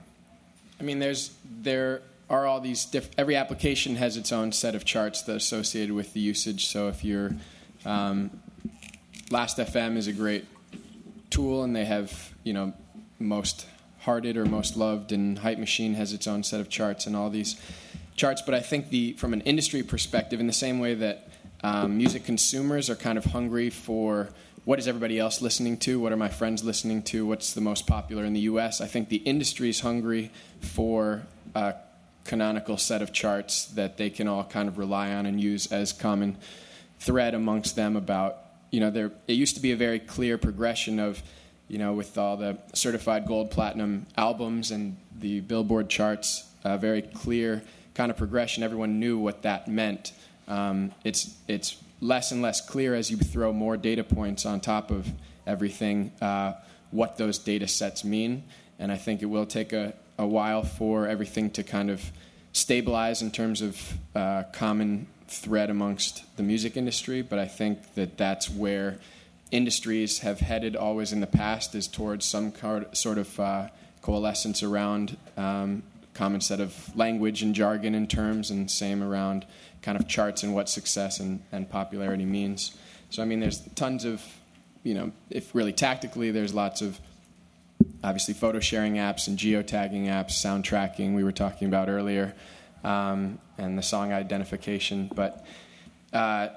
I 0.78 0.82
mean, 0.82 0.99
there's 0.99 1.34
there 1.62 2.03
are 2.28 2.47
all 2.47 2.61
these 2.61 2.84
diff- 2.84 3.11
every 3.16 3.36
application 3.36 3.97
has 3.97 4.16
its 4.16 4.32
own 4.32 4.53
set 4.53 4.74
of 4.74 4.84
charts 4.84 5.22
that 5.22 5.32
are 5.32 5.36
associated 5.36 5.93
with 5.93 6.12
the 6.12 6.20
usage. 6.20 6.66
So 6.66 6.88
if 6.88 7.05
your 7.05 7.34
um, 7.84 8.30
Last 9.31 9.57
FM 9.59 9.97
is 9.97 10.07
a 10.07 10.12
great 10.12 10.45
Tool, 11.31 11.64
and 11.64 11.75
they 11.75 11.85
have 11.85 12.33
you 12.45 12.53
know 12.53 12.72
most 13.18 13.66
hearted 14.01 14.37
or 14.37 14.45
most 14.45 14.77
loved, 14.77 15.11
and 15.11 15.39
Hype 15.39 15.59
Machine 15.59 15.95
has 15.95 16.12
its 16.12 16.29
own 16.29 16.45
set 16.45 16.61
of 16.61 16.68
charts 16.68 17.07
and 17.07 17.16
all 17.16 17.29
these 17.29 17.61
charts. 18.14 18.41
But 18.41 18.55
I 18.55 18.61
think 18.61 18.91
the 18.91 19.14
from 19.14 19.33
an 19.33 19.41
industry 19.41 19.83
perspective, 19.83 20.39
in 20.39 20.47
the 20.47 20.53
same 20.53 20.79
way 20.79 20.95
that 20.95 21.29
um, 21.64 21.97
music 21.97 22.25
consumers 22.25 22.89
are 22.89 22.95
kind 22.95 23.18
of 23.18 23.25
hungry 23.25 23.70
for 23.70 24.29
what 24.64 24.79
is 24.79 24.87
everybody 24.87 25.18
else 25.18 25.43
listening 25.43 25.79
to? 25.79 25.99
What 25.99 26.12
are 26.12 26.16
my 26.16 26.29
friends 26.29 26.62
listening 26.62 27.03
to? 27.05 27.27
What's 27.27 27.53
the 27.53 27.61
most 27.61 27.87
popular 27.87 28.25
in 28.25 28.33
the 28.33 28.41
U.S.? 28.41 28.81
I 28.81 28.87
think 28.87 29.09
the 29.09 29.16
industry 29.16 29.70
is 29.70 29.81
hungry 29.81 30.31
for 30.61 31.22
a 31.55 31.75
canonical 32.25 32.77
set 32.77 33.03
of 33.03 33.12
charts 33.12 33.64
that 33.66 33.97
they 33.97 34.09
can 34.09 34.29
all 34.29 34.45
kind 34.45 34.68
of 34.68 34.79
rely 34.79 35.12
on 35.12 35.27
and 35.27 35.41
use 35.41 35.72
as 35.72 35.93
common 35.93 36.37
thread 36.99 37.35
amongst 37.35 37.77
them 37.77 37.97
about 37.97 38.43
you 38.70 38.80
know 38.80 38.90
there 38.90 39.12
it 39.28 39.34
used 39.34 39.54
to 39.56 39.62
be 39.62 39.72
a 39.72 39.76
very 39.76 39.98
clear 39.98 40.38
progression 40.38 40.98
of 40.98 41.22
you 41.68 41.78
know 41.78 41.92
with 41.92 42.18
all 42.18 42.36
the 42.36 42.58
certified 42.74 43.26
gold 43.26 43.50
platinum 43.50 44.06
albums 44.16 44.70
and 44.70 44.96
the 45.18 45.40
billboard 45.40 45.88
charts 45.88 46.44
a 46.64 46.76
very 46.78 47.02
clear 47.02 47.62
kind 47.94 48.10
of 48.10 48.16
progression 48.16 48.62
everyone 48.62 48.98
knew 48.98 49.18
what 49.18 49.42
that 49.42 49.68
meant 49.68 50.12
um, 50.48 50.92
it's 51.04 51.34
it's 51.48 51.76
less 52.00 52.32
and 52.32 52.42
less 52.42 52.60
clear 52.60 52.94
as 52.94 53.10
you 53.10 53.16
throw 53.16 53.52
more 53.52 53.76
data 53.76 54.04
points 54.04 54.44
on 54.44 54.60
top 54.60 54.90
of 54.90 55.08
everything 55.46 56.12
uh, 56.20 56.52
what 56.90 57.16
those 57.16 57.38
data 57.38 57.66
sets 57.66 58.04
mean. 58.04 58.44
And 58.78 58.92
I 58.92 58.96
think 58.96 59.22
it 59.22 59.26
will 59.26 59.46
take 59.46 59.72
a, 59.72 59.94
a 60.18 60.26
while 60.26 60.62
for 60.62 61.08
everything 61.08 61.50
to 61.52 61.62
kind 61.62 61.90
of 61.90 62.12
stabilize 62.52 63.22
in 63.22 63.30
terms 63.30 63.62
of 63.62 63.98
uh, 64.14 64.44
common 64.52 65.06
thread 65.29 65.70
amongst 65.70 66.25
the 66.37 66.43
music 66.43 66.77
industry. 66.77 67.22
But 67.22 67.39
I 67.39 67.47
think 67.47 67.95
that 67.95 68.16
that's 68.16 68.49
where 68.51 68.99
industries 69.51 70.20
have 70.20 70.41
headed 70.41 70.77
always 70.77 71.12
in 71.12 71.20
the 71.20 71.27
past 71.27 71.75
is 71.75 71.87
towards 71.87 72.25
some 72.25 72.53
sort 72.93 73.18
of 73.18 73.41
uh, 73.41 73.68
coalescence 74.03 74.62
around 74.62 75.16
um, 75.37 75.83
common 76.12 76.41
set 76.41 76.61
of 76.61 76.97
language 76.97 77.43
and 77.43 77.55
jargon 77.55 77.95
and 77.95 78.09
terms, 78.09 78.51
and 78.51 78.70
same 78.70 79.03
around 79.03 79.45
kind 79.83 79.99
of 79.99 80.09
charts 80.09 80.43
and 80.43 80.55
what 80.55 80.68
success 80.68 81.20
and, 81.20 81.43
and 81.53 81.68
popularity 81.68 82.25
means. 82.25 82.77
So, 83.11 83.22
I 83.22 83.27
mean, 83.27 83.41
there's 83.41 83.61
tons 83.75 84.05
of, 84.05 84.22
you 84.83 84.95
know, 84.95 85.12
if 85.31 85.55
really 85.55 85.72
tactically, 85.72 86.31
there's 86.31 86.55
lots 86.55 86.83
of 86.83 86.99
obviously 88.03 88.35
photo 88.35 88.61
sharing 88.61 88.95
apps 88.95 89.29
and 89.29 89.39
geotagging 89.39 90.07
apps, 90.07 90.33
sound 90.33 90.64
tracking 90.64 91.14
we 91.14 91.25
were 91.25 91.33
talking 91.33 91.68
about 91.68 91.89
earlier, 91.89 92.35
um, 92.83 93.39
and 93.59 93.78
the 93.78 93.82
song 93.82 94.12
identification. 94.12 95.11
But, 95.14 95.44
uh, 96.12 96.48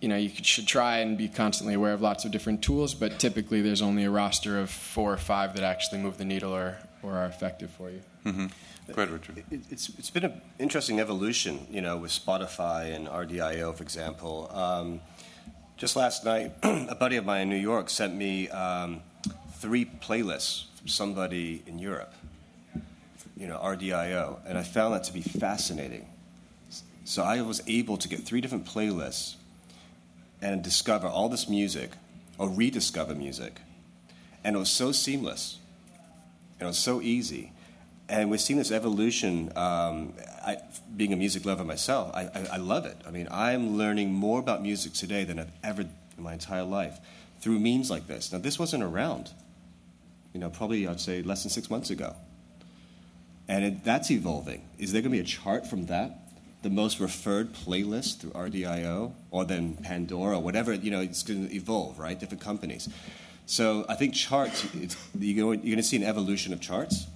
you 0.00 0.08
know, 0.08 0.16
you 0.16 0.30
should 0.42 0.66
try 0.66 0.98
and 0.98 1.16
be 1.16 1.28
constantly 1.28 1.74
aware 1.74 1.92
of 1.92 2.00
lots 2.00 2.24
of 2.24 2.30
different 2.30 2.62
tools, 2.62 2.94
but 2.94 3.18
typically 3.18 3.60
there's 3.60 3.82
only 3.82 4.04
a 4.04 4.10
roster 4.10 4.58
of 4.58 4.70
four 4.70 5.12
or 5.12 5.18
five 5.18 5.54
that 5.54 5.64
actually 5.64 6.00
move 6.00 6.18
the 6.18 6.24
needle 6.24 6.54
or, 6.54 6.78
or 7.02 7.16
are 7.16 7.26
effective 7.26 7.70
for 7.70 7.90
you. 7.90 8.00
Mm-hmm. 8.24 8.46
Go 8.92 9.02
ahead, 9.02 9.10
Richard. 9.10 9.44
It, 9.50 9.60
it's, 9.70 9.88
it's 9.98 10.10
been 10.10 10.24
an 10.24 10.40
interesting 10.58 11.00
evolution, 11.00 11.66
you 11.70 11.80
know, 11.80 11.96
with 11.96 12.10
Spotify 12.10 12.94
and 12.94 13.06
RDIO, 13.06 13.76
for 13.76 13.82
example. 13.82 14.50
Um, 14.52 15.00
just 15.76 15.96
last 15.96 16.24
night, 16.24 16.52
a 16.62 16.94
buddy 16.94 17.16
of 17.16 17.24
mine 17.24 17.42
in 17.42 17.48
New 17.50 17.56
York 17.56 17.88
sent 17.88 18.14
me 18.14 18.48
um, 18.48 19.00
three 19.54 19.84
playlists 19.84 20.64
from 20.76 20.88
somebody 20.88 21.62
in 21.66 21.78
Europe, 21.78 22.12
you 23.36 23.46
know, 23.46 23.58
RDIO, 23.58 24.40
and 24.46 24.58
I 24.58 24.62
found 24.62 24.94
that 24.94 25.04
to 25.04 25.12
be 25.12 25.22
fascinating. 25.22 26.06
So 27.10 27.24
I 27.24 27.42
was 27.42 27.60
able 27.66 27.96
to 27.96 28.08
get 28.08 28.20
three 28.20 28.40
different 28.40 28.66
playlists 28.66 29.34
and 30.40 30.62
discover 30.62 31.08
all 31.08 31.28
this 31.28 31.48
music, 31.48 31.90
or 32.38 32.48
rediscover 32.48 33.14
music, 33.16 33.60
and 34.44 34.54
it 34.54 34.58
was 34.58 34.70
so 34.70 34.92
seamless. 34.92 35.58
And 36.58 36.66
it 36.66 36.70
was 36.70 36.78
so 36.78 37.00
easy 37.02 37.52
and 38.10 38.30
we're 38.30 38.38
seeing 38.38 38.58
this 38.58 38.72
evolution. 38.72 39.52
Um, 39.56 40.14
I, 40.44 40.58
being 40.96 41.12
a 41.12 41.16
music 41.16 41.44
lover 41.46 41.64
myself, 41.64 42.10
I, 42.14 42.22
I, 42.22 42.46
I, 42.52 42.56
love 42.56 42.84
it. 42.84 42.96
I 43.06 43.10
mean, 43.10 43.28
I'm 43.30 43.76
learning 43.78 44.12
more 44.12 44.40
about 44.40 44.62
music 44.62 44.92
today 44.92 45.24
than 45.24 45.38
I've 45.38 45.52
ever 45.62 45.82
in 45.82 46.22
my 46.22 46.32
entire 46.32 46.64
life 46.64 46.98
through 47.40 47.60
means 47.60 47.90
like 47.90 48.08
this. 48.08 48.32
Now, 48.32 48.38
this 48.38 48.58
wasn't 48.58 48.82
around, 48.82 49.30
you 50.34 50.40
know, 50.40 50.50
probably 50.50 50.88
I'd 50.88 51.00
say 51.00 51.22
less 51.22 51.44
than 51.44 51.50
six 51.50 51.70
months 51.70 51.90
ago. 51.90 52.16
And 53.48 53.64
it, 53.64 53.84
that's 53.84 54.10
evolving. 54.10 54.68
Is 54.78 54.92
there 54.92 55.02
going 55.02 55.12
to 55.12 55.16
be 55.16 55.22
a 55.22 55.24
chart 55.24 55.66
from 55.66 55.86
that? 55.86 56.29
The 56.62 56.70
most 56.70 57.00
referred 57.00 57.54
playlist 57.54 58.18
through 58.20 58.32
RDIO 58.32 59.12
or 59.30 59.44
then 59.44 59.74
Pandora 59.74 60.36
or 60.36 60.42
whatever, 60.42 60.74
you 60.74 60.90
know, 60.90 61.00
it's 61.00 61.22
going 61.22 61.48
to 61.48 61.54
evolve, 61.54 61.98
right? 61.98 62.18
Different 62.18 62.42
companies. 62.42 62.88
So 63.46 63.86
I 63.88 63.94
think 63.94 64.14
charts, 64.14 64.66
you're 65.18 65.42
going, 65.44 65.60
you're 65.60 65.74
going 65.74 65.76
to 65.76 65.82
see 65.82 65.96
an 65.96 66.04
evolution 66.04 66.52
of 66.52 66.60
charts 66.60 67.06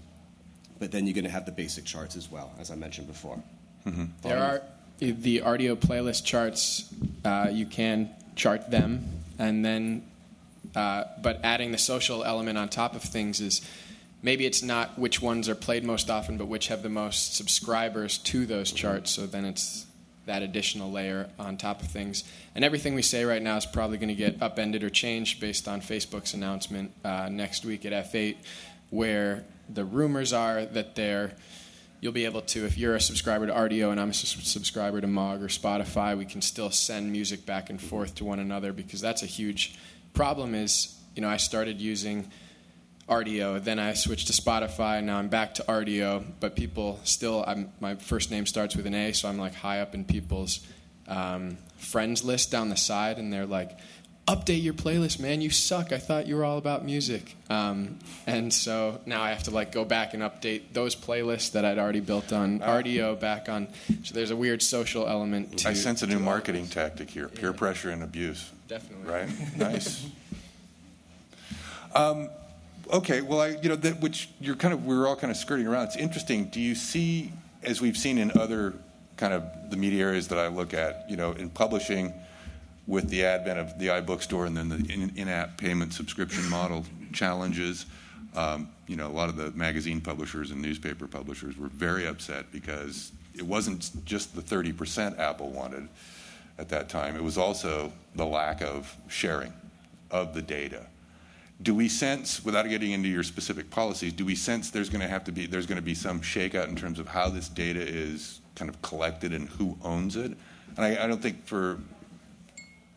but 0.78 0.92
then 0.92 1.06
you're 1.06 1.14
going 1.14 1.24
to 1.24 1.30
have 1.30 1.46
the 1.46 1.52
basic 1.52 1.84
charts 1.84 2.16
as 2.16 2.30
well, 2.30 2.52
as 2.58 2.70
I 2.70 2.74
mentioned 2.74 3.06
before. 3.06 3.42
Mm-hmm. 3.86 4.04
There 4.22 4.38
are 4.38 4.62
the 4.98 5.40
RDIO 5.40 5.76
playlist 5.76 6.24
charts. 6.24 6.92
Uh, 7.24 7.48
you 7.50 7.66
can 7.66 8.10
chart 8.36 8.70
them, 8.70 9.06
and 9.38 9.64
then, 9.64 10.04
uh, 10.74 11.04
but 11.22 11.40
adding 11.42 11.72
the 11.72 11.78
social 11.78 12.24
element 12.24 12.58
on 12.58 12.68
top 12.68 12.94
of 12.94 13.02
things 13.02 13.40
is 13.40 13.60
maybe 14.24 14.46
it's 14.46 14.62
not 14.62 14.98
which 14.98 15.20
ones 15.20 15.50
are 15.50 15.54
played 15.54 15.84
most 15.84 16.10
often, 16.10 16.38
but 16.38 16.46
which 16.46 16.68
have 16.68 16.82
the 16.82 16.88
most 16.88 17.36
subscribers 17.36 18.16
to 18.16 18.46
those 18.46 18.72
charts. 18.72 19.10
So 19.10 19.26
then 19.26 19.44
it's 19.44 19.86
that 20.24 20.42
additional 20.42 20.90
layer 20.90 21.28
on 21.38 21.58
top 21.58 21.82
of 21.82 21.88
things. 21.88 22.24
And 22.54 22.64
everything 22.64 22.94
we 22.94 23.02
say 23.02 23.26
right 23.26 23.42
now 23.42 23.58
is 23.58 23.66
probably 23.66 23.98
going 23.98 24.08
to 24.08 24.14
get 24.14 24.40
upended 24.40 24.82
or 24.82 24.88
changed 24.88 25.40
based 25.40 25.68
on 25.68 25.82
Facebook's 25.82 26.32
announcement 26.32 26.92
uh, 27.04 27.28
next 27.30 27.66
week 27.66 27.84
at 27.84 27.92
F8, 27.92 28.36
where 28.88 29.44
the 29.68 29.84
rumors 29.84 30.32
are 30.32 30.64
that 30.64 30.96
they're 30.96 31.34
you'll 32.00 32.12
be 32.12 32.24
able 32.26 32.42
to 32.42 32.66
if 32.66 32.76
you're 32.76 32.94
a 32.94 33.00
subscriber 33.00 33.46
to 33.46 33.52
RDIO 33.52 33.90
and 33.90 33.98
I'm 33.98 34.10
a 34.10 34.14
subscriber 34.14 35.00
to 35.00 35.06
Mog 35.06 35.42
or 35.42 35.48
Spotify, 35.48 36.16
we 36.16 36.26
can 36.26 36.42
still 36.42 36.70
send 36.70 37.10
music 37.10 37.46
back 37.46 37.70
and 37.70 37.80
forth 37.80 38.14
to 38.16 38.24
one 38.24 38.38
another 38.38 38.74
because 38.74 39.00
that's 39.00 39.22
a 39.22 39.26
huge 39.26 39.78
problem. 40.14 40.54
Is 40.54 40.98
you 41.14 41.20
know 41.20 41.28
I 41.28 41.36
started 41.36 41.80
using 41.80 42.30
RDIO, 43.08 43.62
then 43.62 43.78
I 43.78 43.94
switched 43.94 44.28
to 44.28 44.32
Spotify, 44.32 45.02
now 45.02 45.18
I'm 45.18 45.28
back 45.28 45.54
to 45.54 45.62
RDIO. 45.64 46.24
But 46.40 46.56
people 46.56 47.00
still, 47.04 47.44
I'm, 47.46 47.70
my 47.80 47.96
first 47.96 48.30
name 48.30 48.46
starts 48.46 48.76
with 48.76 48.86
an 48.86 48.94
A, 48.94 49.12
so 49.12 49.28
I'm 49.28 49.38
like 49.38 49.54
high 49.54 49.80
up 49.80 49.94
in 49.94 50.04
people's 50.04 50.66
um, 51.06 51.58
friends 51.76 52.24
list 52.24 52.50
down 52.50 52.70
the 52.70 52.76
side, 52.76 53.18
and 53.18 53.32
they're 53.32 53.46
like, 53.46 53.78
update 54.26 54.62
your 54.62 54.74
playlist, 54.74 55.20
man. 55.20 55.40
You 55.40 55.50
suck. 55.50 55.92
I 55.92 55.98
thought 55.98 56.26
you 56.26 56.36
were 56.36 56.44
all 56.44 56.58
about 56.58 56.84
music. 56.84 57.36
Um, 57.50 57.98
and 58.26 58.52
so 58.52 59.00
now 59.06 59.22
I 59.22 59.30
have 59.30 59.42
to 59.44 59.50
like 59.50 59.72
go 59.72 59.84
back 59.84 60.14
and 60.14 60.22
update 60.22 60.72
those 60.72 60.96
playlists 60.96 61.52
that 61.52 61.64
I'd 61.64 61.78
already 61.78 62.00
built 62.00 62.32
on 62.32 62.62
uh, 62.62 62.68
RDIO 62.68 63.20
back 63.20 63.48
on. 63.48 63.68
So 64.02 64.14
there's 64.14 64.30
a 64.30 64.36
weird 64.36 64.62
social 64.62 65.06
element 65.06 65.58
to. 65.58 65.68
I 65.68 65.74
sense 65.74 66.02
a 66.02 66.06
new 66.06 66.18
marketing 66.18 66.68
tactic 66.68 67.10
here: 67.10 67.28
peer 67.28 67.50
yeah. 67.50 67.56
pressure 67.56 67.90
and 67.90 68.02
abuse. 68.02 68.50
Definitely. 68.66 69.12
Right. 69.12 69.28
nice. 69.58 70.06
Um, 71.94 72.30
okay. 72.92 73.20
Well, 73.20 73.40
I 73.40 73.48
you 73.48 73.68
know 73.68 73.76
that 73.76 74.00
which 74.00 74.28
you're 74.40 74.56
kind 74.56 74.74
of 74.74 74.84
we're 74.84 75.06
all 75.06 75.16
kind 75.16 75.30
of 75.30 75.36
skirting 75.36 75.66
around. 75.66 75.84
It's 75.84 75.96
interesting. 75.96 76.46
Do 76.46 76.60
you 76.60 76.74
see, 76.74 77.32
as 77.62 77.80
we've 77.80 77.96
seen 77.96 78.18
in 78.18 78.36
other 78.38 78.74
kind 79.16 79.32
of 79.32 79.44
the 79.70 79.76
media 79.76 80.04
areas 80.04 80.28
that 80.28 80.38
I 80.38 80.48
look 80.48 80.74
at, 80.74 81.08
you 81.08 81.16
know, 81.16 81.32
in 81.32 81.50
publishing 81.50 82.12
with 82.86 83.08
the 83.08 83.24
advent 83.24 83.58
of 83.58 83.78
the 83.78 83.88
iBookstore 83.88 84.46
and 84.46 84.56
then 84.56 84.68
the 84.68 85.10
in-app 85.16 85.56
payment 85.56 85.94
subscription 85.94 86.48
model 86.50 86.84
challenges, 87.12 87.86
um, 88.34 88.68
you 88.86 88.96
know, 88.96 89.06
a 89.06 89.12
lot 89.12 89.28
of 89.28 89.36
the 89.36 89.50
magazine 89.52 90.00
publishers 90.00 90.50
and 90.50 90.60
newspaper 90.60 91.06
publishers 91.06 91.56
were 91.56 91.68
very 91.68 92.06
upset 92.06 92.50
because 92.52 93.12
it 93.34 93.42
wasn't 93.42 93.90
just 94.04 94.34
the 94.34 94.42
30% 94.42 95.18
Apple 95.18 95.50
wanted 95.50 95.88
at 96.58 96.68
that 96.68 96.88
time. 96.88 97.16
It 97.16 97.22
was 97.22 97.38
also 97.38 97.92
the 98.14 98.26
lack 98.26 98.60
of 98.60 98.94
sharing 99.08 99.52
of 100.10 100.34
the 100.34 100.42
data. 100.42 100.86
Do 101.64 101.74
we 101.74 101.88
sense, 101.88 102.44
without 102.44 102.68
getting 102.68 102.92
into 102.92 103.08
your 103.08 103.22
specific 103.22 103.70
policies, 103.70 104.12
do 104.12 104.24
we 104.24 104.34
sense 104.34 104.70
there's 104.70 104.90
going 104.90 105.00
to 105.00 105.08
have 105.08 105.24
to 105.24 105.32
be 105.32 105.46
there's 105.46 105.66
going 105.66 105.76
to 105.76 105.82
be 105.82 105.94
some 105.94 106.20
shakeout 106.20 106.68
in 106.68 106.76
terms 106.76 106.98
of 106.98 107.08
how 107.08 107.30
this 107.30 107.48
data 107.48 107.80
is 107.80 108.40
kind 108.54 108.68
of 108.68 108.80
collected 108.82 109.32
and 109.32 109.48
who 109.48 109.76
owns 109.82 110.14
it? 110.14 110.36
And 110.76 110.84
I, 110.84 111.04
I 111.04 111.06
don't 111.06 111.22
think 111.22 111.46
for 111.46 111.80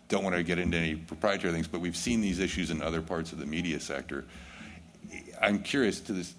don't 0.09 0.23
want 0.23 0.35
to 0.35 0.43
get 0.43 0.59
into 0.59 0.77
any 0.77 0.95
proprietary 0.95 1.53
things, 1.53 1.67
but 1.67 1.79
we've 1.79 1.95
seen 1.95 2.19
these 2.19 2.39
issues 2.39 2.69
in 2.69 2.81
other 2.81 3.01
parts 3.01 3.31
of 3.31 3.39
the 3.39 3.45
media 3.45 3.79
sector. 3.79 4.25
I'm 5.41 5.59
curious 5.59 6.01
to 6.01 6.13
this, 6.13 6.33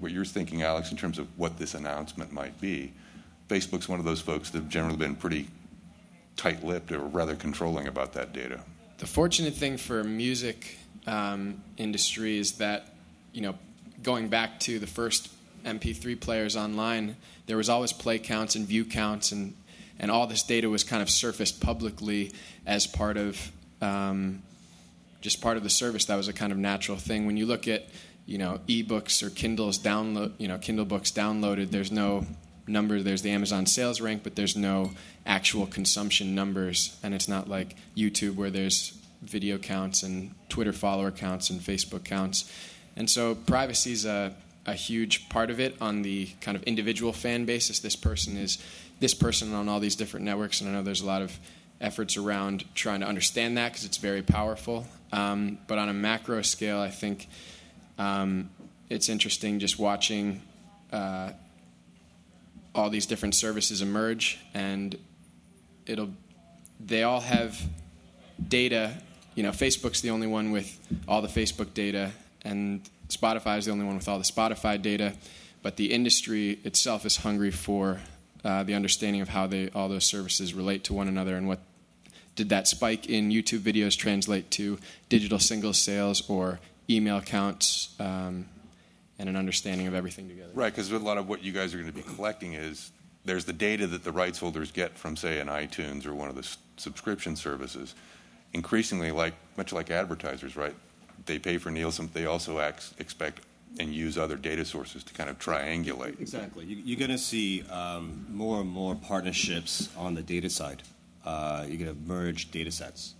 what 0.00 0.12
you're 0.12 0.24
thinking, 0.26 0.62
Alex, 0.62 0.90
in 0.90 0.98
terms 0.98 1.18
of 1.18 1.28
what 1.38 1.58
this 1.58 1.74
announcement 1.74 2.32
might 2.32 2.60
be. 2.60 2.92
Facebook's 3.48 3.88
one 3.88 3.98
of 3.98 4.04
those 4.04 4.20
folks 4.20 4.50
that 4.50 4.58
have 4.58 4.68
generally 4.68 4.96
been 4.96 5.16
pretty 5.16 5.48
tight-lipped 6.36 6.92
or 6.92 7.00
rather 7.00 7.34
controlling 7.34 7.86
about 7.86 8.12
that 8.12 8.32
data. 8.32 8.60
The 8.98 9.06
fortunate 9.06 9.54
thing 9.54 9.76
for 9.76 10.02
music 10.04 10.78
um, 11.06 11.62
industry 11.76 12.38
is 12.38 12.52
that 12.54 12.94
you 13.32 13.40
know, 13.42 13.56
going 14.02 14.28
back 14.28 14.60
to 14.60 14.78
the 14.78 14.86
first 14.86 15.30
MP3 15.64 16.18
players 16.18 16.56
online, 16.56 17.16
there 17.46 17.56
was 17.56 17.68
always 17.68 17.92
play 17.92 18.18
counts 18.18 18.54
and 18.54 18.66
view 18.66 18.84
counts 18.84 19.32
and 19.32 19.54
and 19.98 20.10
all 20.10 20.26
this 20.26 20.42
data 20.42 20.68
was 20.68 20.82
kind 20.82 21.02
of 21.02 21.08
surfaced 21.08 21.60
publicly 21.60 22.32
as 22.66 22.86
part 22.86 23.16
of 23.16 23.52
um, 23.80 24.42
just 25.20 25.40
part 25.40 25.56
of 25.56 25.62
the 25.62 25.70
service. 25.70 26.06
That 26.06 26.16
was 26.16 26.28
a 26.28 26.32
kind 26.32 26.52
of 26.52 26.58
natural 26.58 26.98
thing. 26.98 27.26
When 27.26 27.36
you 27.36 27.46
look 27.46 27.68
at 27.68 27.88
you 28.26 28.38
know 28.38 28.60
ebooks 28.66 29.22
or 29.22 29.30
Kindles 29.30 29.78
download, 29.78 30.32
you 30.38 30.48
know 30.48 30.58
Kindle 30.58 30.84
books 30.84 31.10
downloaded, 31.10 31.70
there's 31.70 31.92
no 31.92 32.26
number. 32.66 33.02
There's 33.02 33.22
the 33.22 33.30
Amazon 33.30 33.66
sales 33.66 34.00
rank, 34.00 34.22
but 34.22 34.36
there's 34.36 34.56
no 34.56 34.92
actual 35.26 35.66
consumption 35.66 36.34
numbers, 36.34 36.98
and 37.02 37.14
it's 37.14 37.28
not 37.28 37.48
like 37.48 37.76
YouTube 37.96 38.34
where 38.34 38.50
there's 38.50 38.98
video 39.24 39.58
counts 39.58 40.02
and 40.02 40.34
Twitter 40.48 40.72
follower 40.72 41.10
counts 41.10 41.50
and 41.50 41.60
Facebook 41.60 42.04
counts. 42.04 42.50
And 42.96 43.10
so 43.10 43.34
privacy 43.34 43.92
is 43.92 44.04
a, 44.04 44.34
a 44.66 44.74
huge 44.74 45.28
part 45.28 45.50
of 45.50 45.60
it 45.60 45.76
on 45.80 46.02
the 46.02 46.26
kind 46.40 46.56
of 46.56 46.62
individual 46.64 47.12
fan 47.12 47.44
basis. 47.44 47.80
This 47.80 47.96
person 47.96 48.36
is 48.36 48.58
this 49.00 49.14
person 49.14 49.52
on 49.54 49.68
all 49.68 49.80
these 49.80 49.96
different 49.96 50.24
networks, 50.24 50.60
and 50.60 50.70
I 50.70 50.72
know 50.72 50.82
there's 50.82 51.00
a 51.00 51.06
lot 51.06 51.22
of 51.22 51.38
efforts 51.80 52.16
around 52.16 52.64
trying 52.74 53.00
to 53.00 53.06
understand 53.06 53.58
that 53.58 53.72
because 53.72 53.84
it's 53.84 53.96
very 53.96 54.22
powerful. 54.22 54.86
Um, 55.12 55.58
but 55.66 55.78
on 55.78 55.88
a 55.88 55.92
macro 55.92 56.42
scale, 56.42 56.78
I 56.78 56.90
think 56.90 57.28
um, 57.98 58.50
it's 58.88 59.08
interesting 59.08 59.58
just 59.58 59.78
watching 59.78 60.42
uh, 60.92 61.30
all 62.74 62.90
these 62.90 63.06
different 63.06 63.34
services 63.34 63.82
emerge, 63.82 64.38
and 64.54 64.96
it'll 65.86 66.10
they 66.80 67.02
all 67.02 67.20
have 67.20 67.60
data. 68.48 68.92
You 69.34 69.42
know, 69.42 69.50
Facebook's 69.50 70.00
the 70.00 70.10
only 70.10 70.26
one 70.26 70.52
with 70.52 70.78
all 71.08 71.22
the 71.22 71.28
Facebook 71.28 71.74
data, 71.74 72.12
and 72.42 72.88
Spotify 73.08 73.58
is 73.58 73.66
the 73.66 73.72
only 73.72 73.84
one 73.84 73.96
with 73.96 74.08
all 74.08 74.18
the 74.18 74.24
Spotify 74.24 74.80
data. 74.80 75.14
But 75.62 75.76
the 75.76 75.92
industry 75.92 76.58
itself 76.64 77.06
is 77.06 77.16
hungry 77.18 77.50
for 77.50 78.00
uh, 78.44 78.62
the 78.64 78.74
understanding 78.74 79.22
of 79.22 79.28
how 79.30 79.46
they 79.46 79.70
all 79.70 79.88
those 79.88 80.04
services 80.04 80.54
relate 80.54 80.84
to 80.84 80.92
one 80.92 81.08
another 81.08 81.36
and 81.36 81.48
what 81.48 81.60
did 82.36 82.50
that 82.50 82.68
spike 82.68 83.08
in 83.08 83.30
YouTube 83.30 83.60
videos 83.60 83.96
translate 83.96 84.50
to 84.52 84.78
digital 85.08 85.38
single 85.38 85.72
sales 85.72 86.28
or 86.28 86.60
email 86.90 87.20
counts 87.20 87.94
um, 88.00 88.46
and 89.18 89.28
an 89.28 89.36
understanding 89.36 89.86
of 89.86 89.94
everything 89.94 90.28
together. 90.28 90.50
Right, 90.54 90.72
because 90.72 90.90
a 90.90 90.98
lot 90.98 91.16
of 91.16 91.28
what 91.28 91.42
you 91.42 91.52
guys 91.52 91.74
are 91.74 91.78
going 91.78 91.90
to 91.90 91.96
be 91.96 92.02
collecting 92.02 92.54
is 92.54 92.90
there's 93.24 93.44
the 93.44 93.52
data 93.52 93.86
that 93.86 94.04
the 94.04 94.12
rights 94.12 94.38
holders 94.38 94.70
get 94.72 94.98
from, 94.98 95.16
say, 95.16 95.38
an 95.38 95.48
iTunes 95.48 96.06
or 96.06 96.14
one 96.14 96.28
of 96.28 96.34
the 96.34 96.42
s- 96.42 96.58
subscription 96.76 97.36
services. 97.36 97.94
Increasingly, 98.54 99.10
like 99.10 99.34
much 99.56 99.72
like 99.72 99.90
advertisers, 99.90 100.56
right? 100.56 100.74
They 101.26 101.38
pay 101.38 101.58
for 101.58 101.70
Nielsen. 101.70 102.08
They 102.12 102.26
also 102.26 102.58
ex- 102.58 102.94
expect 102.98 103.40
and 103.78 103.92
use 103.92 104.16
other 104.16 104.36
data 104.36 104.64
sources 104.64 105.02
to 105.02 105.12
kind 105.12 105.28
of 105.28 105.38
triangulate. 105.38 106.20
Exactly. 106.20 106.64
You, 106.64 106.76
you're 106.76 106.98
going 106.98 107.10
to 107.10 107.18
see 107.18 107.64
um, 107.68 108.24
more 108.30 108.60
and 108.60 108.70
more 108.70 108.94
partnerships 108.94 109.88
on 109.96 110.14
the 110.14 110.22
data 110.22 110.48
side. 110.48 110.82
Uh, 111.24 111.64
you're 111.66 111.78
going 111.78 111.94
to 111.94 112.00
merge 112.08 112.50
data 112.50 112.70
sets. 112.70 113.14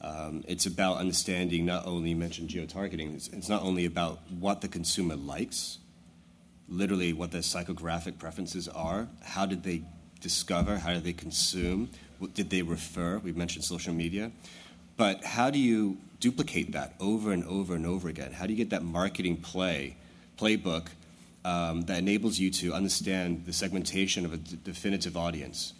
Um, 0.00 0.42
it's 0.48 0.66
about 0.66 0.96
understanding 0.96 1.66
not 1.66 1.86
only, 1.86 2.10
you 2.10 2.16
mentioned 2.16 2.48
geo-targeting, 2.48 3.14
it's, 3.14 3.28
it's 3.28 3.48
not 3.48 3.62
only 3.62 3.84
about 3.84 4.20
what 4.40 4.60
the 4.60 4.68
consumer 4.68 5.14
likes, 5.14 5.78
literally 6.68 7.12
what 7.12 7.30
their 7.30 7.42
psychographic 7.42 8.18
preferences 8.18 8.66
are, 8.68 9.08
how 9.22 9.46
did 9.46 9.62
they 9.62 9.82
discover, 10.20 10.78
how 10.78 10.92
did 10.92 11.04
they 11.04 11.12
consume, 11.12 11.90
what 12.18 12.34
did 12.34 12.50
they 12.50 12.62
refer, 12.62 13.18
we 13.18 13.32
mentioned 13.32 13.64
social 13.64 13.92
media, 13.92 14.32
but 15.02 15.24
how 15.24 15.50
do 15.50 15.58
you 15.58 15.98
duplicate 16.20 16.70
that 16.70 16.94
over 17.00 17.32
and 17.32 17.42
over 17.46 17.74
and 17.74 17.84
over 17.84 18.08
again? 18.08 18.30
How 18.30 18.46
do 18.46 18.52
you 18.52 18.56
get 18.56 18.70
that 18.70 18.84
marketing 18.84 19.38
play, 19.38 19.96
playbook 20.38 20.86
um, 21.44 21.82
that 21.86 21.98
enables 21.98 22.38
you 22.38 22.52
to 22.52 22.72
understand 22.72 23.44
the 23.44 23.52
segmentation 23.52 24.24
of 24.24 24.32
a 24.32 24.36
d- 24.36 24.60
definitive 24.62 25.16
audience? 25.16 25.72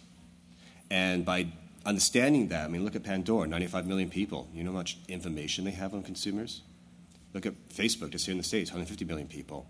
And 0.91 1.25
by 1.25 1.47
understanding 1.87 2.49
that, 2.49 2.65
I 2.65 2.69
mean, 2.69 2.85
look 2.85 2.97
at 2.97 3.05
Pandora, 3.05 3.47
95 3.47 3.87
million 3.87 4.11
people. 4.11 4.49
You 4.53 4.65
know 4.65 4.73
how 4.73 4.79
much 4.79 4.99
information 5.07 5.65
they 5.67 5.71
have 5.71 5.95
on 5.95 6.03
consumers? 6.03 6.63
Look 7.33 7.47
at 7.47 7.55
Facebook, 7.69 8.11
just 8.11 8.27
here 8.27 8.33
in 8.33 8.39
the 8.39 8.43
States, 8.43 8.73
150 8.73 9.05
million 9.05 9.29
people. 9.29 9.69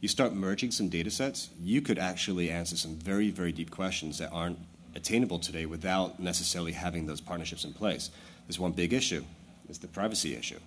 You 0.00 0.08
start 0.08 0.34
merging 0.34 0.72
some 0.72 0.88
data 0.88 1.12
sets, 1.12 1.50
you 1.60 1.80
could 1.80 2.00
actually 2.00 2.50
answer 2.50 2.76
some 2.76 2.96
very, 2.96 3.30
very 3.30 3.52
deep 3.52 3.70
questions 3.70 4.18
that 4.18 4.32
aren't 4.32 4.58
attainable 4.96 5.38
today 5.38 5.64
without 5.64 6.18
necessarily 6.18 6.72
having 6.72 7.06
those 7.06 7.20
partnerships 7.20 7.64
in 7.64 7.72
place. 7.72 8.10
There's 8.50 8.58
one 8.58 8.72
big 8.72 8.92
issue, 8.92 9.22
it's 9.68 9.78
the 9.78 9.86
privacy 9.86 10.34
issue. 10.34 10.58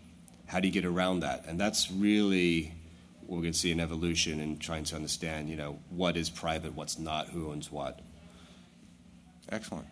How 0.45 0.61
do 0.61 0.69
you 0.69 0.73
get 0.73 0.86
around 0.86 1.19
that? 1.19 1.43
And 1.49 1.59
that's 1.59 1.91
really 1.91 2.73
what 3.27 3.36
we're 3.36 3.41
going 3.41 3.51
to 3.51 3.59
see 3.59 3.73
an 3.73 3.81
evolution 3.81 4.39
in 4.39 4.57
trying 4.57 4.86
to 4.86 4.95
understand, 4.95 5.49
you 5.49 5.57
know, 5.57 5.79
what 5.89 6.15
is 6.15 6.29
private, 6.29 6.75
what's 6.75 6.97
not, 6.97 7.27
who 7.27 7.51
owns 7.51 7.69
what. 7.69 7.99
Excellent. 9.49 9.86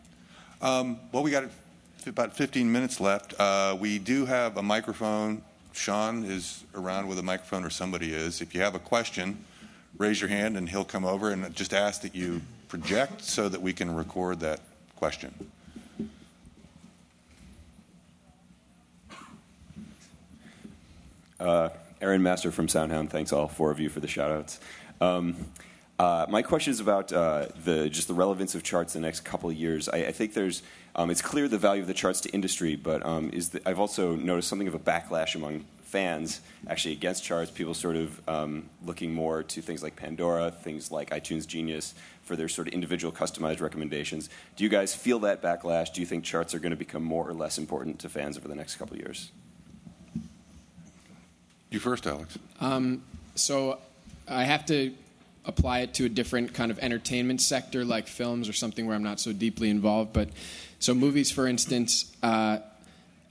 Um, 0.61 1.01
well, 1.11 1.21
we 1.21 1.31
got 1.31 1.43
about 2.07 2.33
15 2.33 2.71
minutes 2.71 3.01
left. 3.01 3.37
Uh, 3.37 3.75
we 3.77 3.99
do 3.99 4.25
have 4.25 4.55
a 4.55 4.63
microphone. 4.63 5.41
Sean 5.73 6.23
is 6.23 6.63
around 6.73 7.09
with 7.09 7.19
a 7.19 7.23
microphone, 7.23 7.65
or 7.65 7.69
somebody 7.69 8.13
is. 8.13 8.39
If 8.39 8.55
you 8.55 8.61
have 8.61 8.73
a 8.73 8.79
question, 8.79 9.43
raise 9.97 10.21
your 10.21 10.29
hand 10.29 10.55
and 10.55 10.69
he'll 10.69 10.85
come 10.85 11.03
over 11.03 11.29
and 11.29 11.53
just 11.53 11.73
ask 11.73 12.03
that 12.03 12.15
you 12.15 12.41
project 12.69 13.21
so 13.21 13.49
that 13.49 13.61
we 13.61 13.73
can 13.73 13.93
record 13.93 14.39
that 14.39 14.61
question. 14.95 15.33
Uh, 21.41 21.69
Aaron 22.01 22.21
Master 22.21 22.51
from 22.51 22.67
Soundhound. 22.67 23.09
Thanks 23.09 23.33
all 23.33 23.47
four 23.47 23.71
of 23.71 23.79
you 23.79 23.89
for 23.89 23.99
the 23.99 24.07
shout 24.07 24.31
outs. 24.31 24.59
Um, 24.99 25.35
uh, 25.97 26.27
my 26.29 26.43
question 26.43 26.71
is 26.71 26.79
about 26.79 27.11
uh, 27.11 27.47
the 27.63 27.89
just 27.89 28.07
the 28.07 28.13
relevance 28.13 28.53
of 28.53 28.63
charts 28.63 28.95
in 28.95 29.01
the 29.01 29.07
next 29.07 29.21
couple 29.21 29.49
of 29.49 29.55
years. 29.55 29.89
I, 29.89 29.97
I 29.97 30.11
think 30.11 30.35
there's 30.35 30.61
um, 30.95 31.09
it's 31.09 31.21
clear 31.21 31.47
the 31.47 31.57
value 31.57 31.81
of 31.81 31.87
the 31.87 31.95
charts 31.95 32.21
to 32.21 32.29
industry, 32.29 32.75
but 32.75 33.03
um, 33.05 33.31
is 33.33 33.49
the, 33.49 33.67
I've 33.67 33.79
also 33.79 34.15
noticed 34.15 34.49
something 34.49 34.67
of 34.67 34.75
a 34.75 34.79
backlash 34.79 35.33
among 35.33 35.65
fans 35.83 36.41
actually 36.67 36.93
against 36.93 37.23
charts. 37.23 37.49
People 37.49 37.73
sort 37.73 37.95
of 37.95 38.29
um, 38.29 38.69
looking 38.85 39.11
more 39.11 39.41
to 39.41 39.61
things 39.61 39.81
like 39.81 39.95
Pandora, 39.95 40.51
things 40.51 40.91
like 40.91 41.09
iTunes 41.09 41.47
Genius 41.47 41.95
for 42.21 42.35
their 42.35 42.49
sort 42.49 42.67
of 42.67 42.73
individual 42.73 43.11
customized 43.11 43.61
recommendations. 43.61 44.29
Do 44.55 44.63
you 44.63 44.69
guys 44.69 44.93
feel 44.93 45.19
that 45.19 45.41
backlash? 45.41 45.91
Do 45.91 46.01
you 46.01 46.07
think 46.07 46.23
charts 46.23 46.53
are 46.53 46.59
going 46.59 46.71
to 46.71 46.77
become 46.77 47.03
more 47.03 47.27
or 47.27 47.33
less 47.33 47.57
important 47.57 47.97
to 47.99 48.09
fans 48.09 48.37
over 48.37 48.47
the 48.47 48.55
next 48.55 48.75
couple 48.75 48.95
of 48.95 49.01
years? 49.01 49.31
You 51.71 51.79
first, 51.79 52.05
Alex. 52.05 52.37
Um, 52.59 53.01
so 53.35 53.79
I 54.27 54.43
have 54.43 54.65
to 54.65 54.93
apply 55.45 55.79
it 55.79 55.93
to 55.95 56.05
a 56.05 56.09
different 56.09 56.53
kind 56.53 56.69
of 56.69 56.77
entertainment 56.79 57.41
sector 57.41 57.83
like 57.83 58.07
films 58.07 58.47
or 58.47 58.53
something 58.53 58.85
where 58.85 58.95
I'm 58.95 59.03
not 59.03 59.19
so 59.21 59.31
deeply 59.31 59.69
involved. 59.69 60.11
But 60.11 60.29
so 60.79 60.93
movies, 60.93 61.31
for 61.31 61.47
instance, 61.47 62.13
uh, 62.21 62.59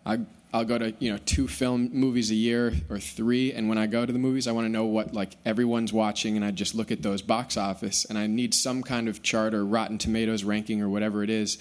I, 0.07 0.20
I'll 0.55 0.64
go 0.64 0.78
to 0.78 0.95
you 0.99 1.12
know 1.12 1.18
two 1.26 1.47
film 1.47 1.91
movies 1.93 2.30
a 2.30 2.34
year 2.34 2.72
or 2.88 2.99
three, 2.99 3.53
and 3.53 3.68
when 3.68 3.76
I 3.76 3.86
go 3.86 4.07
to 4.07 4.12
the 4.12 4.18
movies, 4.18 4.49
I 4.49 4.53
want 4.53 4.64
to 4.64 4.70
know 4.70 4.86
what 4.86 5.12
like 5.12 5.36
everyone's 5.45 5.93
watching, 5.93 6.36
and 6.36 6.45
I 6.45 6.51
just 6.51 6.74
look 6.74 6.91
at 6.91 7.03
those 7.03 7.20
box 7.20 7.59
office, 7.59 8.07
and 8.07 8.16
I 8.16 8.26
need 8.26 8.55
some 8.55 8.82
kind 8.82 9.07
of 9.07 9.22
chart 9.22 9.53
or 9.53 9.66
Rotten 9.66 9.99
Tomatoes 9.99 10.45
ranking 10.45 10.80
or 10.80 10.88
whatever 10.88 11.22
it 11.22 11.30
is 11.30 11.59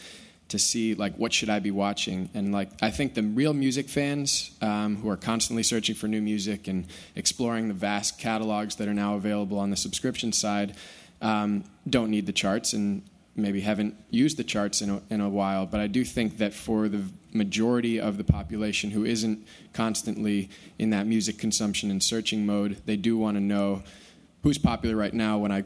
to 0.50 0.60
see 0.60 0.96
like 0.96 1.16
what 1.16 1.32
should 1.32 1.50
I 1.50 1.60
be 1.60 1.72
watching? 1.72 2.30
And 2.34 2.52
like 2.52 2.70
I 2.82 2.92
think 2.92 3.14
the 3.14 3.24
real 3.24 3.54
music 3.54 3.88
fans 3.88 4.52
um, 4.62 4.98
who 4.98 5.10
are 5.10 5.18
constantly 5.18 5.64
searching 5.64 5.96
for 5.96 6.08
new 6.08 6.22
music 6.22 6.68
and 6.68 6.86
exploring 7.16 7.68
the 7.68 7.74
vast 7.74 8.20
catalogs 8.20 8.76
that 8.76 8.88
are 8.88 8.94
now 8.94 9.16
available 9.16 9.60
on 9.60 9.70
the 9.70 9.78
subscription 9.78 10.32
side 10.32 10.76
um, 11.22 11.64
don't 11.90 12.10
need 12.10 12.26
the 12.26 12.34
charts 12.34 12.74
and 12.74 13.04
maybe 13.36 13.62
haven't 13.62 13.96
used 14.10 14.38
the 14.38 14.44
charts 14.44 14.82
in 14.82 14.90
a, 14.90 15.02
in 15.10 15.22
a 15.22 15.30
while. 15.30 15.66
But 15.66 15.80
I 15.80 15.88
do 15.88 16.04
think 16.04 16.38
that 16.40 16.54
for 16.54 16.90
the 16.90 17.04
majority 17.32 18.00
of 18.00 18.18
the 18.18 18.24
population 18.24 18.90
who 18.90 19.06
isn't 19.06 19.46
constantly 19.74 20.50
in 20.80 20.90
that 20.90 21.06
music 21.06 21.38
consumption 21.38 21.92
and 21.92 22.02
searching 22.02 22.44
mode 22.44 22.82
they 22.88 22.96
do 22.96 23.16
want 23.18 23.38
to 23.38 23.42
know 23.42 23.84
who's 24.42 24.58
popular 24.58 24.96
right 24.96 25.14
now. 25.14 25.38
When 25.38 25.52
I 25.52 25.64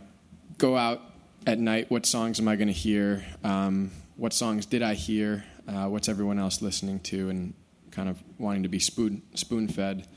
go 0.58 0.76
out 0.76 1.02
at 1.48 1.60
night 1.60 1.90
what 1.90 2.06
songs 2.06 2.40
am 2.40 2.50
I 2.50 2.58
going 2.58 2.68
to 2.68 2.74
hear? 2.74 3.24
Um, 3.46 3.92
what 4.24 4.32
songs 4.32 4.66
did 4.66 4.82
I 4.82 4.94
hear? 4.94 5.44
Uh, 5.68 5.88
what's 5.88 6.08
everyone 6.08 6.40
else 6.40 6.62
listening 6.62 7.02
to? 7.02 7.28
And 7.30 7.54
kind 7.92 8.08
of 8.08 8.24
wanting 8.38 8.64
to 8.64 8.70
be 8.70 8.80
spoon 8.80 9.22
spoon 9.36 9.68
fed 9.68 10.08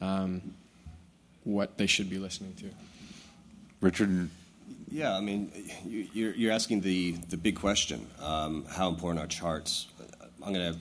um, 0.00 0.52
what 1.44 1.78
they 1.78 1.86
should 1.86 2.10
be 2.10 2.18
listening 2.18 2.54
to. 2.54 2.64
Richard. 3.80 4.28
Yeah, 4.90 5.16
I 5.16 5.20
mean, 5.20 5.52
you- 5.86 6.08
you're, 6.12 6.34
you're 6.34 6.52
asking 6.52 6.80
the, 6.80 7.12
the 7.30 7.36
big 7.36 7.54
question 7.54 8.04
um, 8.20 8.64
how 8.68 8.88
important 8.88 9.24
are 9.24 9.28
charts? 9.28 9.86
I'm 10.44 10.52
going 10.52 10.74
to 10.74 10.78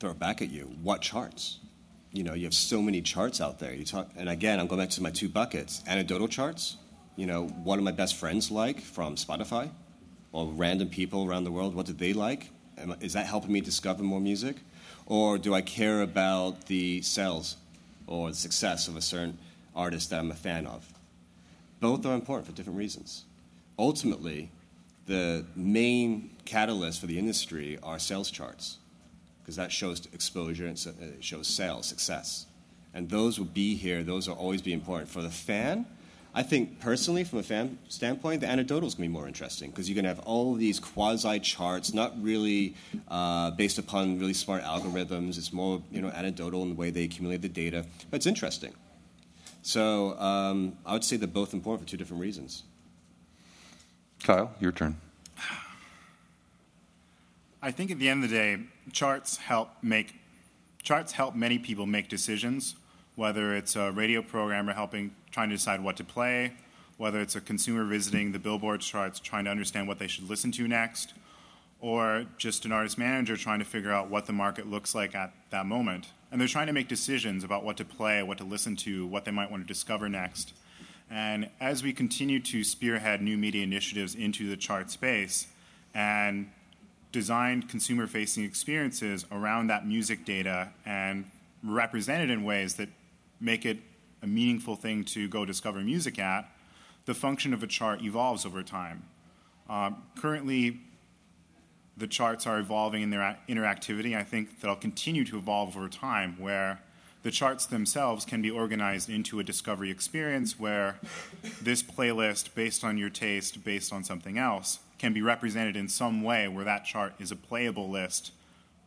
throw 0.00 0.10
it 0.10 0.18
back 0.18 0.42
at 0.42 0.50
you. 0.50 0.64
What 0.82 1.02
charts? 1.02 1.60
You 2.12 2.24
know, 2.24 2.34
you 2.34 2.46
have 2.46 2.54
so 2.54 2.82
many 2.82 3.00
charts 3.00 3.40
out 3.40 3.60
there. 3.60 3.72
You 3.72 3.84
talk, 3.84 4.10
and 4.16 4.28
again, 4.28 4.58
I'm 4.58 4.66
going 4.66 4.80
back 4.80 4.90
to 4.90 5.02
my 5.04 5.10
two 5.10 5.28
buckets 5.28 5.84
anecdotal 5.86 6.26
charts. 6.26 6.78
You 7.14 7.26
know, 7.26 7.46
what 7.46 7.76
do 7.76 7.82
my 7.82 7.92
best 7.92 8.16
friends 8.16 8.50
like 8.50 8.80
from 8.80 9.14
Spotify? 9.14 9.70
Or 10.34 10.46
random 10.48 10.88
people 10.88 11.20
around 11.24 11.44
the 11.44 11.52
world, 11.52 11.76
what 11.76 11.86
do 11.86 11.92
they 11.92 12.12
like? 12.12 12.50
Is 13.00 13.12
that 13.12 13.26
helping 13.26 13.52
me 13.52 13.60
discover 13.60 14.02
more 14.02 14.20
music? 14.20 14.56
Or 15.06 15.38
do 15.38 15.54
I 15.54 15.62
care 15.62 16.02
about 16.02 16.66
the 16.66 17.02
sales 17.02 17.56
or 18.08 18.30
the 18.30 18.34
success 18.34 18.88
of 18.88 18.96
a 18.96 19.00
certain 19.00 19.38
artist 19.76 20.10
that 20.10 20.18
I'm 20.18 20.32
a 20.32 20.34
fan 20.34 20.66
of? 20.66 20.92
Both 21.78 22.04
are 22.04 22.14
important 22.14 22.48
for 22.48 22.52
different 22.52 22.78
reasons. 22.78 23.24
Ultimately, 23.78 24.50
the 25.06 25.44
main 25.54 26.30
catalyst 26.44 27.00
for 27.00 27.06
the 27.06 27.18
industry 27.18 27.78
are 27.82 28.00
sales 28.00 28.30
charts. 28.30 28.78
because 29.44 29.56
that 29.56 29.70
shows 29.70 30.00
exposure 30.14 30.66
and 30.66 30.78
it 31.00 31.22
shows 31.22 31.46
sales 31.46 31.86
success. 31.86 32.46
And 32.94 33.10
those 33.10 33.38
will 33.38 33.46
be 33.46 33.74
here. 33.74 34.02
Those 34.02 34.26
will 34.26 34.36
always 34.36 34.62
be 34.62 34.72
important 34.72 35.10
for 35.10 35.20
the 35.20 35.28
fan. 35.28 35.84
I 36.36 36.42
think 36.42 36.80
personally, 36.80 37.22
from 37.22 37.38
a 37.38 37.42
fan 37.44 37.78
standpoint, 37.88 38.40
the 38.40 38.48
anecdotal 38.48 38.88
is 38.88 38.94
going 38.94 39.04
to 39.04 39.08
be 39.08 39.12
more 39.12 39.28
interesting 39.28 39.70
because 39.70 39.88
you're 39.88 39.94
going 39.94 40.04
to 40.04 40.08
have 40.08 40.18
all 40.26 40.54
these 40.54 40.80
quasi 40.80 41.38
charts, 41.38 41.94
not 41.94 42.20
really 42.20 42.74
uh, 43.06 43.52
based 43.52 43.78
upon 43.78 44.18
really 44.18 44.34
smart 44.34 44.64
algorithms. 44.64 45.38
It's 45.38 45.52
more 45.52 45.80
you 45.92 46.02
know 46.02 46.08
anecdotal 46.08 46.62
in 46.62 46.70
the 46.70 46.74
way 46.74 46.90
they 46.90 47.04
accumulate 47.04 47.40
the 47.42 47.48
data, 47.48 47.86
but 48.10 48.16
it's 48.16 48.26
interesting. 48.26 48.74
So 49.62 50.18
um, 50.18 50.76
I 50.84 50.92
would 50.92 51.04
say 51.04 51.16
they're 51.16 51.28
both 51.28 51.54
important 51.54 51.88
for 51.88 51.90
two 51.90 51.96
different 51.96 52.20
reasons. 52.20 52.64
Kyle, 54.24 54.52
your 54.60 54.72
turn. 54.72 54.96
I 57.62 57.70
think 57.70 57.90
at 57.90 57.98
the 57.98 58.08
end 58.08 58.24
of 58.24 58.30
the 58.30 58.36
day, 58.36 58.58
charts 58.92 59.36
help 59.36 59.70
make 59.82 60.16
charts 60.82 61.12
help 61.12 61.34
many 61.34 61.58
people 61.58 61.86
make 61.86 62.08
decisions, 62.08 62.74
whether 63.16 63.54
it's 63.54 63.76
a 63.76 63.92
radio 63.92 64.22
programmer 64.22 64.72
helping 64.72 65.14
trying 65.30 65.48
to 65.48 65.56
decide 65.56 65.82
what 65.82 65.96
to 65.96 66.04
play, 66.04 66.52
whether 66.96 67.20
it's 67.20 67.36
a 67.36 67.40
consumer 67.40 67.84
visiting 67.84 68.32
the 68.32 68.38
Billboard 68.38 68.80
charts 68.80 69.18
trying 69.18 69.44
to 69.44 69.50
understand 69.50 69.88
what 69.88 69.98
they 69.98 70.06
should 70.06 70.28
listen 70.28 70.50
to 70.52 70.66
next, 70.68 71.14
or 71.80 72.26
just 72.38 72.64
an 72.64 72.72
artist 72.72 72.96
manager 72.98 73.36
trying 73.36 73.58
to 73.58 73.64
figure 73.64 73.92
out 73.92 74.08
what 74.08 74.26
the 74.26 74.32
market 74.32 74.68
looks 74.68 74.94
like 74.94 75.14
at 75.14 75.32
that 75.50 75.66
moment. 75.66 76.08
And 76.30 76.40
they're 76.40 76.48
trying 76.48 76.66
to 76.66 76.72
make 76.72 76.88
decisions 76.88 77.44
about 77.44 77.64
what 77.64 77.76
to 77.76 77.84
play, 77.84 78.22
what 78.22 78.38
to 78.38 78.44
listen 78.44 78.74
to, 78.76 79.06
what 79.06 79.24
they 79.24 79.30
might 79.30 79.50
want 79.50 79.62
to 79.62 79.66
discover 79.66 80.08
next. 80.08 80.52
And 81.10 81.50
as 81.60 81.82
we 81.82 81.92
continue 81.92 82.40
to 82.40 82.64
spearhead 82.64 83.22
new 83.22 83.36
media 83.36 83.62
initiatives 83.62 84.14
into 84.14 84.48
the 84.48 84.56
chart 84.56 84.90
space 84.90 85.46
and 85.94 86.50
design 87.12 87.62
consumer 87.62 88.08
facing 88.08 88.42
experiences 88.42 89.24
around 89.30 89.68
that 89.68 89.86
music 89.86 90.24
data 90.24 90.70
and 90.84 91.30
represent 91.62 92.22
it 92.22 92.30
in 92.30 92.42
ways 92.42 92.74
that 92.74 92.88
make 93.44 93.66
it 93.66 93.78
a 94.22 94.26
meaningful 94.26 94.74
thing 94.74 95.04
to 95.04 95.28
go 95.28 95.44
discover 95.44 95.80
music 95.80 96.18
at, 96.18 96.50
the 97.04 97.14
function 97.14 97.52
of 97.52 97.62
a 97.62 97.66
chart 97.66 98.02
evolves 98.02 98.46
over 98.46 98.62
time. 98.62 99.04
Um, 99.68 100.02
currently, 100.18 100.80
the 101.96 102.06
charts 102.06 102.46
are 102.46 102.58
evolving 102.58 103.02
in 103.02 103.10
their 103.10 103.38
interactivity. 103.48 104.16
I 104.16 104.22
think 104.22 104.60
that'll 104.60 104.76
continue 104.76 105.24
to 105.26 105.38
evolve 105.38 105.76
over 105.76 105.88
time, 105.88 106.36
where 106.38 106.80
the 107.22 107.30
charts 107.30 107.66
themselves 107.66 108.24
can 108.24 108.42
be 108.42 108.50
organized 108.50 109.08
into 109.08 109.40
a 109.40 109.44
discovery 109.44 109.90
experience 109.90 110.58
where 110.58 110.98
this 111.62 111.82
playlist, 111.82 112.54
based 112.54 112.82
on 112.82 112.98
your 112.98 113.10
taste, 113.10 113.62
based 113.64 113.92
on 113.92 114.04
something 114.04 114.38
else, 114.38 114.80
can 114.98 115.12
be 115.12 115.22
represented 115.22 115.76
in 115.76 115.88
some 115.88 116.22
way 116.22 116.48
where 116.48 116.64
that 116.64 116.84
chart 116.84 117.14
is 117.18 117.30
a 117.30 117.36
playable 117.36 117.88
list 117.88 118.32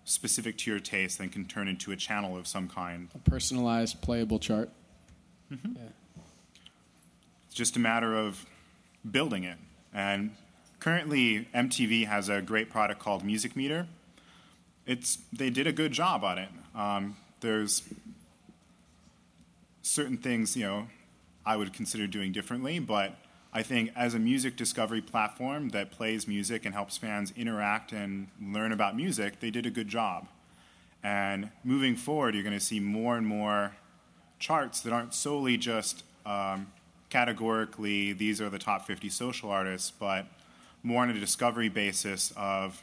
specific 0.08 0.58
to 0.58 0.72
your 0.72 0.80
taste 0.80 1.18
then 1.20 1.30
can 1.30 1.46
turn 1.46 1.68
into 1.68 1.92
a 1.92 1.96
channel 1.96 2.38
of 2.38 2.48
some 2.48 2.68
kind. 2.68 3.10
A 3.14 3.30
personalized, 3.30 4.02
playable 4.02 4.40
chart. 4.40 4.70
Mm-hmm. 5.52 5.74
Yeah. 5.76 6.22
It's 7.48 7.56
just 7.56 7.76
a 7.76 7.80
matter 7.80 8.16
of 8.16 8.46
building 9.10 9.44
it. 9.44 9.58
And 9.94 10.32
currently, 10.80 11.48
MTV 11.54 12.08
has 12.08 12.30
a 12.30 12.42
great 12.42 12.70
product 12.70 13.02
called 13.02 13.24
Music 13.24 13.56
Meter. 13.56 13.88
It's, 14.86 15.18
they 15.34 15.50
did 15.50 15.68
a 15.68 15.74
good 15.74 15.92
job 15.92 16.24
on 16.24 16.38
it. 16.38 16.50
Um, 16.74 17.18
there's 17.42 17.84
certain 19.82 20.18
things, 20.18 20.56
you 20.56 20.66
know, 20.66 20.88
I 21.46 21.58
would 21.58 21.74
consider 21.74 22.08
doing 22.08 22.32
differently, 22.32 22.80
but 22.80 23.16
I 23.54 23.64
think 23.64 23.92
as 23.96 24.14
a 24.14 24.20
music 24.20 24.56
discovery 24.56 25.02
platform 25.02 25.70
that 25.70 25.92
plays 25.92 26.28
music 26.28 26.66
and 26.66 26.74
helps 26.74 26.98
fans 26.98 27.34
interact 27.36 27.92
and 27.92 28.28
learn 28.42 28.72
about 28.72 28.96
music, 28.96 29.40
they 29.40 29.50
did 29.50 29.66
a 29.66 29.72
good 29.72 29.88
job. 29.88 30.28
And 31.04 31.50
moving 31.64 31.96
forward, 31.96 32.36
you're 32.36 32.44
going 32.44 32.58
to 32.58 32.64
see 32.64 32.80
more 32.80 33.18
and 33.18 33.26
more 33.26 33.76
charts 34.40 34.82
that 34.82 34.94
aren't 34.94 35.14
solely 35.14 35.58
just 35.58 36.04
um, 36.26 36.68
categorically 37.10 38.14
these 38.14 38.42
are 38.42 38.50
the 38.50 38.60
top 38.60 38.86
50 38.86 39.10
social 39.10 39.50
artists, 39.50 39.92
but 39.92 40.28
more 40.84 41.04
on 41.04 41.10
a 41.10 41.20
discovery 41.20 41.70
basis 41.70 42.34
of 42.36 42.82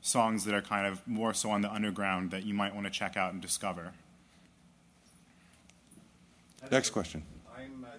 songs 0.00 0.44
that 0.44 0.54
are 0.54 0.62
kind 0.62 0.86
of 0.86 1.06
more 1.06 1.34
so 1.34 1.50
on 1.50 1.60
the 1.60 1.72
underground 1.72 2.30
that 2.30 2.44
you 2.44 2.54
might 2.54 2.74
want 2.74 2.86
to 2.86 2.90
check 2.90 3.16
out 3.16 3.32
and 3.32 3.42
discover. 3.42 3.92
Next 6.70 6.90
question. 6.90 7.22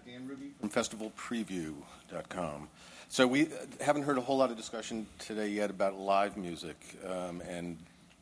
Dan 0.05 0.27
Ruby 0.27 0.51
from 0.59 0.69
FestivalPreview.com. 0.69 2.67
So 3.09 3.25
we 3.25 3.47
uh, 3.47 3.49
haven't 3.81 4.03
heard 4.03 4.17
a 4.17 4.21
whole 4.21 4.37
lot 4.37 4.51
of 4.51 4.57
discussion 4.57 5.07
today 5.19 5.47
yet 5.47 5.69
about 5.69 5.97
live 5.97 6.37
music 6.37 6.75
um, 7.05 7.41
and 7.47 7.77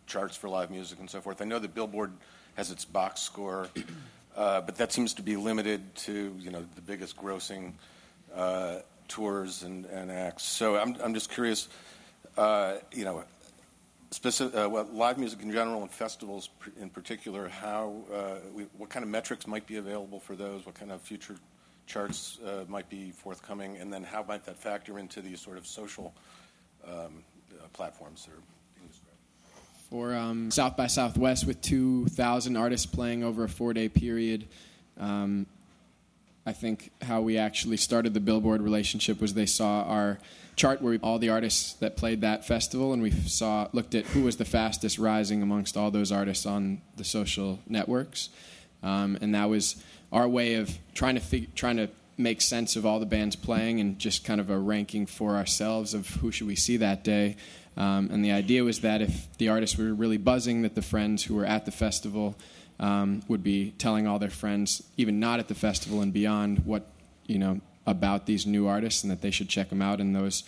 charts 0.07 0.37
for 0.37 0.47
live 0.47 0.69
music 0.69 0.99
and 0.99 1.09
so 1.09 1.21
forth. 1.21 1.41
I 1.41 1.45
know 1.45 1.59
that 1.59 1.73
Billboard 1.73 2.11
has 2.55 2.71
its 2.71 2.85
box 2.85 3.21
score, 3.21 3.67
uh, 4.37 4.61
but 4.61 4.75
that 4.77 4.91
seems 4.93 5.13
to 5.15 5.21
be 5.21 5.35
limited 5.35 5.95
to 5.95 6.35
you 6.39 6.51
know 6.51 6.63
the 6.75 6.81
biggest 6.81 7.17
grossing 7.17 7.73
uh, 8.35 8.77
tours 9.07 9.63
and, 9.63 9.85
and, 9.85 10.11
acts. 10.11 10.43
So 10.43 10.77
I'm 10.77 10.95
I'm 11.03 11.13
just 11.13 11.31
curious, 11.31 11.67
uh, 12.37 12.75
you 12.93 13.05
know, 13.05 13.23
specific, 14.11 14.55
uh, 14.55 14.67
live 14.69 15.17
music 15.17 15.41
in 15.41 15.51
general 15.51 15.81
and 15.81 15.91
festivals 15.91 16.49
in 16.79 16.89
particular, 16.89 17.49
how, 17.49 17.95
uh, 18.13 18.35
we, 18.53 18.63
what 18.77 18.89
kind 18.89 19.03
of 19.03 19.09
metrics 19.09 19.45
might 19.45 19.67
be 19.67 19.75
available 19.75 20.19
for 20.19 20.35
those? 20.35 20.65
What 20.65 20.75
kind 20.75 20.91
of 20.91 21.01
future 21.01 21.35
charts 21.85 22.39
uh, 22.45 22.65
might 22.67 22.89
be 22.89 23.11
forthcoming? 23.11 23.77
And 23.77 23.91
then 23.91 24.03
how 24.03 24.23
might 24.23 24.45
that 24.45 24.57
factor 24.57 24.99
into 24.99 25.21
these 25.21 25.41
sort 25.41 25.57
of 25.57 25.65
social 25.65 26.15
um, 26.87 27.23
uh, 27.51 27.67
platforms 27.73 28.25
that 28.25 28.33
are 28.33 28.43
being 28.75 28.87
described? 28.87 29.17
For 29.89 30.13
um, 30.13 30.51
South 30.51 30.75
by 30.75 30.87
Southwest, 30.87 31.45
with 31.45 31.61
2,000 31.61 32.57
artists 32.57 32.85
playing 32.85 33.23
over 33.23 33.43
a 33.43 33.49
four 33.49 33.73
day 33.73 33.89
period, 33.89 34.47
um, 34.99 35.45
I 36.45 36.53
think 36.53 36.91
how 37.01 37.21
we 37.21 37.37
actually 37.37 37.77
started 37.77 38.13
the 38.13 38.19
Billboard 38.19 38.61
relationship 38.61 39.19
was 39.19 39.33
they 39.33 39.47
saw 39.47 39.83
our 39.83 40.19
chart 40.55 40.81
where 40.81 40.91
we, 40.91 40.99
all 40.99 41.17
the 41.17 41.29
artists 41.29 41.73
that 41.73 41.97
played 41.97 42.21
that 42.21 42.45
festival, 42.45 42.93
and 42.93 43.01
we 43.01 43.11
saw 43.11 43.67
looked 43.73 43.95
at 43.95 44.05
who 44.07 44.23
was 44.23 44.37
the 44.37 44.45
fastest 44.45 44.99
rising 44.99 45.41
amongst 45.41 45.75
all 45.75 45.89
those 45.89 46.11
artists 46.11 46.45
on 46.45 46.81
the 46.97 47.03
social 47.03 47.59
networks, 47.67 48.29
um, 48.83 49.17
and 49.21 49.33
that 49.33 49.49
was 49.49 49.83
our 50.15 50.27
way 50.27 50.55
of 50.55 50.75
trying 50.93 51.15
to 51.15 51.21
fig- 51.21 51.53
trying 51.55 51.77
to 51.77 51.89
make 52.17 52.41
sense 52.41 52.77
of 52.77 52.85
all 52.85 52.99
the 52.99 53.05
bands 53.05 53.35
playing 53.35 53.81
and 53.81 53.99
just 53.99 54.23
kind 54.23 54.39
of 54.39 54.49
a 54.49 54.57
ranking 54.57 55.05
for 55.05 55.35
ourselves 55.35 55.93
of 55.93 56.07
who 56.07 56.31
should 56.31 56.47
we 56.47 56.55
see 56.55 56.77
that 56.77 57.03
day. 57.03 57.35
Um, 57.75 58.09
and 58.09 58.23
the 58.23 58.31
idea 58.31 58.63
was 58.63 58.79
that 58.79 59.01
if 59.01 59.27
the 59.37 59.49
artists 59.49 59.77
were 59.77 59.93
really 59.93 60.17
buzzing, 60.17 60.61
that 60.61 60.75
the 60.75 60.81
friends 60.81 61.25
who 61.25 61.35
were 61.35 61.45
at 61.45 61.65
the 61.65 61.71
festival 61.71 62.37
um, 62.79 63.21
would 63.27 63.43
be 63.43 63.71
telling 63.77 64.07
all 64.07 64.17
their 64.17 64.29
friends, 64.29 64.81
even 64.95 65.19
not 65.19 65.39
at 65.39 65.49
the 65.49 65.55
festival 65.55 66.01
and 66.01 66.13
beyond, 66.13 66.59
what 66.65 66.87
you 67.25 67.37
know 67.37 67.59
about 67.85 68.25
these 68.25 68.45
new 68.45 68.65
artists 68.67 69.03
and 69.03 69.11
that 69.11 69.21
they 69.21 69.31
should 69.31 69.49
check 69.49 69.69
them 69.69 69.81
out. 69.81 69.99
And 69.99 70.15
those, 70.15 70.43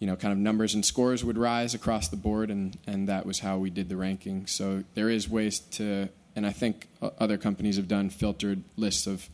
you 0.00 0.08
know, 0.08 0.16
kind 0.16 0.32
of 0.32 0.38
numbers 0.38 0.74
and 0.74 0.84
scores 0.84 1.24
would 1.24 1.38
rise 1.38 1.74
across 1.74 2.08
the 2.08 2.16
board, 2.16 2.50
and 2.50 2.76
and 2.88 3.08
that 3.08 3.24
was 3.24 3.38
how 3.38 3.58
we 3.58 3.70
did 3.70 3.88
the 3.88 3.96
ranking. 3.96 4.46
So 4.46 4.82
there 4.94 5.08
is 5.08 5.28
ways 5.28 5.60
to, 5.78 6.08
and 6.36 6.46
I 6.46 6.50
think 6.50 6.86
other 7.18 7.38
companies 7.38 7.76
have 7.76 7.88
done 7.88 8.10
filtered 8.10 8.62
lists 8.76 9.06
of 9.06 9.28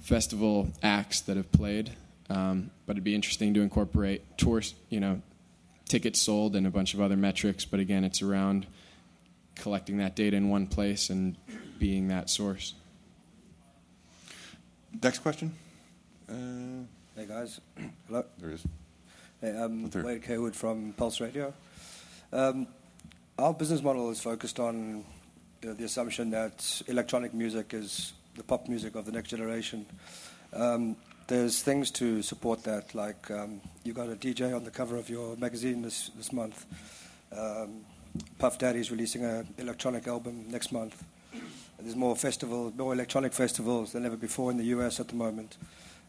festival 0.00 0.68
acts 0.82 1.20
that 1.22 1.36
have 1.36 1.50
played. 1.50 1.90
Um, 2.30 2.70
but 2.86 2.92
it'd 2.92 3.02
be 3.02 3.16
interesting 3.16 3.52
to 3.54 3.60
incorporate 3.60 4.38
tours, 4.38 4.74
you 4.88 5.00
know, 5.00 5.20
tickets 5.88 6.20
sold 6.20 6.54
and 6.54 6.68
a 6.68 6.70
bunch 6.70 6.94
of 6.94 7.00
other 7.00 7.16
metrics. 7.16 7.64
But 7.64 7.80
again, 7.80 8.04
it's 8.04 8.22
around 8.22 8.68
collecting 9.56 9.98
that 9.98 10.14
data 10.14 10.36
in 10.36 10.48
one 10.48 10.68
place 10.68 11.10
and 11.10 11.36
being 11.80 12.06
that 12.08 12.30
source. 12.30 12.74
Next 15.02 15.18
question. 15.18 15.52
Uh, 16.28 16.86
hey 17.16 17.26
guys, 17.26 17.60
hello. 18.06 18.24
There 18.38 18.50
is. 18.50 18.62
Hey, 19.40 19.56
I'm 19.56 19.90
Wade 19.90 20.22
Kaywood 20.22 20.54
from 20.54 20.92
Pulse 20.92 21.20
Radio. 21.20 21.52
Um, 22.32 22.68
our 23.38 23.52
business 23.52 23.82
model 23.82 24.10
is 24.10 24.20
focused 24.20 24.60
on 24.60 25.04
the, 25.60 25.84
assumption 25.84 26.30
that 26.30 26.82
electronic 26.88 27.34
music 27.34 27.74
is 27.74 28.12
the 28.36 28.42
pop 28.42 28.68
music 28.68 28.94
of 28.94 29.04
the 29.04 29.12
next 29.12 29.28
generation. 29.28 29.86
Um, 30.52 30.96
there's 31.26 31.62
things 31.62 31.90
to 31.92 32.22
support 32.22 32.64
that, 32.64 32.94
like 32.94 33.30
um, 33.30 33.60
you 33.84 33.92
got 33.92 34.08
a 34.08 34.16
DJ 34.16 34.54
on 34.54 34.64
the 34.64 34.70
cover 34.70 34.96
of 34.96 35.08
your 35.08 35.36
magazine 35.36 35.82
this 35.82 36.10
this 36.16 36.32
month. 36.32 36.66
Um, 37.36 37.84
Puff 38.38 38.58
Daddy 38.58 38.80
is 38.80 38.90
releasing 38.90 39.24
an 39.24 39.46
electronic 39.58 40.08
album 40.08 40.46
next 40.48 40.72
month. 40.72 41.02
There's 41.78 41.96
more 41.96 42.16
festivals, 42.16 42.74
more 42.76 42.92
electronic 42.92 43.32
festivals 43.32 43.92
than 43.92 44.04
ever 44.04 44.16
before 44.16 44.50
in 44.50 44.56
the 44.56 44.64
US 44.64 44.98
at 44.98 45.08
the 45.08 45.14
moment. 45.14 45.56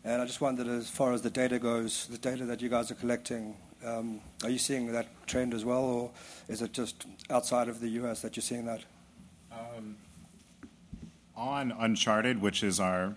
And 0.04 0.22
I 0.22 0.26
just 0.26 0.42
wondered, 0.42 0.68
as 0.68 0.90
far 0.90 1.14
as 1.14 1.22
the 1.22 1.30
data 1.30 1.60
goes, 1.60 2.08
the 2.08 2.18
data 2.18 2.46
that 2.46 2.62
you 2.62 2.70
guys 2.70 2.90
are 2.90 2.96
collecting, 2.96 3.56
um, 3.86 4.20
are 4.44 4.50
you 4.50 4.58
seeing 4.58 4.92
that 4.92 5.08
trend 5.28 5.54
as 5.54 5.64
well, 5.64 5.84
or 5.84 6.12
is 6.48 6.64
it 6.64 6.74
just 6.74 7.06
outside 7.30 7.68
of 7.68 7.80
the 7.80 7.90
US 7.90 8.22
that 8.22 8.36
you're 8.36 8.42
seeing 8.42 8.66
that? 8.66 8.82
Um, 9.52 9.98
on 11.36 11.72
Uncharted, 11.72 12.42
which 12.42 12.64
is 12.64 12.80
our 12.80 13.16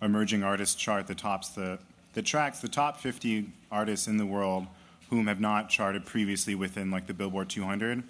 emerging 0.00 0.42
artist 0.42 0.78
chart 0.78 1.06
that 1.06 1.18
tops 1.18 1.48
the 1.50 1.78
that 2.12 2.24
tracks 2.24 2.60
the 2.60 2.68
top 2.68 3.00
50 3.00 3.50
artists 3.72 4.06
in 4.06 4.18
the 4.18 4.26
world 4.26 4.66
whom 5.10 5.26
have 5.26 5.40
not 5.40 5.68
charted 5.68 6.06
previously 6.06 6.54
within 6.54 6.90
like 6.90 7.06
the 7.06 7.14
Billboard 7.14 7.48
200. 7.50 8.04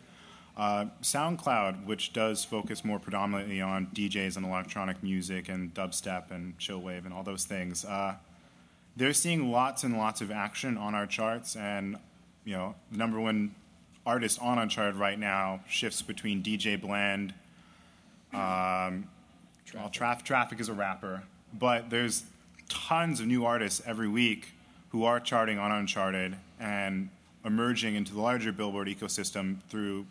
Uh, 0.57 0.87
SoundCloud, 1.03 1.85
which 1.85 2.13
does 2.13 2.45
focus 2.45 2.85
more 2.85 2.99
predominantly 2.99 3.61
on 3.61 3.87
DJs 3.89 4.37
and 4.37 4.47
electronic 4.47 5.03
music 5.03 5.49
and 5.49 5.75
dubstep 5.75 6.31
and 6.31 6.57
chillwave 6.59 7.05
and 7.05 7.13
all 7.13 7.25
those 7.25 7.45
things, 7.45 7.85
uh, 7.85 8.15
they're 8.97 9.13
seeing 9.13 9.51
lots 9.51 9.83
and 9.83 9.99
lots 9.99 10.21
of 10.21 10.31
action 10.31 10.79
on 10.79 10.95
our 10.95 11.07
charts. 11.07 11.57
And 11.57 11.97
you 12.45 12.53
know, 12.53 12.75
the 12.93 12.99
number 12.99 13.19
one 13.19 13.55
artist 14.07 14.39
on 14.41 14.59
Uncharted 14.59 14.97
right 14.97 15.19
now 15.19 15.61
shifts 15.69 16.03
between 16.03 16.43
DJ 16.43 16.81
Blend. 16.81 17.35
Um, 18.35 19.09
traffic. 19.65 19.75
Well, 19.75 19.91
Traf- 19.91 20.23
traffic 20.23 20.61
is 20.61 20.69
a 20.69 20.75
rapper, 20.75 21.23
but 21.53 21.91
there's 21.91 22.25
tons 22.69 23.21
of 23.21 23.27
new 23.27 23.45
artists 23.45 23.83
every 23.87 24.09
week 24.09 24.53
who 24.91 25.05
are 25.05 25.21
charting 25.21 25.59
on 25.59 25.73
Uncharted 25.73 26.37
and 26.61 27.09
emerging 27.45 27.95
into 27.95 28.15
the 28.15 28.21
larger 28.21 28.53
Billboard 28.53 28.89
ecosystem 28.89 29.57
through 29.69 30.07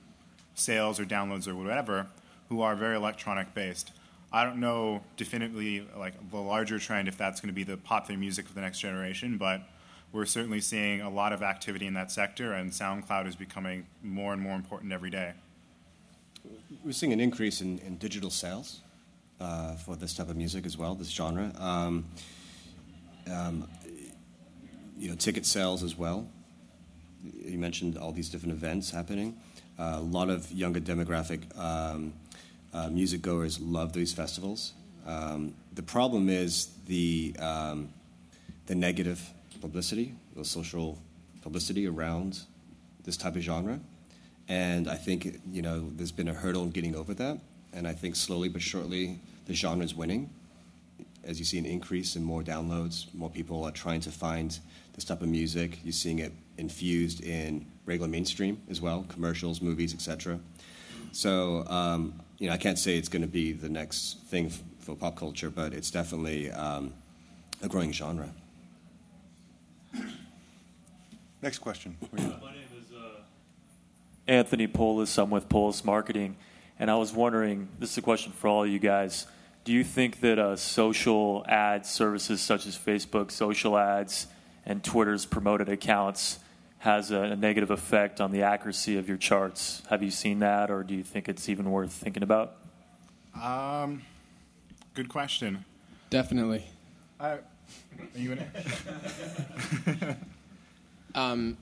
sales 0.56 1.00
or 1.00 1.06
downloads 1.06 1.48
or 1.48 1.56
whatever 1.56 2.08
who 2.50 2.62
are 2.62 2.76
very 2.76 2.96
electronic 2.96 3.54
based. 3.54 3.92
I 4.32 4.44
don't 4.44 4.60
know 4.60 5.04
definitively 5.16 5.88
like 5.98 6.14
the 6.32 6.38
larger 6.38 6.80
trend 6.80 7.08
if 7.08 7.18
that's 7.18 7.40
going 7.40 7.48
to 7.50 7.54
be 7.54 7.64
the 7.64 7.78
popular 7.78 8.20
music 8.20 8.46
of 8.48 8.56
the 8.56 8.62
next 8.62 8.80
generation, 8.80 9.38
but 9.38 9.62
we're 10.12 10.26
certainly 10.26 10.62
seeing 10.62 11.02
a 11.02 11.10
lot 11.10 11.34
of 11.34 11.42
activity 11.42 11.88
in 11.88 11.96
that 11.96 12.12
sector, 12.12 12.54
and 12.54 12.72
SoundCloud 12.72 13.28
is 13.28 13.36
becoming 13.36 13.86
more 14.04 14.34
and 14.34 14.42
more 14.42 14.56
important 14.56 14.92
every 14.92 15.10
day. 15.10 15.34
We're 16.84 16.92
seeing 16.92 17.14
an 17.14 17.20
increase 17.20 17.62
in, 17.62 17.80
in 17.80 17.98
digital 17.98 18.30
sales 18.30 18.82
uh, 19.40 19.76
for 19.76 19.96
this 19.96 20.14
type 20.14 20.30
of 20.30 20.36
music 20.36 20.66
as 20.66 20.78
well, 20.78 20.96
this 20.96 21.10
genre. 21.10 21.52
Um, 21.58 22.06
um, 23.32 23.68
you 24.98 25.10
know, 25.10 25.16
ticket 25.16 25.46
sales 25.46 25.84
as 25.84 25.98
well. 25.98 26.28
You 27.46 27.58
mentioned 27.58 27.98
all 27.98 28.12
these 28.12 28.30
different 28.30 28.54
events 28.54 28.92
happening. 28.92 29.38
Uh, 29.80 29.96
a 29.98 30.02
lot 30.02 30.30
of 30.30 30.52
younger 30.52 30.80
demographic 30.80 31.58
um, 31.58 32.14
uh, 32.74 32.90
music 32.90 33.22
goers 33.22 33.60
love 33.60 33.94
these 33.94 34.14
festivals. 34.14 34.74
Um, 35.06 35.54
the 35.74 35.84
problem 35.84 36.30
is 36.30 36.70
the 36.88 37.36
um, 37.40 37.90
the 38.66 38.76
negative 38.76 39.22
publicity, 39.62 40.14
the 40.36 40.46
social 40.46 40.98
publicity 41.42 41.88
around 41.88 42.40
this 43.04 43.18
type 43.18 43.36
of 43.36 43.42
genre, 43.42 43.80
and 44.48 44.90
I 44.90 44.96
think 44.96 45.40
you 45.52 45.62
know 45.62 45.90
there's 45.96 46.12
been 46.12 46.28
a 46.28 46.34
hurdle 46.34 46.64
in 46.64 46.72
getting 46.72 46.96
over 46.96 47.14
that. 47.16 47.40
And 47.74 47.88
I 47.88 47.94
think 47.94 48.16
slowly 48.16 48.50
but 48.50 48.62
surely 48.62 49.20
the 49.46 49.54
genre 49.54 49.84
is 49.84 49.96
winning. 49.96 50.30
As 51.24 51.40
you 51.40 51.46
see 51.46 51.58
an 51.58 51.66
increase 51.66 52.16
in 52.16 52.24
more 52.24 52.44
downloads, 52.44 53.12
more 53.14 53.30
people 53.30 53.64
are 53.64 53.72
trying 53.72 54.02
to 54.02 54.12
find 54.12 54.58
this 54.94 55.06
type 55.06 55.22
of 55.22 55.30
music. 55.30 55.80
You're 55.84 55.94
seeing 55.94 56.20
it 56.20 56.34
infused 56.58 57.24
in 57.24 57.66
regular 57.86 58.10
mainstream 58.10 58.62
as 58.70 58.80
well, 58.82 59.06
commercials, 59.10 59.62
movies, 59.62 59.94
etc. 59.94 60.40
So, 61.12 61.66
um, 61.68 62.14
you 62.38 62.48
know, 62.48 62.54
I 62.54 62.58
can't 62.58 62.78
say 62.78 62.98
it's 62.98 63.10
going 63.10 63.22
to 63.22 63.28
be 63.28 63.54
the 63.54 63.70
next 63.70 64.20
thing 64.28 64.48
f- 64.48 64.62
for 64.80 64.96
pop 64.96 65.16
culture, 65.16 65.50
but 65.50 65.74
it's 65.74 65.90
definitely 65.92 66.52
um, 66.52 66.94
a 67.62 67.68
growing 67.68 67.92
genre. 67.92 68.30
Next 71.42 71.60
question. 71.60 71.98
My 72.12 72.20
name 72.20 72.34
is 72.80 72.92
uh, 72.96 73.22
Anthony 74.28 74.68
Polis. 74.68 75.18
I'm 75.18 75.30
with 75.30 75.50
Polis 75.50 75.84
Marketing, 75.84 76.36
and 76.80 76.90
I 76.90 76.96
was 76.96 77.14
wondering. 77.14 77.68
This 77.80 77.92
is 77.92 77.98
a 77.98 78.02
question 78.02 78.32
for 78.32 78.48
all 78.48 78.64
of 78.64 78.70
you 78.70 78.80
guys. 78.80 79.28
Do 79.66 79.72
you 79.72 79.84
think 79.84 80.22
that 80.22 80.40
uh, 80.40 80.56
social 80.56 81.46
ad 81.48 81.86
services 81.86 82.42
such 82.42 82.66
as 82.66 82.78
Facebook 82.78 83.32
social 83.32 83.78
ads 83.78 84.28
and 84.66 84.84
Twitter's 84.84 85.26
promoted 85.26 85.70
accounts 85.70 86.40
has 86.80 87.12
a, 87.12 87.22
a, 87.22 87.36
negative 87.38 87.72
effect 87.72 88.20
on 88.20 88.34
the 88.34 88.44
accuracy 88.44 88.98
of 88.98 89.08
your 89.08 89.16
charts. 89.16 89.82
Have 89.90 90.04
you 90.04 90.12
seen 90.12 90.40
that, 90.40 90.70
or 90.70 90.84
do 90.84 90.94
you 90.94 91.04
think 91.04 91.30
it's 91.30 91.48
even 91.48 91.72
worth 91.72 91.94
thinking 91.94 92.24
about? 92.24 92.58
Um, 93.42 94.02
good 94.94 95.08
question. 95.08 95.64
Definitely. 96.10 96.66
are 97.22 97.40
you 98.14 98.34
in 98.34 98.40
it? 98.40 100.18
um, 101.16 101.58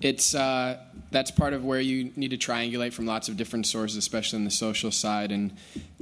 it's 0.00 0.34
uh, 0.34 0.80
that's 1.14 1.30
part 1.30 1.52
of 1.52 1.64
where 1.64 1.80
you 1.80 2.10
need 2.16 2.30
to 2.30 2.36
triangulate 2.36 2.92
from 2.92 3.06
lots 3.06 3.28
of 3.28 3.36
different 3.36 3.66
sources, 3.66 3.96
especially 3.96 4.36
on 4.38 4.44
the 4.44 4.50
social 4.50 4.90
side. 4.90 5.30
And 5.30 5.56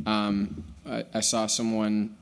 um, 0.07 0.65
I, 0.89 1.05
I 1.13 1.21
saw 1.21 1.47
someone 1.47 2.17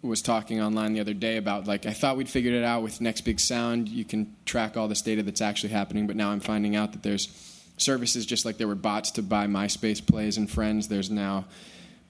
was 0.00 0.22
talking 0.22 0.60
online 0.60 0.94
the 0.94 1.00
other 1.00 1.14
day 1.14 1.36
about 1.36 1.66
like 1.68 1.86
I 1.86 1.92
thought 1.92 2.16
we'd 2.16 2.28
figured 2.28 2.54
it 2.54 2.64
out 2.64 2.82
with 2.82 3.00
Next 3.00 3.20
Big 3.20 3.38
Sound. 3.38 3.88
You 3.88 4.04
can 4.04 4.34
track 4.46 4.76
all 4.76 4.88
this 4.88 5.02
data 5.02 5.22
that's 5.22 5.42
actually 5.42 5.74
happening, 5.74 6.06
but 6.06 6.16
now 6.16 6.30
I'm 6.30 6.40
finding 6.40 6.74
out 6.74 6.92
that 6.92 7.02
there's 7.02 7.28
services 7.76 8.24
just 8.24 8.44
like 8.44 8.56
there 8.56 8.66
were 8.66 8.74
bots 8.74 9.10
to 9.12 9.22
buy 9.22 9.46
MySpace 9.46 10.04
plays 10.04 10.38
and 10.38 10.50
friends. 10.50 10.88
There's 10.88 11.10
now 11.10 11.44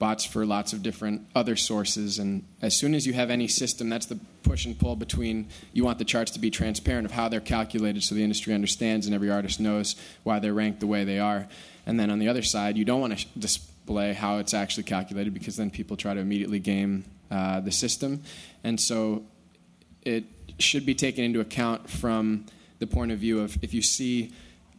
bots 0.03 0.25
for 0.25 0.45
lots 0.45 0.73
of 0.73 0.83
different 0.83 1.25
other 1.33 1.55
sources. 1.55 2.19
And 2.19 2.45
as 2.61 2.75
soon 2.75 2.93
as 2.93 3.07
you 3.07 3.13
have 3.13 3.29
any 3.29 3.47
system, 3.47 3.87
that's 3.87 4.05
the 4.05 4.19
push 4.43 4.65
and 4.65 4.77
pull 4.77 4.97
between 4.97 5.47
you 5.71 5.85
want 5.85 5.97
the 5.97 6.03
charts 6.03 6.31
to 6.31 6.39
be 6.39 6.51
transparent 6.51 7.05
of 7.05 7.11
how 7.13 7.29
they're 7.29 7.39
calculated 7.39 8.03
so 8.03 8.13
the 8.13 8.21
industry 8.21 8.53
understands 8.53 9.05
and 9.05 9.15
every 9.15 9.31
artist 9.31 9.61
knows 9.61 9.95
why 10.23 10.39
they're 10.39 10.53
ranked 10.53 10.81
the 10.81 10.87
way 10.87 11.05
they 11.05 11.19
are. 11.19 11.47
And 11.85 11.97
then 11.97 12.11
on 12.11 12.19
the 12.19 12.27
other 12.27 12.41
side, 12.41 12.75
you 12.75 12.83
don't 12.83 12.99
want 12.99 13.17
to 13.17 13.25
display 13.39 14.11
how 14.11 14.39
it's 14.39 14.53
actually 14.53 14.83
calculated 14.83 15.33
because 15.33 15.55
then 15.55 15.69
people 15.69 15.95
try 15.95 16.13
to 16.13 16.19
immediately 16.19 16.59
game 16.59 17.05
uh, 17.31 17.61
the 17.61 17.71
system. 17.71 18.23
And 18.61 18.81
so 18.81 19.23
it 20.01 20.25
should 20.59 20.85
be 20.85 20.95
taken 20.95 21.23
into 21.23 21.39
account 21.39 21.89
from 21.89 22.47
the 22.79 22.87
point 22.87 23.13
of 23.13 23.19
view 23.19 23.39
of 23.39 23.57
if 23.61 23.73
you 23.73 23.81
see 23.81 24.33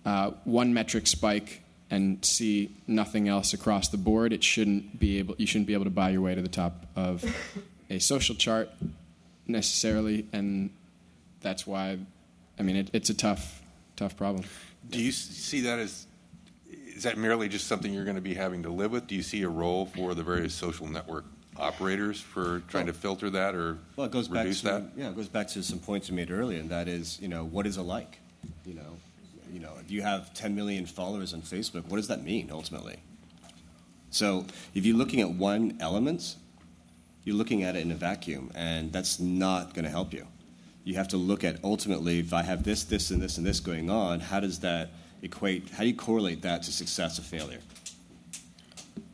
uh, 0.04 0.32
one 0.44 0.74
metric 0.74 1.06
spike 1.06 1.63
and 1.90 2.24
see 2.24 2.74
nothing 2.86 3.28
else 3.28 3.52
across 3.52 3.88
the 3.88 3.96
board, 3.96 4.32
it 4.32 4.42
shouldn't 4.42 4.98
be 4.98 5.18
able 5.18 5.34
you 5.38 5.46
shouldn't 5.46 5.66
be 5.66 5.74
able 5.74 5.84
to 5.84 5.90
buy 5.90 6.10
your 6.10 6.20
way 6.20 6.34
to 6.34 6.42
the 6.42 6.48
top 6.48 6.86
of 6.96 7.24
a 7.90 7.98
social 7.98 8.34
chart 8.34 8.70
necessarily, 9.46 10.26
and 10.32 10.70
that's 11.40 11.66
why 11.66 11.98
I 12.58 12.62
mean 12.62 12.76
it, 12.76 12.90
it's 12.92 13.10
a 13.10 13.14
tough 13.14 13.62
tough 13.96 14.16
problem. 14.16 14.44
Do 14.88 15.00
you 15.00 15.12
see 15.12 15.62
that 15.62 15.78
as 15.78 16.06
is 16.94 17.02
that 17.02 17.18
merely 17.18 17.48
just 17.48 17.66
something 17.66 17.92
you're 17.92 18.04
going 18.04 18.16
to 18.16 18.22
be 18.22 18.34
having 18.34 18.62
to 18.62 18.70
live 18.70 18.92
with? 18.92 19.06
Do 19.06 19.14
you 19.14 19.22
see 19.22 19.42
a 19.42 19.48
role 19.48 19.86
for 19.86 20.14
the 20.14 20.22
various 20.22 20.54
social 20.54 20.86
network 20.86 21.24
operators 21.56 22.20
for 22.20 22.62
trying 22.68 22.86
well, 22.86 22.94
to 22.94 22.98
filter 22.98 23.30
that 23.30 23.54
or 23.54 23.78
well, 23.96 24.06
it 24.06 24.12
goes 24.12 24.28
reduce 24.30 24.62
back 24.62 24.76
to, 24.76 24.82
that? 24.82 24.90
Yeah, 24.96 25.10
it 25.10 25.16
goes 25.16 25.28
back 25.28 25.48
to 25.48 25.62
some 25.62 25.78
points 25.78 26.08
you 26.08 26.14
made 26.14 26.30
earlier, 26.30 26.60
and 26.60 26.70
that 26.70 26.88
is, 26.88 27.20
you 27.20 27.28
know, 27.28 27.44
what 27.44 27.66
is 27.66 27.76
it 27.76 27.82
like? 27.82 28.18
You 28.64 28.74
know, 28.74 28.96
you 29.54 29.60
know, 29.60 29.74
if 29.80 29.88
you 29.88 30.02
have 30.02 30.34
10 30.34 30.56
million 30.56 30.84
followers 30.84 31.32
on 31.32 31.40
Facebook, 31.40 31.86
what 31.86 31.96
does 31.96 32.08
that 32.08 32.24
mean 32.24 32.50
ultimately? 32.50 32.96
So 34.10 34.46
if 34.74 34.84
you're 34.84 34.96
looking 34.96 35.20
at 35.20 35.30
one 35.30 35.78
element, 35.80 36.34
you're 37.22 37.36
looking 37.36 37.62
at 37.62 37.76
it 37.76 37.82
in 37.82 37.92
a 37.92 37.94
vacuum, 37.94 38.50
and 38.56 38.92
that's 38.92 39.20
not 39.20 39.72
going 39.72 39.84
to 39.84 39.90
help 39.90 40.12
you. 40.12 40.26
You 40.82 40.96
have 40.96 41.06
to 41.08 41.16
look 41.16 41.44
at 41.44 41.62
ultimately, 41.62 42.18
if 42.18 42.32
I 42.32 42.42
have 42.42 42.64
this, 42.64 42.82
this, 42.82 43.12
and 43.12 43.22
this, 43.22 43.38
and 43.38 43.46
this 43.46 43.60
going 43.60 43.90
on, 43.90 44.18
how 44.18 44.40
does 44.40 44.58
that 44.60 44.90
equate? 45.22 45.70
How 45.70 45.84
do 45.84 45.88
you 45.88 45.94
correlate 45.94 46.42
that 46.42 46.64
to 46.64 46.72
success 46.72 47.20
or 47.20 47.22
failure? 47.22 47.60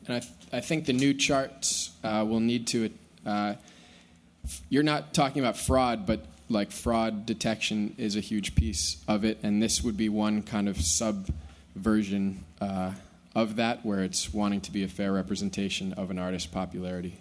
And 0.06 0.16
I, 0.16 0.20
th- 0.20 0.32
I 0.54 0.60
think 0.60 0.86
the 0.86 0.94
new 0.94 1.12
charts 1.12 1.90
uh, 2.02 2.24
will 2.26 2.40
need 2.40 2.66
to. 2.68 2.90
Uh, 3.26 3.54
you're 4.70 4.82
not 4.82 5.12
talking 5.12 5.42
about 5.42 5.58
fraud, 5.58 6.06
but 6.06 6.24
like 6.50 6.70
fraud 6.70 7.24
detection 7.24 7.94
is 7.96 8.16
a 8.16 8.20
huge 8.20 8.54
piece 8.54 9.02
of 9.08 9.24
it, 9.24 9.38
and 9.42 9.62
this 9.62 9.82
would 9.82 9.96
be 9.96 10.08
one 10.08 10.42
kind 10.42 10.68
of 10.68 10.80
sub 10.80 11.30
version 11.74 12.44
uh, 12.60 12.92
of 13.34 13.56
that, 13.56 13.84
where 13.84 14.00
it's 14.00 14.34
wanting 14.34 14.60
to 14.62 14.72
be 14.72 14.82
a 14.82 14.88
fair 14.88 15.12
representation 15.12 15.92
of 15.94 16.10
an 16.10 16.18
artist's 16.18 16.48
popularity. 16.48 17.14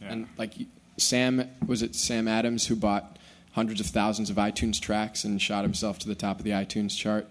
Yeah. 0.00 0.12
And 0.12 0.28
like 0.38 0.52
Sam, 0.98 1.48
was 1.66 1.82
it 1.82 1.94
Sam 1.94 2.28
Adams 2.28 2.66
who 2.66 2.76
bought 2.76 3.18
hundreds 3.52 3.80
of 3.80 3.86
thousands 3.86 4.30
of 4.30 4.36
iTunes 4.36 4.80
tracks 4.80 5.24
and 5.24 5.40
shot 5.40 5.64
himself 5.64 5.98
to 6.00 6.08
the 6.08 6.14
top 6.14 6.38
of 6.38 6.44
the 6.44 6.50
iTunes 6.50 6.96
chart? 6.96 7.26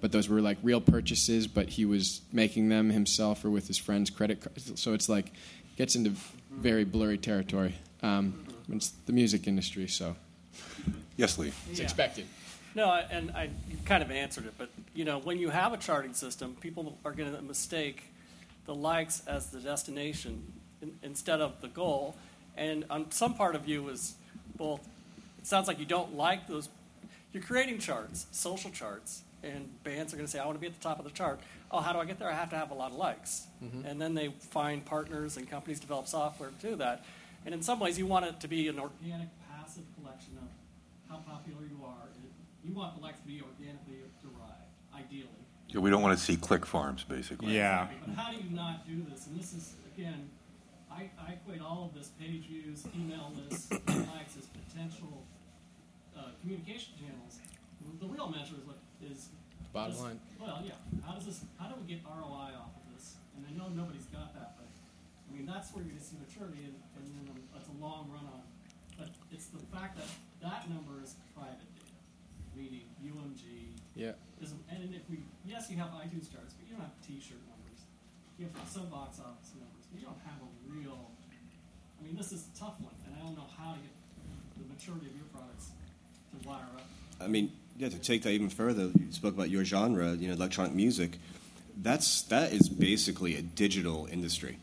but 0.00 0.12
those 0.12 0.28
were 0.28 0.40
like 0.40 0.58
real 0.62 0.80
purchases, 0.80 1.46
but 1.46 1.68
he 1.68 1.84
was 1.84 2.20
making 2.32 2.68
them 2.68 2.90
himself 2.90 3.44
or 3.44 3.50
with 3.50 3.66
his 3.66 3.78
friend's 3.78 4.10
credit 4.10 4.40
card. 4.40 4.78
So 4.78 4.92
it's 4.92 5.08
like 5.08 5.32
gets 5.76 5.96
into 5.96 6.12
very 6.50 6.84
blurry 6.84 7.18
territory. 7.18 7.74
Um, 8.02 8.46
it's 8.68 8.90
the 9.06 9.12
music 9.12 9.46
industry, 9.46 9.88
so. 9.88 10.16
Yes, 11.16 11.38
Lee. 11.38 11.52
It's 11.70 11.78
yeah. 11.78 11.84
expected. 11.84 12.26
No, 12.74 12.90
and 13.10 13.30
I 13.30 13.44
you 13.68 13.78
kind 13.86 14.02
of 14.02 14.10
answered 14.10 14.46
it, 14.46 14.54
but 14.58 14.68
you 14.94 15.04
know 15.04 15.18
when 15.18 15.38
you 15.38 15.48
have 15.48 15.72
a 15.72 15.78
charting 15.78 16.12
system, 16.12 16.56
people 16.60 16.98
are 17.04 17.12
going 17.12 17.34
to 17.34 17.42
mistake 17.42 18.04
the 18.66 18.74
likes 18.74 19.22
as 19.26 19.46
the 19.46 19.60
destination 19.60 20.52
in, 20.82 20.92
instead 21.02 21.40
of 21.40 21.60
the 21.60 21.68
goal. 21.68 22.16
And 22.56 22.84
on 22.90 23.10
some 23.10 23.34
part 23.34 23.54
of 23.54 23.66
you 23.66 23.88
is 23.88 24.14
both. 24.56 24.80
It 25.38 25.46
sounds 25.46 25.68
like 25.68 25.78
you 25.78 25.86
don't 25.86 26.14
like 26.14 26.48
those. 26.48 26.68
You're 27.32 27.42
creating 27.42 27.78
charts, 27.78 28.26
social 28.32 28.70
charts, 28.70 29.22
and 29.42 29.68
bands 29.84 30.12
are 30.12 30.16
going 30.16 30.26
to 30.26 30.30
say, 30.30 30.38
I 30.38 30.44
want 30.44 30.56
to 30.56 30.60
be 30.60 30.66
at 30.66 30.74
the 30.74 30.82
top 30.82 30.98
of 30.98 31.04
the 31.04 31.10
chart. 31.10 31.40
Oh, 31.70 31.80
how 31.80 31.92
do 31.92 31.98
I 31.98 32.04
get 32.04 32.18
there? 32.18 32.28
I 32.28 32.34
have 32.34 32.50
to 32.50 32.56
have 32.56 32.70
a 32.70 32.74
lot 32.74 32.90
of 32.92 32.96
likes. 32.96 33.46
Mm-hmm. 33.62 33.86
And 33.86 34.00
then 34.00 34.14
they 34.14 34.28
find 34.50 34.84
partners 34.84 35.36
and 35.36 35.48
companies 35.48 35.80
develop 35.80 36.06
software 36.08 36.50
to 36.50 36.70
do 36.70 36.76
that. 36.76 37.04
And 37.44 37.54
in 37.54 37.62
some 37.62 37.78
ways, 37.78 37.98
you 37.98 38.06
want 38.06 38.24
it 38.24 38.40
to 38.40 38.48
be 38.48 38.68
an 38.68 38.78
organic, 38.78 39.28
passive 39.50 39.84
collection 40.00 40.35
of 40.35 40.35
how 41.16 41.32
popular 41.32 41.62
you 41.62 41.80
are. 41.84 42.08
You 42.64 42.74
want 42.74 42.96
the 42.96 43.02
likes 43.02 43.20
to 43.20 43.26
be 43.26 43.40
organically 43.40 44.02
derived, 44.20 44.70
ideally. 44.94 45.28
Yeah, 45.68 45.80
we 45.80 45.90
don't 45.90 46.02
want 46.02 46.18
to 46.18 46.22
see 46.22 46.36
click 46.36 46.66
farms, 46.66 47.04
basically. 47.04 47.54
Yeah. 47.54 47.88
But 48.04 48.14
how 48.14 48.30
do 48.32 48.38
you 48.38 48.50
not 48.50 48.86
do 48.86 49.04
this? 49.08 49.26
And 49.26 49.38
this 49.38 49.52
is, 49.54 49.74
again, 49.94 50.28
I, 50.90 51.10
I 51.18 51.32
equate 51.34 51.60
all 51.60 51.90
of 51.90 51.94
this 51.94 52.10
page 52.18 52.46
views, 52.46 52.84
email 52.94 53.32
lists, 53.36 53.70
likes 53.86 54.34
as 54.38 54.46
potential 54.50 55.22
uh, 56.16 56.34
communication 56.40 56.94
channels. 56.98 57.38
The 58.00 58.06
real 58.06 58.28
measure 58.28 58.58
is 58.58 58.66
what 58.66 58.78
is 59.02 59.28
Bottom 59.72 59.92
does- 59.92 60.00
line. 60.02 60.20
Well, 60.40 60.62
yeah. 60.64 60.72
How 61.06 61.14
does 61.14 61.26
this? 61.26 61.40
How 61.58 61.68
do 61.68 61.74
we 61.78 61.86
get 61.86 62.02
ROI 62.02 62.50
off 62.58 62.74
of 62.74 62.84
this? 62.94 63.14
And 63.36 63.46
I 63.46 63.52
know 63.54 63.68
nobody's 63.70 64.06
got 64.10 64.34
that, 64.34 64.56
but 64.58 64.66
I 64.66 65.36
mean 65.36 65.46
that's 65.46 65.70
where 65.70 65.84
you're 65.84 65.94
going 65.94 66.02
to 66.02 66.06
see 66.06 66.18
maturity, 66.18 66.66
and, 66.66 66.74
and 66.98 67.04
then 67.14 67.24
um, 67.30 67.40
that's 67.54 67.68
a 67.68 67.76
long 67.78 68.10
run 68.10 68.26
on. 68.26 68.42
But 68.98 69.10
it's 69.30 69.46
the 69.52 69.60
fact 69.70 69.98
that 70.00 70.08
that 70.42 70.68
number 70.68 71.02
is 71.02 71.16
private 71.34 71.68
data, 71.74 71.96
meaning 72.54 72.86
UMG. 73.04 73.72
Yeah. 73.94 74.12
Isn't, 74.42 74.60
and 74.70 74.94
if 74.94 75.08
we 75.08 75.18
yes, 75.46 75.70
you 75.70 75.76
have 75.78 75.88
iTunes 75.96 76.28
charts, 76.28 76.54
but 76.54 76.68
you 76.68 76.76
don't 76.76 76.84
have 76.84 76.96
T-shirt 77.06 77.40
numbers. 77.48 77.80
You 78.38 78.46
have 78.52 78.68
some 78.68 78.88
box 78.88 79.18
office 79.18 79.52
numbers, 79.56 79.88
but 79.90 80.00
you 80.00 80.06
don't 80.06 80.20
have 80.24 80.36
a 80.44 80.50
real. 80.68 81.10
I 81.98 82.04
mean, 82.04 82.16
this 82.16 82.32
is 82.32 82.46
a 82.54 82.58
tough 82.58 82.76
one, 82.80 82.92
and 83.06 83.16
I 83.16 83.24
don't 83.24 83.36
know 83.36 83.48
how 83.56 83.72
to 83.72 83.78
get 83.80 83.94
the 84.60 84.68
maturity 84.68 85.06
of 85.06 85.16
your 85.16 85.24
products 85.32 85.72
to 86.32 86.48
wire 86.48 86.68
up. 86.76 86.84
I 87.20 87.28
mean, 87.28 87.50
yeah, 87.78 87.88
to 87.88 87.98
take 87.98 88.22
that 88.22 88.32
even 88.32 88.50
further, 88.50 88.90
you 88.98 89.06
spoke 89.10 89.34
about 89.34 89.50
your 89.50 89.64
genre, 89.64 90.12
you 90.12 90.28
know, 90.28 90.34
electronic 90.34 90.74
music. 90.74 91.18
That's 91.82 92.22
that 92.22 92.52
is 92.52 92.68
basically 92.68 93.36
a 93.36 93.42
digital 93.42 94.08
industry. 94.10 94.58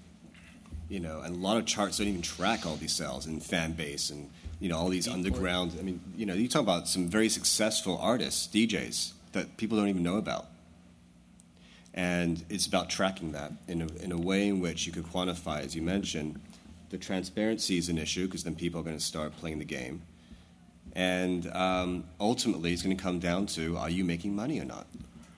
You 0.90 1.00
know, 1.00 1.22
and 1.22 1.36
a 1.36 1.40
lot 1.40 1.58
of 1.58 1.66
charts 1.66 1.98
don't 1.98 2.08
even 2.08 2.22
track 2.22 2.66
all 2.68 2.76
these 2.76 2.94
sales 2.94 3.26
and 3.26 3.42
fan 3.42 3.74
base 3.74 4.12
and 4.12 4.30
you 4.64 4.70
know 4.70 4.78
all 4.78 4.88
these 4.88 5.10
underground. 5.10 5.76
I 5.78 5.84
mean, 5.84 6.00
you 6.16 6.26
know, 6.26 6.34
you 6.34 6.48
talk 6.48 6.62
about 6.62 6.88
some 6.88 7.10
very 7.10 7.28
successful 7.28 7.98
artists, 7.98 8.48
DJs 8.48 9.12
that 9.34 9.58
people 9.58 9.78
don't 9.78 9.90
even 9.90 10.04
know 10.04 10.16
about. 10.16 10.46
And 11.94 12.42
it's 12.50 12.66
about 12.66 12.90
tracking 12.90 13.34
that 13.34 13.52
in 13.68 13.82
a, 13.82 13.88
in 14.02 14.14
a 14.14 14.18
way 14.18 14.48
in 14.48 14.62
which 14.62 14.88
you 14.88 14.94
could 14.94 15.04
quantify, 15.04 15.60
as 15.60 15.76
you 15.76 15.82
mentioned, 15.82 16.40
the 16.92 16.98
transparency 16.98 17.78
is 17.78 17.90
an 17.90 17.98
issue 17.98 18.26
because 18.26 18.46
then 18.46 18.56
people 18.56 18.80
are 18.80 18.84
going 18.84 18.98
to 18.98 19.04
start 19.04 19.36
playing 19.36 19.60
the 19.60 19.66
game. 19.66 20.02
And 20.94 21.46
um, 21.54 22.06
ultimately, 22.22 22.72
it's 22.72 22.84
going 22.84 22.96
to 22.96 23.04
come 23.04 23.20
down 23.20 23.48
to 23.48 23.76
are 23.76 23.90
you 23.90 24.06
making 24.06 24.34
money 24.34 24.62
or 24.62 24.66
not? 24.66 24.88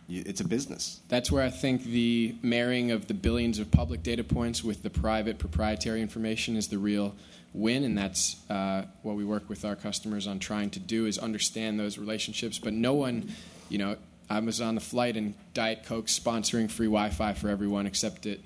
It's 0.08 0.40
a 0.40 0.48
business. 0.48 1.00
That's 1.08 1.32
where 1.32 1.42
I 1.42 1.50
think 1.50 1.84
the 1.84 2.36
marrying 2.44 2.92
of 2.92 3.08
the 3.08 3.16
billions 3.16 3.58
of 3.58 3.72
public 3.72 4.04
data 4.04 4.24
points 4.24 4.64
with 4.64 4.84
the 4.84 4.92
private 4.92 5.40
proprietary 5.40 6.04
information 6.04 6.56
is 6.56 6.68
the 6.68 6.78
real 6.78 7.16
win, 7.56 7.84
and 7.84 7.98
that's 7.98 8.36
uh, 8.50 8.84
what 9.02 9.16
we 9.16 9.24
work 9.24 9.50
with 9.50 9.66
our 9.66 9.76
customers 9.76 10.28
on 10.28 10.40
trying 10.40 10.70
to 10.72 10.80
do 10.80 11.06
is 11.06 11.18
understand 11.18 11.80
those 11.80 11.98
relationships. 11.98 12.60
But 12.60 12.74
no 12.74 12.94
one, 12.94 13.32
you 13.70 13.78
know, 13.78 13.96
I 14.30 14.40
was 14.40 14.62
on 14.62 14.76
the 14.76 14.82
flight 14.82 15.16
and 15.16 15.34
Diet 15.54 15.84
Coke 15.86 16.08
sponsoring 16.08 16.70
free 16.70 16.88
Wi-Fi 16.88 17.34
for 17.34 17.50
everyone, 17.50 17.86
except 17.86 18.26
it 18.26 18.42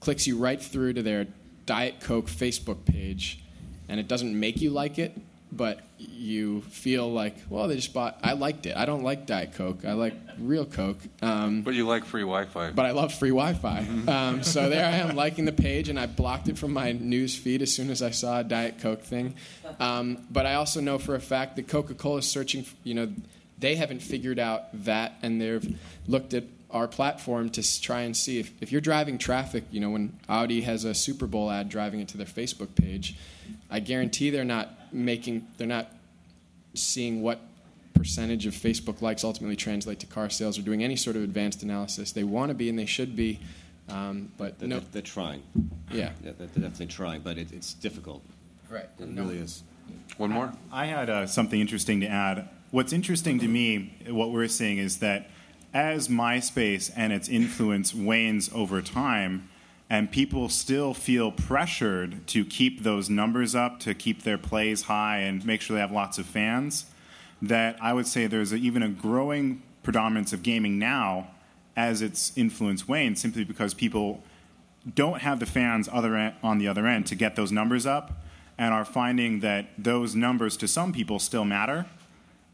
clicks 0.00 0.26
you 0.26 0.36
right 0.36 0.60
through 0.60 0.92
to 0.94 1.02
their 1.02 1.26
Diet 1.66 2.00
Coke 2.00 2.26
Facebook 2.26 2.84
page, 2.84 3.42
and 3.88 3.98
it 3.98 4.08
doesn't 4.08 4.38
make 4.38 4.60
you 4.60 4.70
like 4.70 4.98
it, 4.98 5.16
but 5.56 5.80
you 5.98 6.62
feel 6.62 7.10
like, 7.12 7.36
well, 7.48 7.68
they 7.68 7.76
just 7.76 7.92
bought. 7.94 8.18
I 8.22 8.32
liked 8.32 8.66
it. 8.66 8.76
I 8.76 8.84
don't 8.84 9.02
like 9.02 9.26
Diet 9.26 9.54
Coke. 9.54 9.84
I 9.84 9.92
like 9.92 10.14
real 10.38 10.64
Coke. 10.64 10.98
Um, 11.22 11.62
But 11.62 11.74
you 11.74 11.86
like 11.86 12.04
free 12.04 12.22
Wi-Fi. 12.22 12.72
but 12.72 12.84
I 12.86 12.90
love 12.90 13.14
free 13.14 13.30
Wi-Fi. 13.30 13.86
Um, 14.08 14.42
so 14.42 14.68
there 14.68 14.84
I 14.84 14.96
am 14.96 15.14
liking 15.16 15.44
the 15.44 15.52
page, 15.52 15.88
and 15.88 15.98
I 15.98 16.06
blocked 16.06 16.48
it 16.48 16.58
from 16.58 16.72
my 16.72 16.92
news 16.92 17.36
feed 17.36 17.62
as 17.62 17.72
soon 17.72 17.90
as 17.90 18.02
I 18.02 18.10
saw 18.10 18.40
a 18.40 18.44
Diet 18.44 18.80
Coke 18.80 19.02
thing. 19.02 19.34
Um, 19.80 20.18
but 20.30 20.46
I 20.46 20.54
also 20.54 20.80
know 20.80 20.98
for 20.98 21.14
a 21.14 21.20
fact 21.20 21.56
that 21.56 21.68
Coca-Cola 21.68 22.18
is 22.18 22.28
searching. 22.28 22.66
you 22.82 22.94
know, 22.94 23.08
they 23.58 23.76
haven't 23.76 24.00
figured 24.02 24.38
out 24.38 24.64
that, 24.84 25.14
and 25.22 25.40
they've 25.40 25.78
looked 26.08 26.34
at 26.34 26.44
our 26.74 26.86
platform 26.88 27.48
to 27.50 27.80
try 27.80 28.00
and 28.02 28.14
see 28.14 28.38
if, 28.40 28.52
if 28.60 28.70
you're 28.72 28.80
driving 28.82 29.16
traffic. 29.16 29.64
You 29.70 29.80
know, 29.80 29.90
when 29.90 30.18
Audi 30.28 30.60
has 30.62 30.84
a 30.84 30.92
Super 30.92 31.26
Bowl 31.26 31.50
ad 31.50 31.70
driving 31.70 32.00
it 32.00 32.08
to 32.08 32.16
their 32.18 32.26
Facebook 32.26 32.74
page, 32.74 33.16
I 33.70 33.80
guarantee 33.80 34.28
they're 34.30 34.44
not 34.44 34.92
making. 34.92 35.46
They're 35.56 35.66
not 35.66 35.90
seeing 36.74 37.22
what 37.22 37.40
percentage 37.94 38.44
of 38.46 38.54
Facebook 38.54 39.00
likes 39.00 39.22
ultimately 39.24 39.56
translate 39.56 40.00
to 40.00 40.06
car 40.06 40.28
sales 40.28 40.58
or 40.58 40.62
doing 40.62 40.82
any 40.82 40.96
sort 40.96 41.14
of 41.16 41.22
advanced 41.22 41.62
analysis. 41.62 42.10
They 42.12 42.24
want 42.24 42.50
to 42.50 42.54
be 42.54 42.68
and 42.68 42.76
they 42.78 42.86
should 42.86 43.14
be, 43.14 43.38
um, 43.88 44.32
but 44.36 44.58
They're, 44.58 44.68
no. 44.68 44.80
they're, 44.80 44.88
they're 44.94 45.02
trying. 45.02 45.42
Yeah. 45.92 46.10
they're, 46.20 46.32
they're 46.32 46.46
definitely 46.48 46.86
trying, 46.86 47.20
but 47.20 47.38
it, 47.38 47.52
it's 47.52 47.72
difficult. 47.74 48.22
Right. 48.68 48.88
It 48.98 49.08
No. 49.08 49.22
really 49.22 49.38
is. 49.38 49.62
One 50.16 50.30
more. 50.30 50.52
I 50.72 50.86
had 50.86 51.08
uh, 51.08 51.26
something 51.28 51.60
interesting 51.60 52.00
to 52.00 52.08
add. 52.08 52.48
What's 52.72 52.92
interesting 52.92 53.38
to 53.38 53.46
me, 53.46 53.94
what 54.08 54.32
we're 54.32 54.48
seeing 54.48 54.78
is 54.78 54.98
that 54.98 55.30
as 55.74 56.06
MySpace 56.06 56.90
and 56.96 57.12
its 57.12 57.28
influence 57.28 57.92
wanes 57.92 58.48
over 58.54 58.80
time, 58.80 59.50
and 59.90 60.10
people 60.10 60.48
still 60.48 60.94
feel 60.94 61.32
pressured 61.32 62.26
to 62.28 62.44
keep 62.44 62.84
those 62.84 63.10
numbers 63.10 63.54
up, 63.54 63.80
to 63.80 63.92
keep 63.92 64.22
their 64.22 64.38
plays 64.38 64.82
high, 64.82 65.18
and 65.18 65.44
make 65.44 65.60
sure 65.60 65.74
they 65.74 65.80
have 65.80 65.92
lots 65.92 66.16
of 66.16 66.24
fans, 66.24 66.86
that 67.42 67.76
I 67.82 67.92
would 67.92 68.06
say 68.06 68.26
there's 68.26 68.52
a, 68.52 68.56
even 68.56 68.82
a 68.82 68.88
growing 68.88 69.62
predominance 69.82 70.32
of 70.32 70.42
gaming 70.42 70.78
now 70.78 71.28
as 71.76 72.00
its 72.00 72.32
influence 72.36 72.86
wanes, 72.86 73.20
simply 73.20 73.44
because 73.44 73.74
people 73.74 74.22
don't 74.94 75.20
have 75.22 75.40
the 75.40 75.46
fans 75.46 75.88
other 75.92 76.14
en- 76.16 76.34
on 76.42 76.58
the 76.58 76.68
other 76.68 76.86
end 76.86 77.06
to 77.06 77.14
get 77.14 77.34
those 77.34 77.50
numbers 77.50 77.84
up 77.84 78.22
and 78.56 78.72
are 78.72 78.84
finding 78.84 79.40
that 79.40 79.66
those 79.76 80.14
numbers 80.14 80.56
to 80.56 80.68
some 80.68 80.92
people 80.92 81.18
still 81.18 81.44
matter 81.44 81.86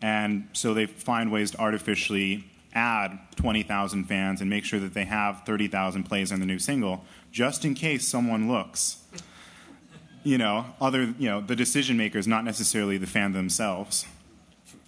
and 0.01 0.49
so 0.53 0.73
they 0.73 0.87
find 0.87 1.31
ways 1.31 1.51
to 1.51 1.59
artificially 1.59 2.45
add 2.75 3.18
20,000 3.37 4.05
fans 4.05 4.41
and 4.41 4.49
make 4.49 4.64
sure 4.64 4.79
that 4.79 4.95
they 4.95 5.05
have 5.05 5.43
30,000 5.45 6.05
plays 6.05 6.31
on 6.31 6.41
the 6.41 6.47
new 6.47 6.59
single 6.59 7.05
just 7.33 7.64
in 7.64 7.75
case 7.75 8.07
someone 8.07 8.51
looks 8.51 8.99
you 10.23 10.39
know 10.39 10.66
other 10.81 11.14
you 11.18 11.29
know 11.29 11.41
the 11.41 11.57
decision 11.57 11.97
makers 11.97 12.27
not 12.29 12.45
necessarily 12.45 12.97
the 12.97 13.07
fan 13.07 13.33
themselves 13.33 14.07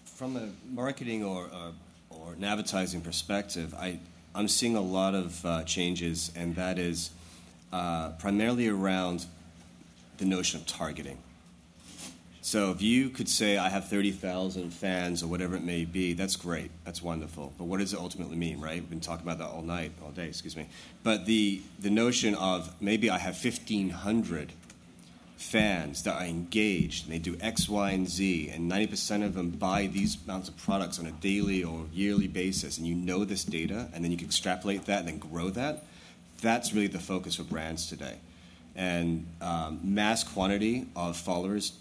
From 0.04 0.36
a 0.36 0.48
marketing 0.70 1.24
or, 1.24 1.44
or, 1.46 1.72
or 2.10 2.34
an 2.34 2.44
advertising 2.44 3.00
perspective, 3.00 3.74
I, 3.74 3.98
I'm 4.34 4.48
seeing 4.48 4.76
a 4.76 4.80
lot 4.80 5.14
of 5.14 5.44
uh, 5.44 5.64
changes, 5.64 6.30
and 6.36 6.54
that 6.56 6.78
is 6.78 7.10
uh, 7.72 8.10
primarily 8.18 8.68
around 8.68 9.26
the 10.18 10.24
notion 10.24 10.60
of 10.60 10.66
targeting. 10.66 11.18
So 12.44 12.72
if 12.72 12.82
you 12.82 13.08
could 13.08 13.28
say, 13.28 13.56
I 13.56 13.68
have 13.68 13.88
30,000 13.88 14.70
fans 14.70 15.22
or 15.22 15.28
whatever 15.28 15.54
it 15.54 15.62
may 15.62 15.84
be, 15.84 16.12
that's 16.12 16.34
great. 16.34 16.72
That's 16.84 17.00
wonderful. 17.00 17.52
But 17.56 17.64
what 17.64 17.78
does 17.78 17.92
it 17.92 18.00
ultimately 18.00 18.34
mean, 18.34 18.60
right? 18.60 18.80
We've 18.80 18.90
been 18.90 18.98
talking 18.98 19.24
about 19.24 19.38
that 19.38 19.46
all 19.46 19.62
night, 19.62 19.92
all 20.04 20.10
day, 20.10 20.26
excuse 20.26 20.56
me. 20.56 20.66
But 21.04 21.24
the, 21.26 21.62
the 21.78 21.88
notion 21.88 22.34
of 22.34 22.74
maybe 22.82 23.10
I 23.10 23.18
have 23.18 23.42
1,500 23.42 24.52
fans 25.36 26.02
that 26.02 26.16
are 26.16 26.24
engaged 26.24 27.04
and 27.04 27.14
they 27.14 27.20
do 27.20 27.36
X, 27.40 27.68
Y, 27.68 27.90
and 27.92 28.08
Z, 28.08 28.50
and 28.52 28.70
90% 28.70 29.24
of 29.24 29.34
them 29.34 29.50
buy 29.50 29.86
these 29.86 30.18
amounts 30.24 30.48
of 30.48 30.56
products 30.56 30.98
on 30.98 31.06
a 31.06 31.12
daily 31.12 31.62
or 31.62 31.86
yearly 31.92 32.26
basis, 32.28 32.76
and 32.76 32.86
you 32.88 32.96
know 32.96 33.24
this 33.24 33.44
data, 33.44 33.88
and 33.94 34.02
then 34.02 34.10
you 34.10 34.16
can 34.16 34.26
extrapolate 34.26 34.86
that 34.86 35.00
and 35.00 35.08
then 35.08 35.18
grow 35.18 35.48
that, 35.50 35.84
that's 36.40 36.72
really 36.72 36.88
the 36.88 36.98
focus 36.98 37.36
for 37.36 37.44
brands 37.44 37.88
today. 37.88 38.16
And 38.74 39.26
um, 39.40 39.80
mass 39.82 40.24
quantity 40.24 40.86
of 40.96 41.16
followers, 41.16 41.72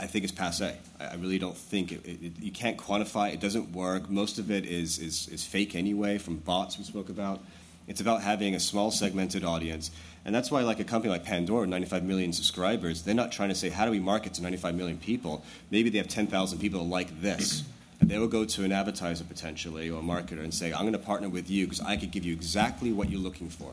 I, 0.00 0.06
think, 0.06 0.24
it's 0.24 0.32
passe. 0.32 0.76
I, 0.98 1.14
really 1.14 1.38
don't 1.38 1.56
think 1.56 1.92
it, 1.92 2.04
it, 2.04 2.22
it, 2.22 2.32
you 2.40 2.50
can't 2.50 2.76
quantify. 2.76 3.32
It 3.32 3.40
doesn't 3.40 3.72
work. 3.72 4.10
Most 4.10 4.38
of 4.38 4.50
it 4.50 4.66
is, 4.66 4.98
is, 4.98 5.28
is 5.28 5.44
fake 5.44 5.74
anyway, 5.74 6.18
from 6.18 6.36
bots 6.36 6.76
we 6.78 6.84
spoke 6.84 7.08
about. 7.08 7.40
It's 7.86 8.00
about 8.00 8.22
having 8.22 8.54
a 8.54 8.60
small 8.60 8.90
segmented 8.90 9.44
audience. 9.44 9.90
And 10.24 10.34
that's 10.34 10.50
why, 10.50 10.62
like 10.62 10.80
a 10.80 10.84
company 10.84 11.12
like 11.12 11.24
Pandora, 11.24 11.68
95 11.68 12.02
million 12.02 12.32
subscribers, 12.32 13.02
they're 13.02 13.14
not 13.14 13.30
trying 13.30 13.50
to 13.50 13.54
say, 13.54 13.68
how 13.68 13.84
do 13.84 13.92
we 13.92 14.00
market 14.00 14.34
to 14.34 14.42
95 14.42 14.74
million 14.74 14.98
people? 14.98 15.44
Maybe 15.70 15.88
they 15.88 15.98
have 15.98 16.08
10,000 16.08 16.58
people 16.58 16.86
like 16.86 17.20
this. 17.22 17.62
And 18.00 18.10
they 18.10 18.18
will 18.18 18.28
go 18.28 18.44
to 18.44 18.64
an 18.64 18.72
advertiser 18.72 19.24
potentially 19.24 19.88
or 19.88 20.00
a 20.00 20.02
marketer 20.02 20.42
and 20.42 20.52
say, 20.52 20.72
I'm 20.72 20.82
going 20.82 20.92
to 20.92 20.98
partner 20.98 21.28
with 21.28 21.48
you 21.48 21.64
because 21.64 21.80
I 21.80 21.96
could 21.96 22.10
give 22.10 22.24
you 22.24 22.32
exactly 22.32 22.92
what 22.92 23.08
you're 23.08 23.20
looking 23.20 23.48
for. 23.48 23.72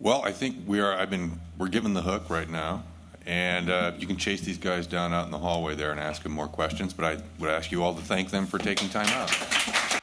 Well, 0.00 0.22
I 0.24 0.32
think 0.32 0.56
we 0.66 0.80
are. 0.80 0.94
I've 0.94 1.10
been. 1.10 1.38
We're 1.58 1.68
given 1.68 1.92
the 1.92 2.00
hook 2.00 2.30
right 2.30 2.48
now, 2.48 2.84
and 3.30 3.70
uh, 3.70 3.92
you 3.96 4.08
can 4.08 4.16
chase 4.16 4.40
these 4.40 4.58
guys 4.58 4.88
down 4.88 5.14
out 5.14 5.24
in 5.24 5.30
the 5.30 5.38
hallway 5.38 5.76
there 5.76 5.92
and 5.92 6.00
ask 6.00 6.24
them 6.24 6.32
more 6.32 6.48
questions. 6.48 6.92
But 6.92 7.04
I 7.04 7.22
would 7.38 7.48
ask 7.48 7.70
you 7.70 7.84
all 7.84 7.94
to 7.94 8.02
thank 8.02 8.30
them 8.30 8.44
for 8.44 8.58
taking 8.58 8.88
time 8.88 9.06
out. 9.10 9.99